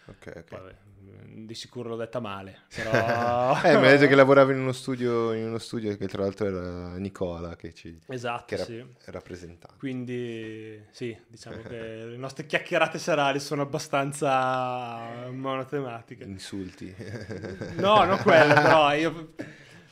[0.06, 0.49] Ok, ok.
[0.49, 3.61] Vabbè, mm, di sicuro l'ho detta male, però...
[3.64, 6.48] Eh, mi ha detto che lavorava in uno studio, in uno studio che tra l'altro
[6.48, 8.86] era Nicola che ci Esatto, che era sì.
[9.06, 9.73] rappresentava.
[9.78, 16.23] Quindi sì, diciamo che le nostre chiacchierate serali sono abbastanza monotematiche.
[16.23, 16.94] Insulti.
[17.76, 19.34] No, non quelle, però io...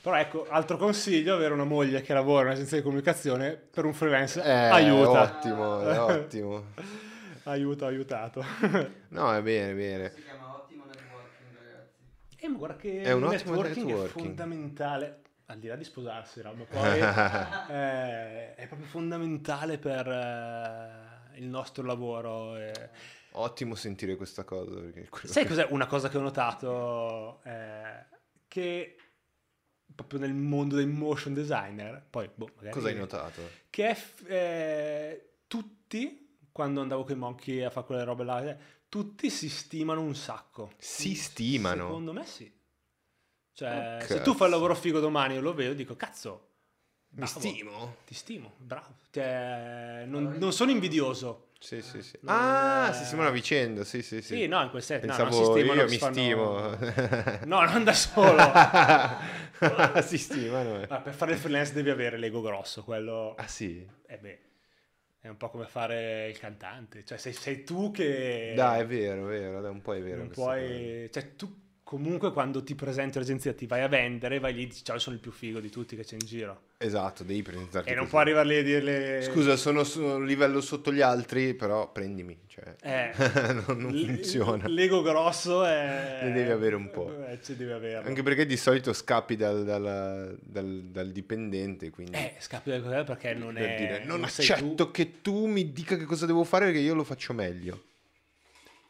[0.02, 3.94] Però ecco, altro consiglio, avere una moglie che lavora in un'agenzia di comunicazione per un
[3.94, 5.23] freelance Eh, aiuta.
[5.23, 6.64] Ottimo, è ottimo.
[7.52, 8.44] Aiuta, ha aiutato.
[9.10, 10.12] No, è bene, bene.
[10.12, 11.96] Si chiama ottimo networking, ragazzi.
[12.38, 14.26] E ma guarda che È un ottimo networking, è networking.
[14.26, 17.00] fondamentale, al di là di sposarsi, ma poi
[17.76, 22.56] eh, è proprio fondamentale per eh, il nostro lavoro.
[22.58, 22.90] eh.
[23.32, 24.80] Ottimo sentire questa cosa.
[24.80, 27.42] È Sai che- cos'è una cosa che ho notato?
[27.44, 28.06] Eh,
[28.48, 28.96] che
[29.94, 32.74] proprio nel mondo del motion designer, poi boh, magari...
[32.74, 33.42] Cosa hai notato?
[33.70, 36.28] Che è f- eh, tutti,
[36.60, 38.57] quando andavo con i monkey a fare quelle robe là, eh,
[38.90, 40.73] tutti si stimano un sacco.
[40.77, 41.86] Si stimano?
[41.86, 42.52] Secondo me sì.
[43.53, 46.48] Cioè, Oh, se tu fai il lavoro figo domani e lo vedo, dico, cazzo,
[47.11, 47.40] Mi Bravo.
[47.40, 47.95] stimo?
[48.06, 48.98] Ti stimo, bravo.
[49.10, 51.52] Cioè, non, non sono invidioso.
[51.61, 52.18] Sì, sì, sì.
[52.22, 54.36] Non- Ah, si stimano a vicenda, sì, sì, sì.
[54.36, 55.06] Sì, no, in quel senso.
[55.06, 57.45] no, non Pensavo si stimano, io mi fanno- stimo.
[57.45, 58.44] No, non da solo.
[60.03, 60.81] si stimano.
[60.81, 60.88] eh.
[60.90, 63.34] Ma per fare il freelance devi avere l'ego grosso, quello...
[63.38, 63.88] Ah sì?
[64.07, 64.40] Eh beh,
[65.22, 67.04] è un po' come fare il cantante.
[67.04, 68.54] Cioè, sei, sei tu che...
[68.56, 70.18] Dai, è vero, è vero, dai, un po' è vero.
[70.18, 70.41] non cosa.
[70.41, 71.10] puoi...
[71.12, 74.84] Cioè, tu comunque quando ti presenti all'agenzia ti vai a vendere, vai lì e dici
[74.84, 76.61] ciao, sono il più figo di tutti che c'è in giro.
[76.78, 78.10] Esatto, devi presentarti E non così.
[78.11, 79.22] puoi arrivare lì a dirle...
[79.24, 83.11] Scusa, sono su un livello sotto gli altri, però prendimi, cioè Eh,
[83.66, 84.68] non, non l- funziona.
[84.68, 86.20] L'ego grosso è...
[86.26, 87.11] Ne devi avere un po'.
[87.26, 88.07] Eh, ci devi averlo.
[88.07, 93.03] Anche perché di solito scappi dal, dal- dal- dal dipendente, quindi Eh, scappi da cos'è
[93.03, 93.76] perché non per è...
[93.76, 94.91] dire, non sei accetto tu.
[94.91, 97.86] che tu mi dica che cosa devo fare perché io lo faccio meglio.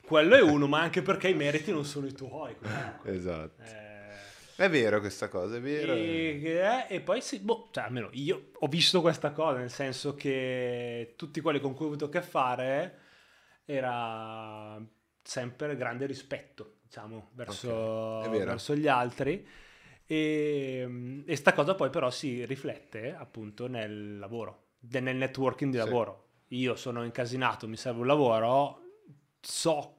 [0.10, 2.56] Quello è uno, ma anche perché i meriti non sono i tuoi.
[2.58, 3.12] comunque.
[3.14, 3.62] Esatto.
[3.62, 4.08] Eh,
[4.56, 5.94] È vero questa cosa, è vero.
[5.94, 6.42] E,
[6.90, 11.14] eh, e poi sì, boh, cioè almeno io ho visto questa cosa, nel senso che
[11.16, 12.98] tutti quelli con cui ho avuto a che fare
[13.66, 14.82] era
[15.22, 18.46] sempre grande rispetto, diciamo, verso, Ok, è vero.
[18.46, 19.48] verso gli altri.
[20.08, 25.84] E, e sta cosa poi però si riflette appunto nel lavoro, nel networking di Sì.
[25.86, 26.24] lavoro.
[26.48, 28.82] Io sono incasinato, mi serve un lavoro,
[29.40, 29.99] so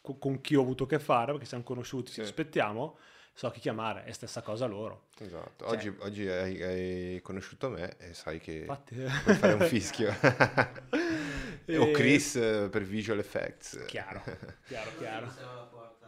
[0.00, 2.20] co- con chi ho avuto a che fare, perché siamo conosciuti, ci Sì.
[2.22, 2.98] aspettiamo,
[3.34, 5.08] so chi chiamare, è stessa cosa loro.
[5.18, 5.64] Esatto.
[5.66, 10.12] Cioè- Oggi, oggi hai, hai conosciuto me e sai che Infatti, puoi fare un fischio.
[10.92, 13.84] o E- Chris eh, per visual effects.
[13.86, 14.22] Chiaro,
[14.66, 15.32] chiaro, chiaro.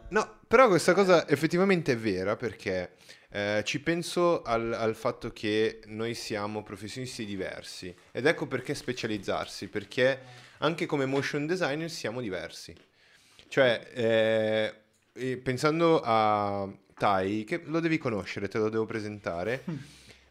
[0.09, 2.97] No, però questa cosa effettivamente è vera perché
[3.29, 9.69] eh, ci penso al, al fatto che noi siamo professionisti diversi ed ecco perché specializzarsi,
[9.69, 10.19] perché
[10.59, 12.75] anche come motion designer siamo diversi.
[13.53, 14.73] Cioè,
[15.13, 19.63] eh, pensando a Tai, che lo devi conoscere, te lo devo presentare,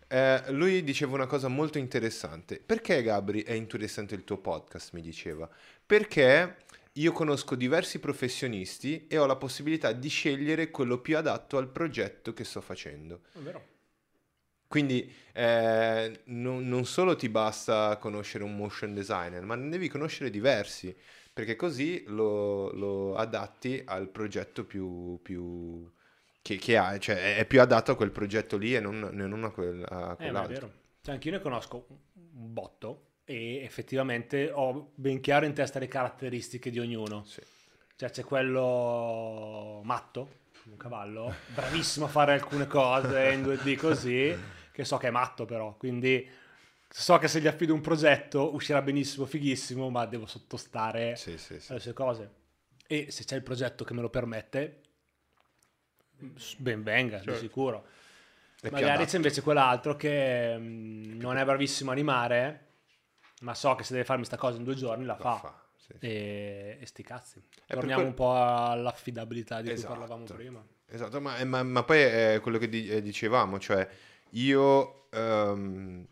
[0.08, 2.58] eh, lui diceva una cosa molto interessante.
[2.58, 5.48] Perché Gabri è interessante il tuo podcast, mi diceva?
[5.86, 6.56] Perché
[6.94, 12.34] io conosco diversi professionisti e ho la possibilità di scegliere quello più adatto al progetto
[12.34, 13.20] che sto facendo.
[13.34, 13.66] È vero.
[14.66, 20.28] Quindi eh, non, non solo ti basta conoscere un motion designer, ma ne devi conoscere
[20.28, 20.92] diversi,
[21.32, 25.90] perché così lo, lo adatti al progetto più, più
[26.42, 29.50] che, che hai, cioè è più adatto a quel progetto lì e non, non a,
[29.50, 30.66] quel, a Eh, ma è quell'altro.
[30.66, 30.72] vero.
[31.00, 35.88] Cioè, anche io ne conosco un botto e effettivamente ho ben chiaro in testa le
[35.88, 37.24] caratteristiche di ognuno.
[37.24, 37.40] Sì.
[37.96, 44.36] Cioè, c'è quello matto, un cavallo, bravissimo a fare alcune cose in 2D così,
[44.72, 46.28] che so che è matto però, quindi
[46.92, 51.58] so che se gli affido un progetto uscirà benissimo, fighissimo, ma devo sottostare Sì, sì,
[51.58, 51.70] sì.
[51.72, 52.30] alle sue cose.
[52.86, 54.80] E se c'è il progetto che me lo permette,
[56.58, 57.40] ben venga, di Certo.
[57.40, 57.86] sicuro.
[58.60, 62.66] È più Magari c'è invece quell'altro che mm, non è bravissimo a animare,
[63.40, 65.36] ma so che se deve farmi sta cosa in due giorni la, Lo fa.
[65.36, 65.94] fa, sì.
[65.98, 67.42] E, e sti cazzi.
[67.66, 69.94] per Torniamo quel- un po' all'affidabilità di Esatto.
[69.94, 70.64] cui parlavamo prima.
[70.86, 73.88] Esatto, ma, eh, ma- ma poi è quello che di- eh, dicevamo, cioè
[74.30, 76.06] io ehm,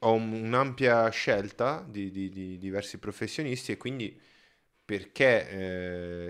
[0.00, 4.18] ho un- un'ampia scelta di, di- di diversi professionisti e quindi
[4.84, 5.48] perché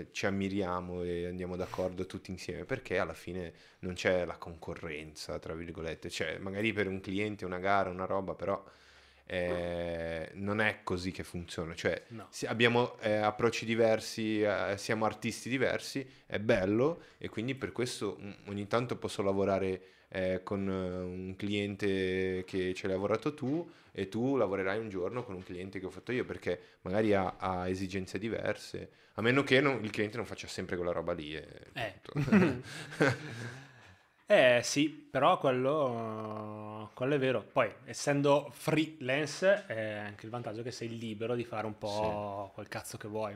[0.01, 2.65] eh, ci ammiriamo e andiamo d'accordo tutti insieme?
[2.65, 7.59] Perché alla fine non c'è la concorrenza, tra virgolette, cioè magari per un cliente, una
[7.59, 8.61] gara, una roba, però
[9.25, 12.27] eh, non è così che funziona, cioè No.
[12.47, 18.31] abbiamo eh, approcci diversi, eh, siamo artisti diversi, è bello e quindi per questo mm,
[18.47, 24.07] ogni tanto posso lavorare eh, con eh, un cliente che ci hai lavorato tu e
[24.09, 27.67] tu lavorerai un giorno con un cliente che ho fatto io perché magari ha, ha
[27.69, 31.35] esigenze diverse, a meno che non- il cliente non faccia sempre quella roba lì.
[31.35, 31.99] Eh.
[32.01, 32.31] punto.
[34.31, 37.41] Eh sì, però quello, quello è vero.
[37.41, 42.67] Poi, essendo freelance, è anche il vantaggio che sei libero di fare un po' quel
[42.67, 43.35] cazzo che vuoi.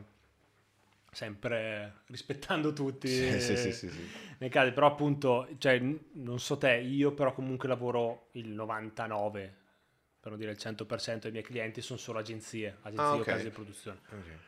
[1.13, 3.07] Sempre rispettando tutti.
[3.39, 3.89] Sì, sì, sì,
[4.39, 9.55] nei casi, però appunto, cioè, non so te, io però comunque lavoro il 99,
[10.19, 13.25] per non dire il 100% dei miei clienti sono solo agenzie, agenzie Ah, o ok.
[13.25, 13.99] case di produzione.
[14.09, 14.39] Ok.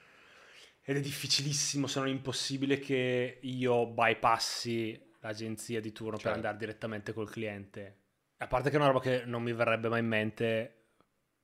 [0.87, 6.35] Ed è difficilissimo, se non impossibile, che io bypassi l'agenzia di turno per Certo.
[6.37, 7.97] andare direttamente col cliente.
[8.37, 10.75] A parte che è una roba che non mi verrebbe mai in mente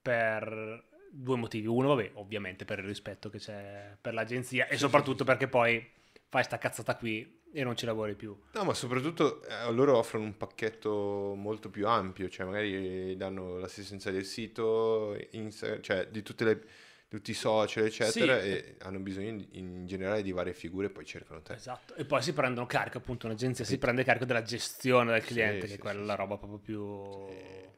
[0.01, 1.67] per due motivi.
[1.67, 5.85] Uno, vabbè, ovviamente per il rispetto che c'è per l'agenzia e soprattutto perché poi
[6.29, 8.35] fai sta cazzata qui e non ci lavori più.
[8.53, 14.09] No, ma soprattutto eh, loro offrono un pacchetto molto più ampio, cioè magari danno l'assistenza
[14.09, 16.63] del sito, Insta- cioè di tutte le,
[17.09, 18.47] tutti i social, eccetera, Sì.
[18.47, 21.55] e hanno bisogno in, generale di varie figure e poi cercano te.
[21.55, 21.93] Esatto.
[21.95, 23.77] E poi si prendono carico, appunto, un'agenzia si Sì.
[23.77, 27.70] prende carico della gestione del Sì, cliente, che sì, è quella la roba proprio più.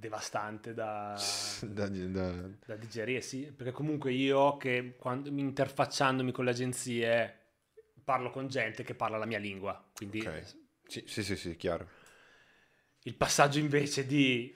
[0.00, 6.50] Devastante da, Da- da- da digerire, sì, perché comunque io che quando, interfacciandomi con le
[6.52, 7.38] agenzie
[8.04, 10.44] parlo con gente che parla la mia lingua, quindi ok.
[10.86, 11.88] Sì, sì, sì, sì, chiaro.
[13.02, 14.54] il passaggio invece di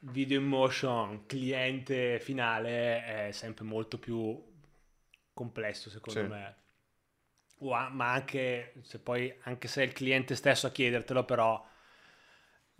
[0.00, 4.42] video in motion, cliente finale è sempre molto più
[5.32, 6.26] complesso secondo Sì.
[6.26, 6.56] me.
[7.60, 11.62] Ma anche se poi, anche se è il cliente stesso a chiedertelo, però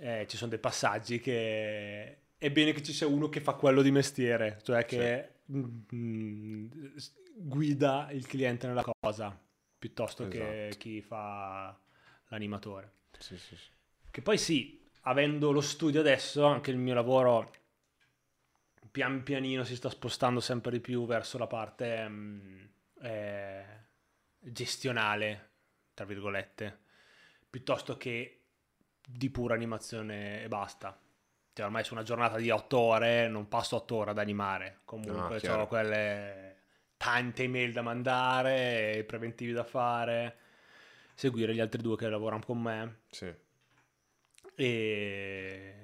[0.00, 3.82] eh, ci sono dei passaggi che è bene che ci sia uno che fa quello
[3.82, 6.66] di mestiere, cioè che mm,
[6.96, 9.38] s- guida il cliente nella cosa,
[9.78, 10.78] piuttosto che Esatto.
[10.78, 11.78] chi fa
[12.28, 12.92] l'animatore.
[13.18, 13.68] Sì, sì, sì.
[14.10, 17.50] Che poi sì, avendo lo studio adesso, anche il mio lavoro
[18.90, 22.64] pian pianino si sta spostando sempre di più verso la parte mm,
[23.02, 23.64] eh,
[24.38, 25.50] gestionale,
[25.94, 26.78] tra virgolette,
[27.48, 28.39] piuttosto che
[29.12, 30.98] di pura animazione e basta.
[31.52, 34.80] Cioè, ormai su una giornata di 8 ore non passo 8 ore ad animare.
[34.84, 35.62] Comunque Ah, chiaro.
[35.62, 36.56] ho quelle
[36.96, 40.36] tante email da mandare, preventivi da fare,
[41.14, 43.34] seguire gli altri due che lavorano con me Sì.
[44.54, 45.74] e,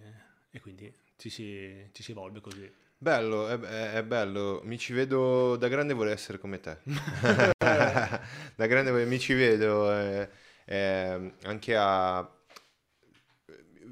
[0.51, 2.71] e quindi ci si, ci si evolve così.
[2.99, 3.59] Bello, è,
[3.95, 4.61] è- bello.
[4.65, 6.79] Mi ci vedo da grande vorrei essere come te.
[7.61, 10.29] da grande mi ci vedo eh,
[10.65, 12.21] eh, anche a...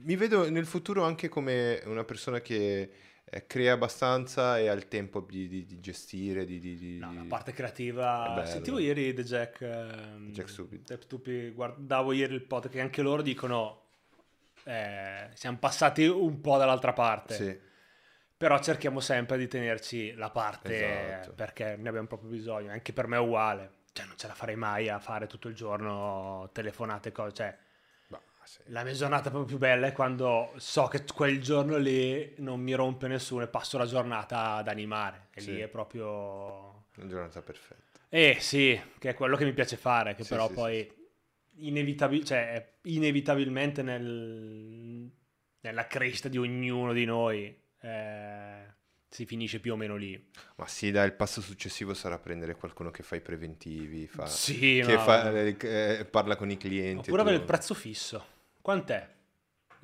[0.02, 2.90] Mi vedo nel futuro anche come una persona che
[3.24, 6.58] eh, crea abbastanza e ha il tempo di, di- di gestire, di...
[6.58, 8.42] di- di- No, la parte creativa.
[8.46, 9.60] Sentivo ieri The Jack.
[9.62, 10.84] ehm, Jack Stupid.
[10.84, 13.82] Jack Stupid, guardavo ieri il podcast che anche loro dicono.
[14.64, 17.34] eh, siamo passati un po' dall'altra parte.
[17.34, 17.58] Sì,
[18.36, 21.32] Però cerchiamo sempre di tenerci la parte Esatto.
[21.34, 22.70] perché ne abbiamo proprio bisogno.
[22.72, 23.70] Anche per me è uguale.
[23.92, 27.32] Cioè, non ce la farei mai a fare tutto il giorno telefonate, cose.
[27.34, 27.56] Cioè,
[28.46, 28.60] sì.
[28.66, 32.72] La mia giornata proprio più bella è quando so che quel giorno lì non mi
[32.74, 35.28] rompe nessuno e passo la giornata ad animare.
[35.32, 35.54] E Sì.
[35.54, 36.84] lì è proprio...
[36.96, 38.00] Una giornata perfetta.
[38.08, 40.88] Eh sì, che è quello che mi piace fare, che Sì, però poi
[41.56, 45.10] inevitabil- cioè, inevitabilmente nel-
[45.60, 48.64] nella crescita di ognuno di noi eh,
[49.08, 50.30] si finisce più o meno lì.
[50.56, 54.26] Ma sì, dai, il passo successivo sarà prendere qualcuno che fa i preventivi, fa...
[54.26, 57.08] Sì, che ma- fa- eh, parla con i clienti.
[57.08, 58.32] Oppure avere il prezzo fisso.
[58.64, 59.06] Quant'è?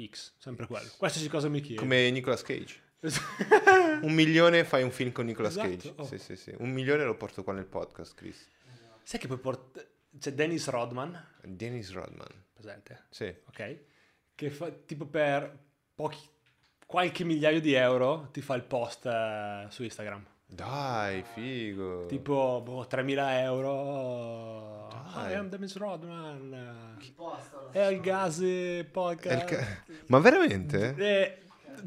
[0.09, 0.89] X, sempre quello.
[0.97, 1.74] Qualsiasi cosa mi chiedi.
[1.74, 2.81] Come Nicolas Cage.
[4.01, 5.93] Un milione fai un film con Nicolas Esatto, Cage.
[5.97, 6.05] oh.
[6.07, 6.55] Sì, sì, sì.
[6.57, 8.48] Un milione lo porto qua nel podcast, Chris.
[9.02, 9.86] Sai che puoi portare...
[10.19, 12.27] C'è Dennis Rodman, Dennis Rodman.
[12.55, 13.05] presente?
[13.11, 13.27] Sì.
[13.48, 13.78] ok?
[14.35, 15.59] Che fa tipo per
[15.94, 16.19] pochi,
[16.86, 20.27] qualche migliaio di euro ti fa il post eh, su Instagram.
[20.53, 22.07] Dai, figo.
[22.07, 24.89] Tipo boh, 3.000 euro.
[25.15, 25.33] Dai.
[25.33, 26.97] I am Dennis Rodman.
[27.73, 28.01] È il
[28.81, 29.45] il podcast.
[29.47, 29.67] ca-
[30.09, 30.95] Ma veramente?
[30.97, 31.39] Eh,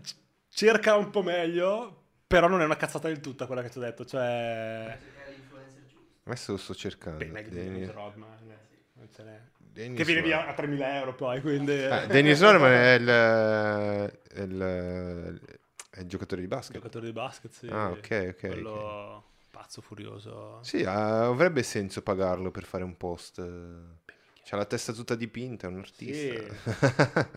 [0.02, 0.16] c-
[0.50, 3.82] cerca un po' meglio, però non è una cazzata del tutta quella che ti ho
[3.82, 4.06] detto.
[4.06, 6.08] Cioè, Cercare l'influencer giusto.
[6.26, 7.18] Adesso lo sto cercando.
[7.20, 8.50] beh, meglio Dennis- Dennis Rodman.
[8.50, 8.58] eh,
[8.94, 9.40] non ce n'è.
[9.58, 11.84] Dennis Che viene via a 3.000 euro poi, quindi...
[11.84, 15.42] Ah, Dennis Rodman è il, è il-
[15.94, 16.76] è il giocatore di basket.
[16.76, 17.68] Giocatore di basket, sì.
[17.68, 20.60] Ah, ok, ok, Quello pazzo, furioso.
[20.64, 23.36] Sì, avrebbe senso pagarlo per fare un post.
[24.44, 26.42] C'ha la testa tutta dipinta, è un artista.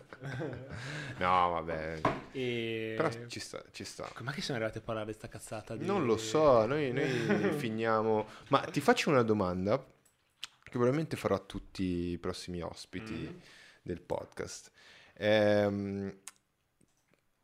[1.19, 2.01] no, vabbè.
[2.31, 2.95] E...
[2.97, 4.09] Però ci sta, ci sta.
[4.13, 5.75] Com'è che siamo arrivati a parlare di sta cazzata?
[5.75, 5.85] Di...
[5.85, 8.27] Non lo so, noi, noi finiamo...
[8.49, 13.39] Ma ti faccio una domanda che probabilmente farò a tutti i prossimi ospiti Mm.
[13.83, 14.71] del podcast.
[15.13, 16.13] Ehm,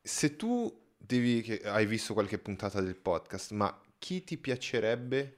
[0.02, 1.42] se tu devi...
[1.42, 5.36] che hai visto qualche puntata del podcast, ma chi ti piacerebbe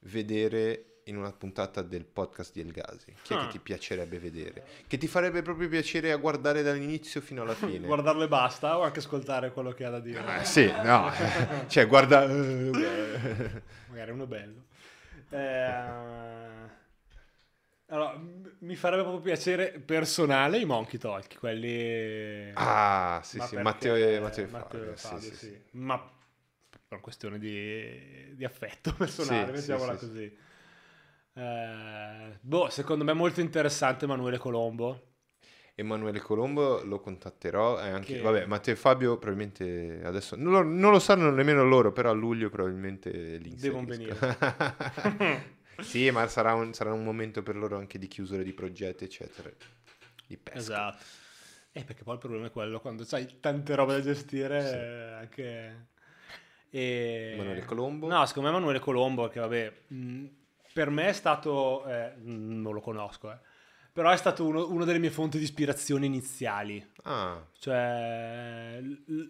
[0.00, 3.14] vedere in una puntata del podcast di Elgasi?
[3.22, 3.46] Chi è Ah.
[3.46, 4.64] che ti piacerebbe vedere?
[4.86, 7.86] Che ti farebbe proprio piacere a guardare dall'inizio fino alla fine?
[7.86, 10.40] Guardarlo e basta o anche ascoltare quello che ha da dire?
[10.40, 11.10] Eh, sì, no.
[11.68, 12.26] cioè, guarda...
[13.88, 14.64] Magari uno bello.
[15.30, 16.68] Eh,
[17.90, 18.16] Allora,
[18.60, 22.50] mi farebbe proprio piacere personale i Monkey Talk, quelli...
[22.54, 25.36] Ah, sì, Ma sì, perché- Matteo e, Matteo e Fabio, sì, Fabio, sì, sì.
[25.36, 25.60] sì.
[25.72, 30.36] Ma per una questione di, di affetto personale, mettiamola sì, così.
[31.32, 35.06] Eh, boh, secondo me è molto interessante Emanuele Colombo.
[35.74, 40.62] Emanuele Colombo lo contatterò e anche, Che- vabbè, Matteo e Fabio probabilmente adesso, non lo,
[40.62, 44.26] non lo sanno nemmeno loro, però a luglio probabilmente li Devono inserisco.
[45.82, 49.50] sì, ma sarà un, sarà un momento per loro anche di chiusura di progetti, eccetera,
[50.26, 50.58] di pesca.
[50.58, 51.04] Esatto.
[51.72, 54.74] Eh, perché poi il problema è quello, quando hai tante robe da gestire, Sì.
[54.74, 55.86] eh, anche...
[56.70, 57.30] E...
[57.34, 58.06] Emanuele Colombo?
[58.08, 60.24] No, secondo me Emanuele Colombo, che vabbè, mh,
[60.72, 61.84] per me è stato...
[61.86, 63.38] eh, non lo conosco, eh,
[63.92, 66.84] Però è stato uno, una delle mie fonti di ispirazione iniziali.
[67.02, 68.80] Ah, Cioè,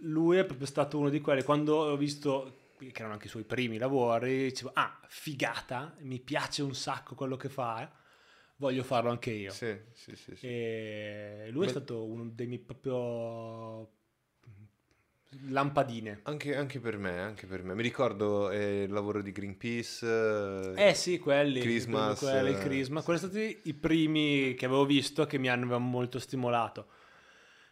[0.02, 1.42] lui è proprio stato uno di quelli.
[1.42, 6.62] Quando ho visto che erano anche i suoi primi lavori, dicevo, ah, figata, mi piace
[6.62, 7.88] un sacco quello che fa, eh,
[8.56, 9.50] voglio farlo anche io.
[9.50, 10.36] sì, sì, sì.
[10.36, 10.46] sì.
[10.46, 13.98] E lui è Beh- stato uno dei miei proprio
[15.48, 16.20] lampadine.
[16.24, 17.74] Anche, anche per me, anche per me.
[17.74, 20.72] Mi ricordo eh, il lavoro di Greenpeace.
[20.74, 23.04] Eh sì, quelli, Christmas, quelli, eh, Christmas.
[23.04, 26.88] Quelli sono stati i primi che avevo visto che mi hanno molto stimolato.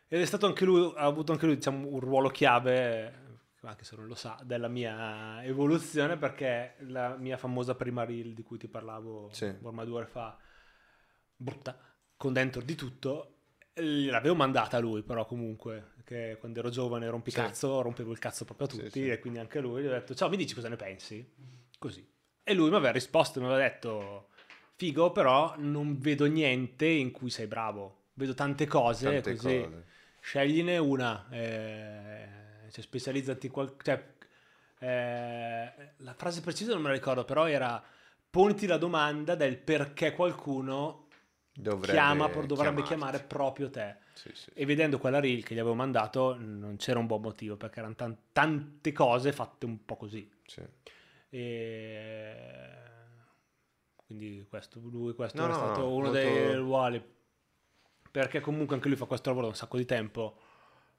[0.09, 3.28] Ed è stato anche lui, ha avuto anche lui diciamo, un ruolo chiave,
[3.63, 8.43] anche se non lo sa, della mia evoluzione perché la mia famosa prima reel di
[8.43, 9.53] cui ti parlavo Sì.
[9.63, 10.39] ormai due ore fa,
[11.37, 11.79] brutta,
[12.17, 13.35] con dentro di tutto,
[13.75, 18.67] l'avevo mandata a lui però comunque, che quando ero giovane rompicazzo, rompevo il cazzo proprio
[18.67, 19.09] a Sì, tutti sì.
[19.11, 21.35] e quindi anche a lui gli ho detto ciao mi dici cosa ne pensi?
[21.79, 22.07] Così.
[22.43, 24.29] E lui mi aveva risposto, mi aveva detto
[24.77, 29.85] figo però non vedo niente in cui sei bravo, vedo tante cose Tante così cose.
[30.21, 32.38] scegline una, eh,
[32.71, 34.15] cioè specializzati in qual- cioè,
[34.81, 37.83] eh, la frase precisa non me la ricordo, però era
[38.31, 41.07] poniti la domanda del perché qualcuno
[41.53, 43.97] Dovrebbe chiama, dovrebbe chiamare proprio te.
[44.15, 44.51] Sì, sì.
[44.55, 47.95] E vedendo quella reel che gli avevo mandato non c'era un buon motivo perché erano
[47.97, 50.31] tan- tante cose fatte un po' così.
[50.47, 50.63] sì.
[51.31, 52.87] E...
[53.97, 57.17] Quindi questo, lui questo No, è no, stato no, uno molto- dei ruoli
[58.11, 60.39] perché comunque anche lui fa questo lavoro da un sacco di tempo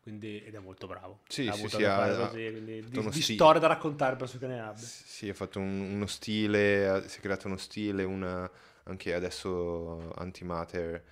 [0.10, 1.20] quindi, ed è molto bravo.
[1.28, 4.48] Sì, Ha sì, avuto sì, ha- così, quindi di, di storie da raccontare penso che
[4.48, 4.90] ne abbia.
[5.06, 8.50] Sì, ha fatto un- uno stile, si è creato uno stile, una,
[8.84, 11.04] anche adesso Antimatter,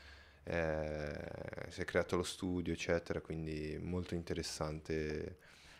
[0.43, 5.37] eh, si è creato lo studio, eccetera, quindi molto interessante,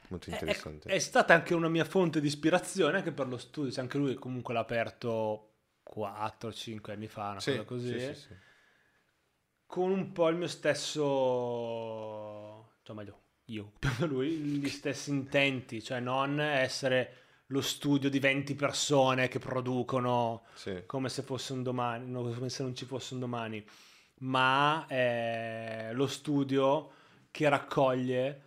[0.09, 0.93] molto È- è- interessante.
[0.93, 4.13] È, stata anche una mia fonte di ispirazione anche per lo studio, cioè anche lui
[4.15, 7.97] comunque l'ha aperto 4-5 anni fa, una Sì, cosa così.
[7.99, 8.35] sì, sì, sì.
[9.65, 11.03] con un po' il mio stesso,
[12.87, 17.15] cioè meglio, io per lui, gli stessi intenti, cioè non essere
[17.47, 20.83] lo studio di 20 persone che producono Sì.
[20.85, 23.61] come se fosse un domani, come se non ci fosse un domani,
[24.19, 26.91] ma eh, lo studio
[27.29, 28.41] che raccoglie,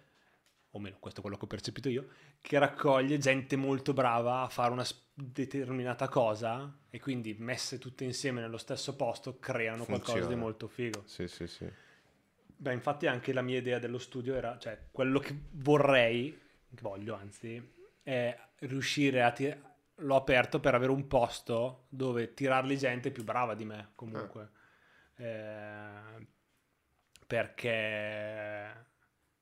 [0.70, 2.08] o meno questo è quello che ho percepito io,
[2.40, 8.40] che raccoglie gente molto brava a fare una determinata cosa e quindi messe tutte insieme
[8.40, 10.42] nello stesso posto creano qualcosa di Funziona.
[10.42, 11.02] molto figo.
[11.04, 11.70] Sì, sì, sì.
[12.60, 16.38] Beh, infatti anche la mia idea dello studio era, cioè, quello che vorrei,
[16.68, 19.30] che voglio anzi, è riuscire a...
[19.30, 19.68] ti-
[20.02, 24.50] L'ho aperto per avere un posto dove tirarli gente più brava di me, comunque.
[25.16, 26.26] Eh,
[27.26, 28.86] perché,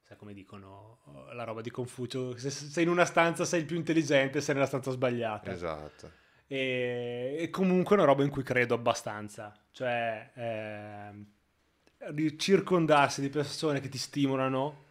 [0.01, 3.77] sai come dicono, la roba di Confucio, se sei in una stanza sei il più
[3.77, 5.51] intelligente, sei nella stanza sbagliata.
[5.51, 6.13] Esatto.
[6.47, 11.38] E, e comunque è una roba in cui credo abbastanza, cioè di
[12.37, 14.85] circondarsi di persone che ti stimolano,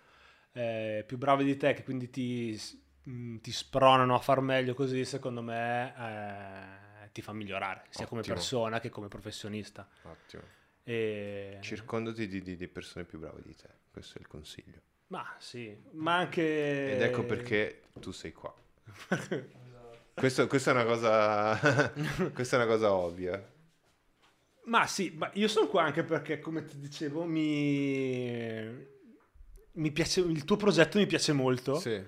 [0.53, 2.59] eh, più brave di te, che quindi ti,
[3.03, 5.93] mh, ti spronano a far meglio così, secondo me
[7.03, 8.35] eh, ti fa migliorare, sia come Ottimo.
[8.35, 9.87] persona che come professionista.
[10.03, 10.43] Ottimo.
[10.83, 14.81] E- Circondati di, di- di persone più brave di te, questo è il consiglio.
[15.07, 16.91] ma sì, ma anche...
[16.93, 18.53] Ed ecco perché tu sei qua.
[20.17, 21.91] Questo- questa è una cosa,
[22.33, 23.55] questa è una cosa ovvia.
[24.67, 28.85] Ma sì, ma io sono qua anche perché, come ti dicevo, mi,
[29.73, 32.03] mi piace, il tuo progetto mi piace molto Sì.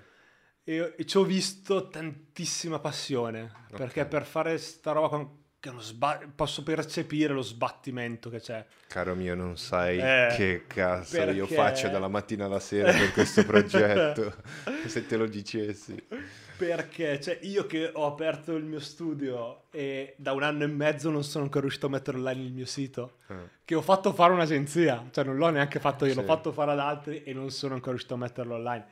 [0.64, 4.08] e, e ci ho visto tantissima passione, perché Ok.
[4.08, 5.26] per fare sta roba
[5.78, 8.64] sba- posso percepire lo sbattimento che c'è.
[8.88, 13.12] Caro mio, non sai Eh, che cazzo io perché- faccio dalla mattina alla sera per
[13.12, 14.34] questo progetto.
[14.86, 16.02] Se te lo dicessi.
[16.56, 21.08] Perché cioè, io che ho aperto il mio studio e da un anno e mezzo
[21.10, 23.34] non sono ancora riuscito a mettere online il mio sito, Eh,
[23.64, 26.26] che ho fatto fare un'agenzia, cioè non l'ho neanche fatto io, l'ho Sì.
[26.26, 28.84] fatto fare ad altri e non sono ancora riuscito a metterlo online.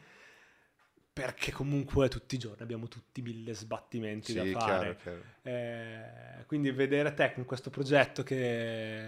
[1.22, 4.96] Perché comunque tutti i giorni abbiamo tutti mille sbattimenti Sì, da fare.
[4.96, 5.22] chiaro, chiaro.
[5.42, 9.02] Eh, quindi vedere te con questo progetto che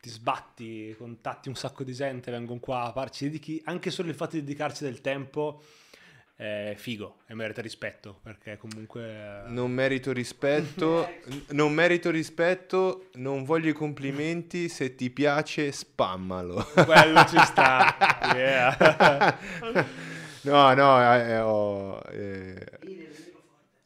[0.00, 4.14] ti sbatti, contatti un sacco di gente, vengono qua a farci, dedichi anche solo il
[4.16, 5.62] fatto di dedicarci del tempo
[6.36, 11.08] è figo e merita rispetto perché comunque Non merito rispetto,
[11.50, 16.66] non merito rispetto, non voglio i complimenti, se ti piace spammalo.
[16.84, 17.96] quello ci sta.
[18.34, 19.38] Yeah.
[20.44, 22.66] no, no, eh, ho, eh.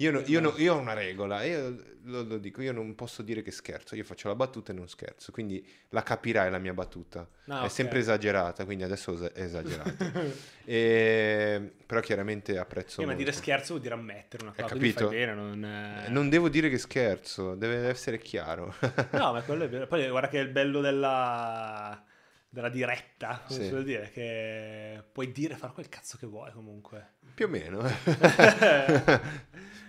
[0.00, 3.22] Io, no- io no- io ho una regola, io lo, lo dico, io non posso
[3.22, 6.72] dire che scherzo, io faccio la battuta e non scherzo, quindi la capirai la mia
[6.72, 7.28] battuta.
[7.48, 7.70] Ah, è ok.
[7.70, 9.90] sempre esagerata, quindi adesso es- è esagerata.
[10.70, 15.08] E- Però chiaramente apprezzo Eh, ma dire scherzo vuol dire ammettere una cosa, capito?
[15.08, 15.64] bene, non...
[15.64, 18.74] eh, Non devo dire che scherzo, deve essere chiaro.
[19.10, 19.86] No, ma quello è vero.
[19.86, 22.04] Poi guarda che è il bello della,
[22.48, 23.64] della diretta, come Sì.
[23.66, 27.14] si vuol dire, che puoi dire fare quel cazzo che vuoi comunque.
[27.34, 27.78] Più o meno.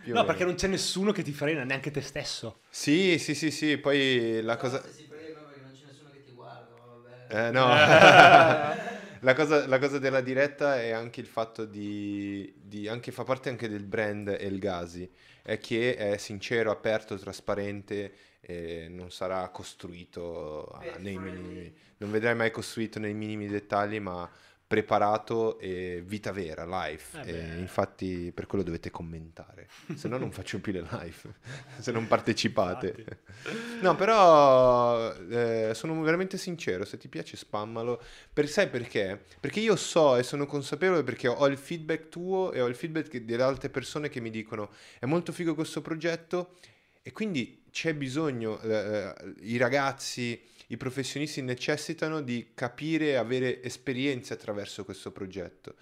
[0.01, 0.25] Più o no, meno.
[0.25, 2.61] perché non c'è nessuno che ti frena, neanche te stesso.
[2.69, 4.81] Sì, sì, sì, sì, poi la cosa...
[4.81, 7.47] Se si prendono perché non c'è nessuno che ti guarda, ma vabbè.
[7.47, 7.65] Eh, no.
[9.21, 13.49] la, cosa, la cosa della diretta è anche il fatto di, di- anche, fa parte
[13.49, 15.09] anche del brand El Gazi,
[15.41, 22.11] è che è sincero, aperto, trasparente, e non sarà costruito a- Pet nei minimi, non
[22.11, 24.29] vedrai mai costruito nei minimi dettagli, ma
[24.69, 27.01] preparato e vita vera, live.
[27.25, 31.33] Eh infatti per quello dovete commentare, se no non faccio più le live,
[31.79, 33.17] se non partecipate.
[33.81, 38.01] No, però eh, sono veramente sincero, se ti piace spammalo.
[38.33, 39.23] Per, sai perché?
[39.39, 43.17] Perché io so e sono consapevole perché ho il feedback tuo e ho il feedback
[43.19, 46.55] delle altre persone che mi dicono è molto figo questo progetto
[47.01, 50.37] e quindi c'è bisogno, eh, i ragazzi,
[50.67, 55.75] i professionisti necessitano di capire e avere esperienze attraverso questo progetto.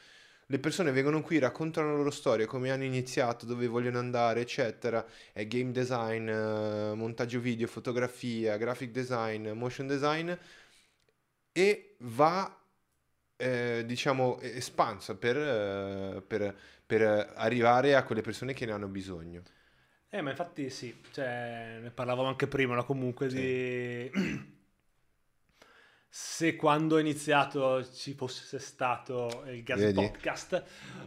[0.46, 5.04] Le persone vengono qui, raccontano la loro storia, come hanno iniziato, dove vogliono andare, eccetera.
[5.34, 10.32] È game design, eh, montaggio video, fotografia, graphic design, motion design
[11.52, 12.56] e va,
[13.38, 16.56] eh, diciamo, espansa per, eh, per-
[16.86, 19.42] per arrivare a quelle persone che ne hanno bisogno.
[20.10, 22.86] Eh, ma infatti sì, cioè, ne parlavamo anche prima, no?
[22.86, 24.10] Comunque di...
[26.10, 29.94] Se quando ho iniziato ci fosse stato il Gas Vedi?
[29.94, 30.64] Podcast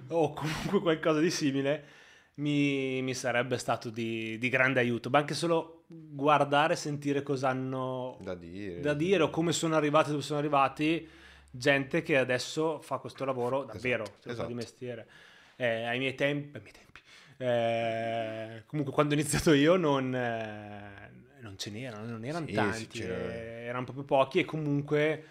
[0.08, 1.84] o comunque qualcosa di simile,
[2.34, 5.10] mi, mi sarebbe stato di, di grande aiuto.
[5.10, 8.80] Ma anche solo guardare sentire cosa hanno Da dire.
[8.80, 11.08] da dire o come sono arrivati dove sono arrivati
[11.50, 14.48] gente che adesso fa questo lavoro davvero, Esatto, cioè, esatto.
[14.48, 15.08] di mestiere.
[15.56, 16.89] Eh, ai miei tempi, ai miei tempi
[17.40, 21.10] eh, comunque quando ho iniziato io non, eh,
[21.40, 25.24] non ce n'erano, non erano Sì, sì, tanti, c'era- eh, erano proprio pochi e comunque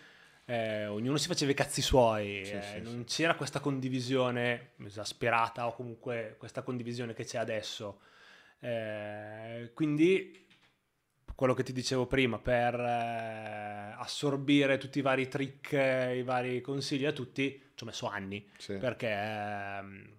[0.46, 5.68] eh, ognuno si faceva i cazzi suoi, Sì, eh, sì, non c'era questa condivisione esasperata
[5.68, 8.02] o comunque questa condivisione che c'è adesso.
[8.60, 10.48] Eh, quindi
[11.36, 16.60] quello che ti dicevo prima, per eh, assorbire tutti i vari trick, eh, i vari
[16.62, 18.74] consigli a tutti, ci ho messo anni, Sì.
[18.74, 20.10] perché ehm,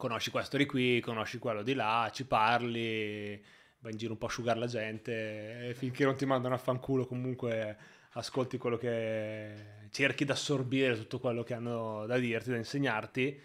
[0.00, 3.40] conosci questo di qui, conosci quello di là, ci parli,
[3.80, 6.58] vai in giro un po' a asciugare la gente, e finché non ti mandano a
[6.58, 7.76] fanculo comunque
[8.12, 9.88] ascolti quello che...
[9.90, 13.40] cerchi di assorbire tutto quello che hanno da dirti, da insegnarti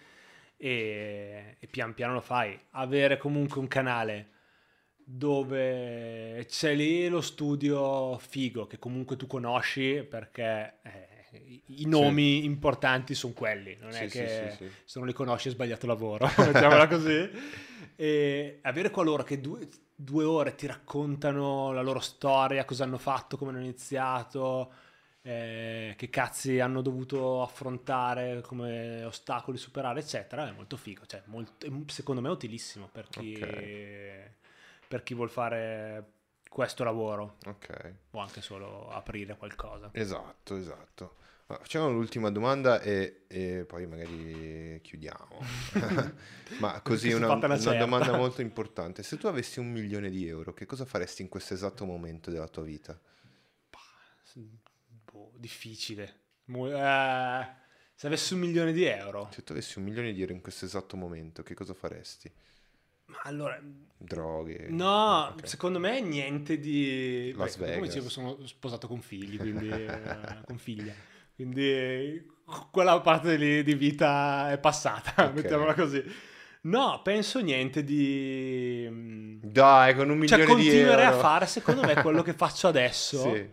[0.58, 2.58] e, e pian piano lo fai.
[2.72, 4.30] Avere comunque un canale
[4.96, 11.15] dove c'è lì lo studio figo che comunque tu conosci perché eh,
[11.46, 14.72] i- i nomi importanti sono quelli, non è Sì, sì, che sì, sì.
[14.86, 17.30] se non li conosci hai sbagliato lavoro, mettiamola così.
[17.96, 23.38] E avere coloro che due, due ore ti raccontano la loro storia, cosa hanno fatto,
[23.38, 24.72] come hanno iniziato,
[25.22, 31.06] eh, che cazzi hanno dovuto affrontare, come ostacoli superare, eccetera, è molto figo.
[31.06, 34.30] Cioè, molto- secondo me è utilissimo per chi, Ok.
[34.88, 36.12] per chi vuol fare
[36.50, 37.94] questo lavoro Ok.
[38.12, 39.90] o anche solo aprire qualcosa.
[39.94, 41.16] Esatto, esatto.
[41.48, 45.40] Facciamo l'ultima domanda e, e poi magari chiudiamo.
[46.58, 49.04] Ma così una, una domanda molto importante.
[49.04, 52.48] Se tu avessi un milione di euro, che cosa faresti in questo esatto momento della
[52.48, 53.00] tua vita?
[55.12, 56.22] Boh, difficile.
[56.46, 57.48] Mo- eh,
[57.94, 60.66] se avessi un milione di euro, Se tu avessi un milione di euro in questo
[60.66, 62.32] esatto momento, che cosa faresti?
[63.08, 63.62] ma allora
[63.98, 64.66] Droghe?
[64.70, 65.48] No, Ok.
[65.48, 67.32] secondo me niente di...
[67.36, 67.88] Las Beh, Come Vegas.
[67.94, 69.70] dicevo, sono sposato con figli, quindi...
[69.72, 70.94] eh, con figlia.
[71.36, 72.26] Quindi
[72.72, 75.34] quella parte lì di vita è passata, Ok.
[75.34, 76.04] mettiamola così.
[76.62, 79.40] No, penso niente di...
[79.44, 80.96] Dai, con un Cioè, milione di euro.
[80.96, 83.52] continuerei a fare, secondo me, quello che faccio adesso, Sì.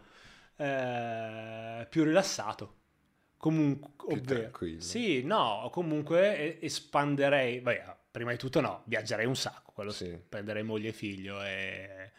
[0.56, 2.76] eh, più rilassato.
[3.36, 4.40] Comunque, Più ovvero...
[4.40, 4.80] tranquillo.
[4.80, 7.60] Sì, no, comunque espanderei...
[7.60, 9.90] Beh, prima di tutto no, viaggerei un sacco, quello.
[9.90, 10.16] Sì.
[10.28, 12.12] Prenderei moglie e figlio e...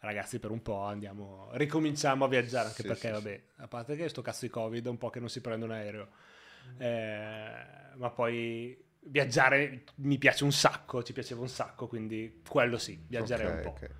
[0.00, 3.96] Ragazzi, per un po' andiamo, ricominciamo a viaggiare, anche Sì, perché, sì, vabbè, a parte
[3.96, 6.08] che sto cazzo di Covid è un po' che non si prende un aereo,
[6.76, 7.52] Eh,
[7.96, 13.46] ma poi viaggiare mi piace un sacco, ci piaceva un sacco, quindi quello sì, viaggerei
[13.46, 13.90] Ok, un po' ok.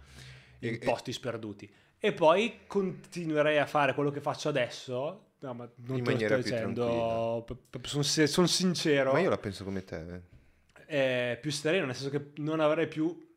[0.60, 1.68] in E- e- posti sperduti.
[1.98, 6.40] E poi continuerei a fare quello che faccio adesso, no, ma non In te lo
[6.40, 7.34] sto dicendo,
[8.26, 9.12] sono sincero.
[9.12, 10.22] Ma io la penso come te.
[10.86, 13.27] eh, più sereno, nel senso che non avrei più,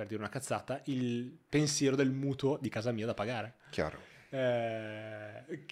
[0.00, 3.56] per dire una cazzata, il pensiero del mutuo di casa mia da pagare.
[3.68, 3.98] Chiaro.
[4.30, 5.64] Eh,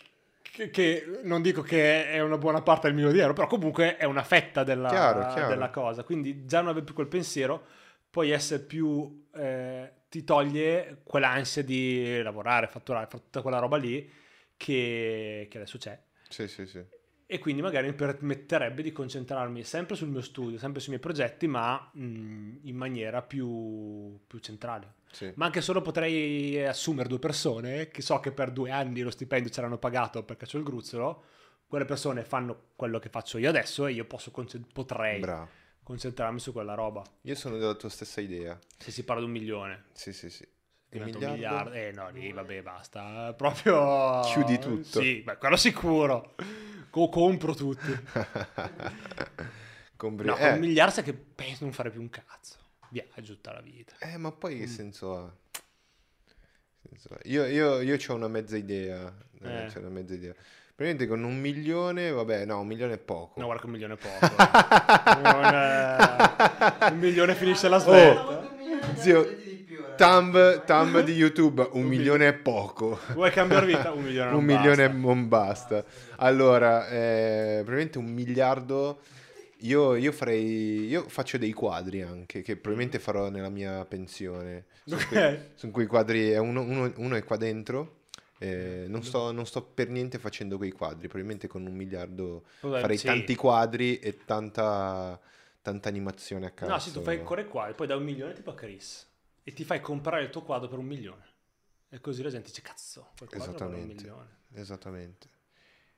[0.42, 3.96] che, che non dico che è una buona parte del milione di euro, però comunque
[3.96, 5.48] è una fetta della, Chiaro, chiaro.
[5.48, 6.02] della cosa.
[6.02, 7.64] Quindi già non avere più quel pensiero,
[8.10, 9.26] puoi essere più...
[9.34, 14.10] eh, ti toglie quell'ansia di lavorare, fatturare, fare tutta quella roba lì
[14.58, 15.98] che, che adesso c'è.
[16.28, 16.84] Sì, sì, sì.
[17.30, 21.46] E quindi magari mi permetterebbe di concentrarmi sempre sul mio studio, sempre sui miei progetti,
[21.46, 24.94] ma mh, in maniera più, più centrale.
[25.10, 25.30] sì.
[25.34, 29.50] Ma anche solo potrei assumere due persone che so che per due anni lo stipendio
[29.50, 31.24] ce l'hanno pagato perché c'ho il gruzzolo.
[31.66, 34.30] Quelle persone fanno quello che faccio io adesso e io posso
[34.72, 35.48] potrei Bravo.
[35.82, 37.02] concentrarmi su quella roba.
[37.22, 38.58] Io sono della tua stessa idea.
[38.78, 40.48] Se si parla di un milione, Sì, sì, sì.
[40.92, 41.30] Un un miliardo?
[41.34, 41.72] miliardo.
[41.72, 43.34] Eh no, lì vabbè, basta.
[43.36, 44.20] Proprio.
[44.32, 44.98] Chiudi tutto.
[45.02, 46.34] Sì, beh, quello sicuro.
[46.90, 47.86] Co- compro tutti.
[49.96, 52.56] Compri- No, eh, un miliardo sai che penso non fare più un cazzo.
[52.90, 53.94] Viaggio tutta la vita.
[53.98, 54.68] eh, ma poi che Mm.
[54.68, 55.30] senso ha?
[55.52, 57.18] Che senso ha?
[57.24, 59.12] Io, io, io ho una mezza idea.
[59.42, 59.66] Eh, Eh.
[59.72, 60.32] c'ho una mezza idea.
[60.74, 63.40] Praticamente con un milione, vabbè, no, un milione è poco.
[63.40, 64.36] No, guarda che un milione è poco.
[65.20, 67.84] Non, eh, un milione finisce la un
[68.56, 69.24] milione di Zio,
[69.98, 72.98] Thumb, thumb di YouTube, un Un milione è poco.
[73.14, 73.90] Vuoi cambiare vita?
[73.90, 74.98] Un milione non un milione basta.
[75.06, 75.84] non basta.
[76.16, 79.00] Allora, eh, probabilmente un miliardo.
[79.62, 80.86] Io, io farei.
[80.86, 84.66] Io faccio dei quadri anche, che probabilmente farò nella mia pensione.
[84.84, 85.08] Sono, Ok.
[85.08, 86.32] quei, sono quei quadri.
[86.36, 87.96] Uno, uno- uno è qua dentro.
[88.40, 91.08] eh, non, sto, non sto per niente facendo quei quadri.
[91.08, 93.06] Probabilmente con un miliardo Vabbè, farei sì.
[93.06, 95.18] tanti quadri e tanta,
[95.60, 96.70] tanta animazione a caso.
[96.70, 99.06] No, sì, tu fai ancora il quadro, poi dai un milione tipo a Chris
[99.48, 101.24] e ti fai comprare il tuo quadro per un milione.
[101.88, 103.94] E così la gente dice, cazzo, quel quadro vale un Esattamente.
[104.02, 104.28] milione.
[104.54, 105.28] Esattamente.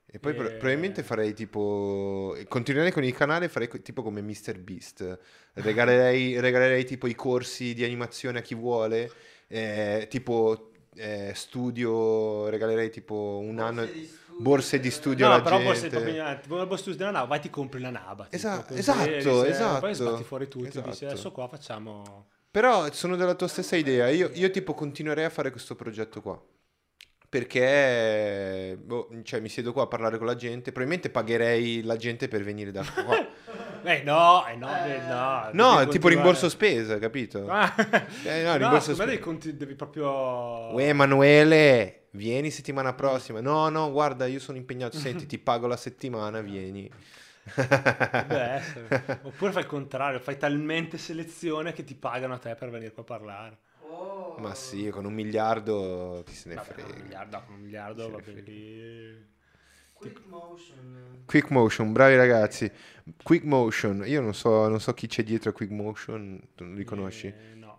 [0.07, 2.37] E poi E- probabilmente farei tipo.
[2.49, 5.19] Continuerei con il canale, farei tipo come MrBeast.
[5.55, 9.11] Regalerei, regalerei tipo i corsi di animazione a chi vuole.
[9.49, 13.85] eh, tipo eh, studio, regalerei tipo un Borse anno.
[13.85, 15.89] di borse di studio No, alla però gente.
[15.89, 16.47] proprio ignorante.
[16.49, 18.25] Vuoi il studio della nave, vai ti compri la nava.
[18.25, 21.07] tipo, esatto, e dici, eh, esatto, Poi sbatti fuori tutti, dici esatto.
[21.07, 22.29] adesso qua facciamo...
[22.51, 24.09] Però sono della tua stessa idea.
[24.09, 26.41] Io, io tipo continuerei a fare questo progetto qua.
[27.29, 30.73] Perché boh, cioè, mi siedo qua a parlare con la gente.
[30.73, 33.17] Probabilmente pagherei la gente per venire da qua.
[33.83, 35.49] Eh no, eh no, eh, no.
[35.53, 37.47] No, tipo rimborso spesa, capito?
[37.49, 37.75] Ah.
[38.25, 39.19] Eh, no, no, rimborso me spesa.
[39.21, 40.71] conti- devi proprio...
[40.75, 43.41] Uè, Emanuele, vieni settimana prossima.
[43.41, 44.99] No, no, guarda, io sono impegnato.
[44.99, 46.91] Senti, ti pago la settimana, vieni.
[49.23, 53.03] Oppure fai il contrario, fai talmente selezione che ti pagano a te per venire qua
[53.03, 53.59] a parlare.
[53.81, 54.39] Oh.
[54.39, 57.03] Ma sì, con un miliardo chi se ne Vabbè, con un frega.
[57.03, 58.51] miliardo, con un miliardo, Se ne vabbè, frega.
[58.51, 59.29] lì...
[59.93, 61.27] Quick motion.
[61.27, 62.71] Quick Motion, bravi ragazzi.
[63.23, 66.75] Quick Motion, io non so, non so chi c'è dietro a Quick Motion, tu non
[66.75, 67.27] li conosci?
[67.29, 67.79] Eh, no.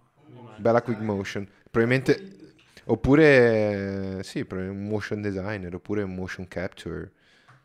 [0.55, 1.45] Bella Quick Motion.
[1.69, 2.53] Probabilmente,
[2.85, 7.11] oppure, sì, probabilmente un motion designer, oppure un motion capture.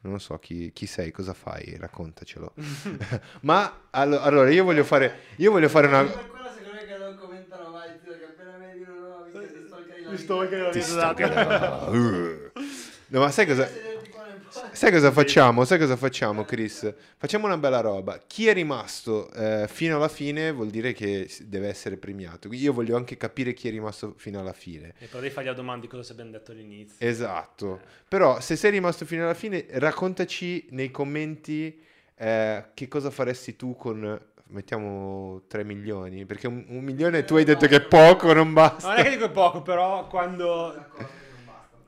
[0.07, 1.77] Non lo so, chi, chi sei, cosa fai?
[1.77, 2.53] Raccontacelo.
[3.43, 6.05] Ma, allo- allora, io voglio fare, io voglio fare una...
[6.05, 9.43] Per quello secondo me che non commentano mai, zio, che appena vedi una nuova video
[9.51, 10.23] ti stalkeri la Mi vita.
[10.23, 11.91] stalkeri la Ti sto esatto.
[11.91, 12.53] Uh.
[13.09, 13.67] No, ma sai cosa...
[13.67, 14.59] Sederti qua nel posto.
[14.77, 15.65] Sai cosa facciamo?
[15.65, 16.93] Sai cosa facciamo, Chris?
[17.17, 18.21] Facciamo una bella roba.
[18.27, 22.53] Chi è rimasto eh, fino alla fine vuol dire che deve essere premiato.
[22.53, 24.93] Io voglio anche capire chi è rimasto fino alla fine.
[24.99, 26.97] E devi fargli la domanda di cosa ci abbiamo detto all'inizio.
[26.99, 27.81] Esatto.
[28.07, 31.81] Però se sei rimasto fino alla fine, raccontaci nei commenti
[32.15, 36.27] eh, che cosa faresti tu con, mettiamo, 3 milioni.
[36.27, 39.03] Perché un, un milione tu hai detto che è poco, non No, non è basta.
[39.03, 41.25] che dico poco, però quando...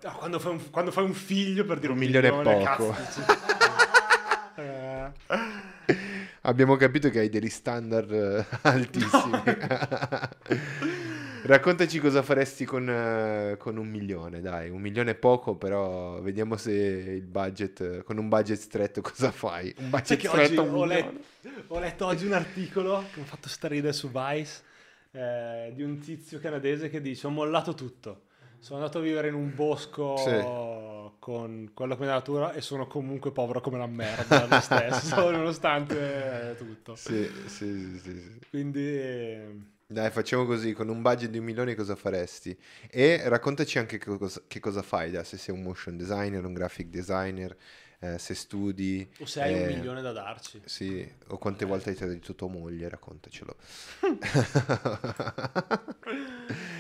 [0.01, 2.63] No, quando, fai un, quando fai un figlio per dire Un un, milione è poco.
[2.63, 3.21] cazzo, dici-
[4.57, 5.11] Eh,
[6.43, 9.43] Abbiamo capito che hai degli standard eh, altissimi.
[11.43, 14.71] Raccontaci cosa faresti con, eh, con un milione, dai.
[14.71, 19.75] Un milione è poco, però vediamo se il budget, con un budget stretto cosa fai.
[19.79, 20.87] Un Sai budget oggi stretto, un ho milione.
[21.43, 24.63] letto, ho letto oggi un articolo che mi ha fatto starire su Vice
[25.13, 28.23] eh, di un tizio canadese che dice ho mollato tutto.
[28.61, 31.17] Sono andato a vivere in un bosco Sì.
[31.19, 36.51] con quello come la natura e sono comunque povero come la merda lo stesso, nonostante
[36.51, 36.97] eh, tutto.
[36.97, 38.39] Sì, sì, sì, sì.
[38.51, 39.55] Quindi eh,
[39.91, 42.55] Dai, facciamo così, con un budget di un milione cosa faresti?
[42.91, 46.53] E raccontaci anche che cosa, che cosa fai, da, se sei un motion designer, un
[46.53, 47.57] graphic designer,
[48.01, 49.11] eh, se studi.
[49.21, 50.61] o se hai un eh, milione da darci.
[50.65, 53.57] Sì, o quante volte hai tradito tua moglie, raccontacelo.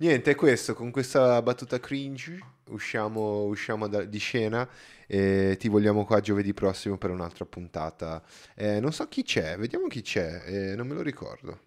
[0.00, 2.38] Niente, è questo, con questa battuta cringe
[2.70, 4.68] usciamo, usciamo da- di scena
[5.06, 8.22] e ti vogliamo qua giovedì prossimo per un'altra puntata.
[8.54, 10.42] Eh, non so chi c'è, vediamo chi c'è,
[10.72, 11.60] eh, non me lo ricordo.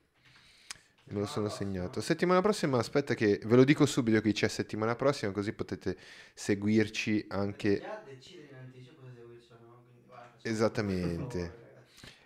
[1.06, 2.00] Me lo sono segnato.
[2.00, 5.98] Settimana prossima, aspetta che ve lo dico subito chi c'è settimana prossima, così potete
[6.34, 7.80] seguirci anche...
[7.80, 9.84] Già decide in anticipo se seguirci o no.
[9.84, 11.56] Quindi, guarda, facciamo Esattamente.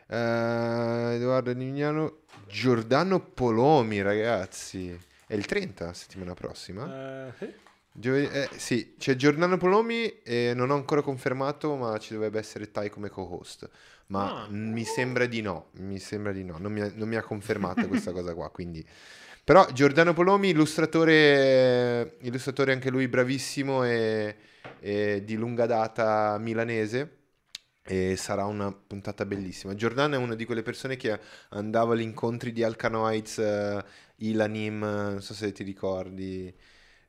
[0.08, 5.05] Eh, Edoardo Nignano, Giordano Polomi, ragazzi.
[5.28, 7.28] È il 30 settimana prossima?
[7.28, 7.54] Eh, sì.
[7.98, 12.70] Giovedì- eh, sì, c'è Giordano Polomi e non ho ancora confermato, ma ci dovrebbe essere
[12.70, 13.70] Tai come co-host.
[14.08, 14.48] Ma Ah.
[14.50, 17.88] mi sembra di no, mi sembra di no, non mi ha, non mi ha confermato
[17.88, 18.86] questa cosa qua, quindi...
[19.44, 24.36] Però Giordano Polomi, illustratore, illustratore anche lui bravissimo e,
[24.80, 27.10] e di lunga data milanese,
[27.88, 29.76] e sarà una puntata bellissima.
[29.76, 33.84] Giordano è una di quelle persone che andava agli incontri di Alcanoids, uh,
[34.18, 36.54] Ilanim, non so se ti ricordi.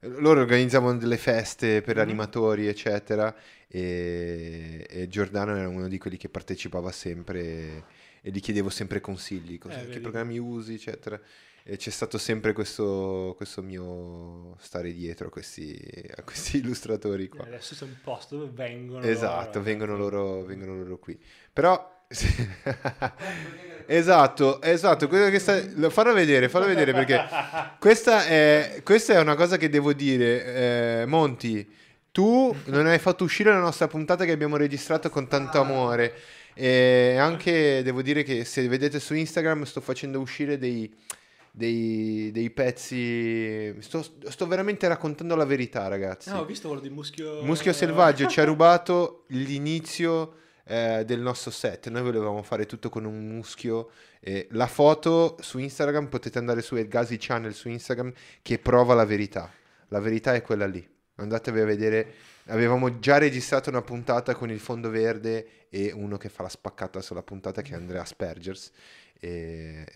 [0.00, 2.02] Loro organizzavano delle feste per Mhm.
[2.02, 3.34] animatori, eccetera,
[3.68, 7.84] e, e Giordano era uno di quelli che partecipava sempre e,
[8.22, 11.20] e gli chiedevo sempre consigli, cosa- Eh, che programmi usi, eccetera.
[11.68, 15.76] E c'è stato sempre questo, questo mio stare dietro a questi,
[16.16, 17.44] a questi illustratori qua.
[17.44, 19.04] Adesso c'è un posto dove vengono.
[19.04, 19.98] Esatto, loro, vengono eh.
[19.98, 21.18] loro, vengono loro qui.
[21.52, 21.94] Però...
[23.88, 25.60] Esatto, esatto, quello che sta...
[25.74, 27.24] lo- Fallo vedere, fallo vedere perché
[27.78, 31.02] questa è, questa è una cosa che devo dire.
[31.02, 31.68] eh, Monti,
[32.10, 36.14] tu non hai fatto uscire la nostra puntata che abbiamo registrato con tanto amore.
[36.54, 40.92] E anche devo dire che se vedete su Instagram sto facendo uscire dei,
[41.56, 43.74] dei, dei pezzi.
[43.80, 46.28] Sto, sto veramente raccontando la verità, ragazzi.
[46.28, 47.42] Ah, ho visto quello di Muschio.
[47.42, 50.34] Muschio Selvaggio ci ha rubato l'inizio
[50.64, 51.88] eh, del nostro set.
[51.88, 53.88] Noi volevamo fare tutto con un muschio.
[54.20, 58.12] e la foto su Instagram potete andare su Elgasi Channel su Instagram
[58.42, 59.50] che prova la verità.
[59.88, 60.86] La verità è quella lì.
[61.14, 62.12] Andatevi a vedere.
[62.48, 67.00] Avevamo già registrato una puntata con il fondo verde e uno che fa la spaccata
[67.00, 68.70] sulla puntata che è Andrea Spergers.
[69.18, 69.86] E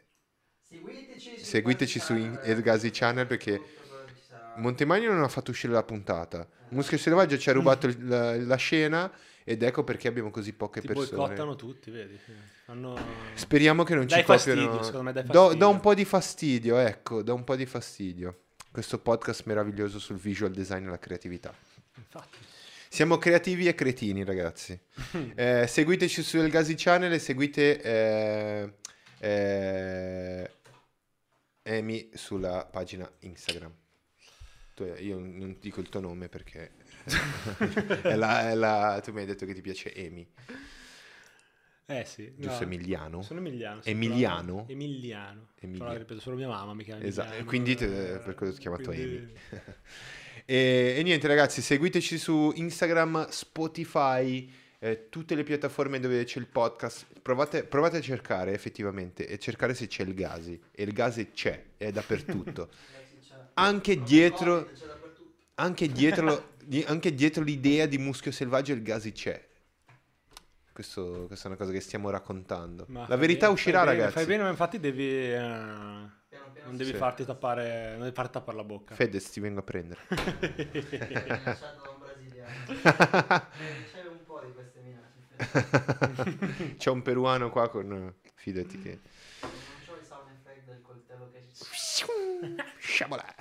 [1.43, 3.61] Seguiteci su, Elgasi Channel perché.
[4.57, 6.47] Montemagno non ha fatto uscire la puntata.
[6.71, 9.11] Muschio Selvaggio ci ha rubato il- la, la scena
[9.45, 11.17] ed ecco perché abbiamo così poche Ti persone.
[11.17, 12.19] boicottano tutti, vedi?
[12.67, 12.99] Fanno...
[13.35, 14.61] Speriamo che non Dai ci copiano.
[14.61, 15.59] fastidio, secondo me dai Do- fastidio.
[15.59, 18.41] dà un po' di fastidio, ecco, dà un po' di fastidio.
[18.71, 21.55] Questo podcast meraviglioso sul visual design e la creatività.
[21.97, 22.37] Infatti.
[22.89, 24.79] Siamo creativi e cretini, ragazzi.
[25.35, 28.73] Eh, seguiteci su Elgasi Channel e seguite eh,
[29.19, 30.51] eh,
[31.79, 33.73] Amy sulla pagina Instagram.
[34.75, 36.73] Tu- io non dico il tuo nome perché
[38.03, 40.27] è la- è la- tu mi hai detto che ti piace Amy,
[41.87, 42.33] Eh sì.
[42.37, 42.65] giusto no.
[42.73, 43.23] Emiliano?
[43.23, 43.81] Sono Emiliano.
[43.85, 44.55] Emiliano?
[44.65, 45.49] però- Emiliano.
[45.61, 45.89] Emiliano.
[45.91, 47.45] Però ripeto, solo mia mamma mi chiama Esatto, Emiliano.
[47.47, 49.33] e quindi te- eh, per quello ti ho chiamato quindi-
[50.47, 54.51] E, e niente ragazzi, seguiteci su Instagram, Spotify,
[54.82, 57.07] eh, tutte le piattaforme dove c'è il podcast.
[57.23, 60.59] Provate, provate a cercare effettivamente e cercare se c'è il Gasi.
[60.73, 62.70] E il Gasi c'è, è dappertutto.
[63.55, 64.69] Anche dietro,
[65.57, 66.52] anche dietro,
[66.86, 69.48] anche dietro l'idea di Muschio Selvaggio il Gasi c'è.
[70.73, 72.86] Questo- questa è una cosa che stiamo raccontando.
[72.89, 74.16] Ma La verità bene, uscirà fai bene, ragazzi.
[74.16, 75.05] Fai bene, ma infatti devi...
[75.07, 76.12] Piano
[76.52, 76.97] piano non devi Sì.
[76.97, 77.90] farti tappare...
[77.90, 78.94] Non devi farti tappare la bocca.
[78.94, 80.01] Fedez ti vengo a prendere.
[80.09, 82.55] minacciato da un brasiliano.
[82.66, 82.74] Eh,
[83.93, 84.52] C'è un po' di.
[84.55, 84.70] Fede.
[86.77, 88.15] C'è un peruano qua con...
[88.35, 88.99] Fidati che...
[89.41, 89.51] Non
[89.87, 91.65] c'ho il sound effect del coltello che ci
[92.79, 93.35] Sciabolà.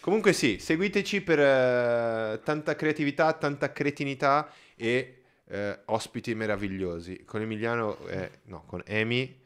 [0.00, 7.24] Comunque sì, seguiteci per eh, tanta creatività, tanta cretinità e eh, ospiti meravigliosi.
[7.24, 9.41] Con Emiliano, eh, no, con Amy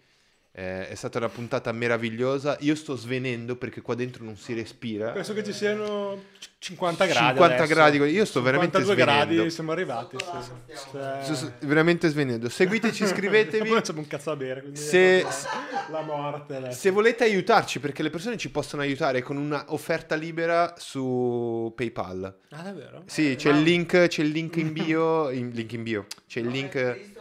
[0.59, 2.57] eh, è stata una puntata meravigliosa.
[2.61, 5.11] Io sto svenendo perché qua dentro non si respira.
[5.11, 7.75] Penso che ci siano c- 50 gradi 50 adesso.
[7.75, 9.51] gradi, io sto veramente 52 gradi svenendo.
[9.53, 10.17] siamo arrivati.
[10.17, 12.49] Cioè- Sto- veramente svenendo.
[12.49, 13.69] Seguiteci, Poi iscrivetevi.
[13.71, 14.65] non c'è un cazzo da bere.
[14.73, 15.27] Se-
[15.91, 16.57] la morte.
[16.57, 16.79] adesso.
[16.81, 22.35] Se volete aiutarci, perché le persone ci possono aiutare con una offerta libera su PayPal.
[22.51, 23.03] Ah, davvero?
[23.05, 26.47] Sì, c'è il link, c'è il link in bio, in- link in bio, c'è il
[26.49, 27.15] link.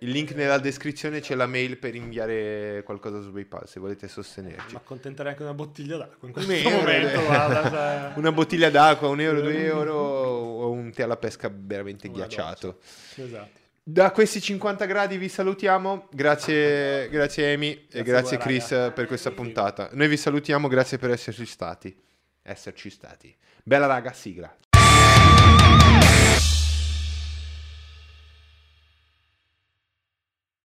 [0.00, 4.72] Il link nella descrizione, c'è la mail per inviare qualcosa su PayPal se volete sostenerci.
[4.74, 7.22] Ma accontenterei anche una bottiglia d'acqua in questo Un momento.
[7.24, 8.12] guarda, cioè...
[8.16, 12.78] Una bottiglia d'acqua, un euro, due euro o un tè alla pesca veramente Una ghiacciato.
[13.14, 13.64] Esatto.
[13.82, 18.70] Da questi 50 gradi vi salutiamo, grazie, grazie Amy e Grazie a grazie voi, Chris
[18.70, 18.90] raga.
[18.90, 19.90] per questa puntata.
[19.92, 21.96] Noi vi salutiamo, grazie per esserci stati.
[22.42, 23.34] Esserci stati.
[23.62, 24.52] Bella raga, sigla.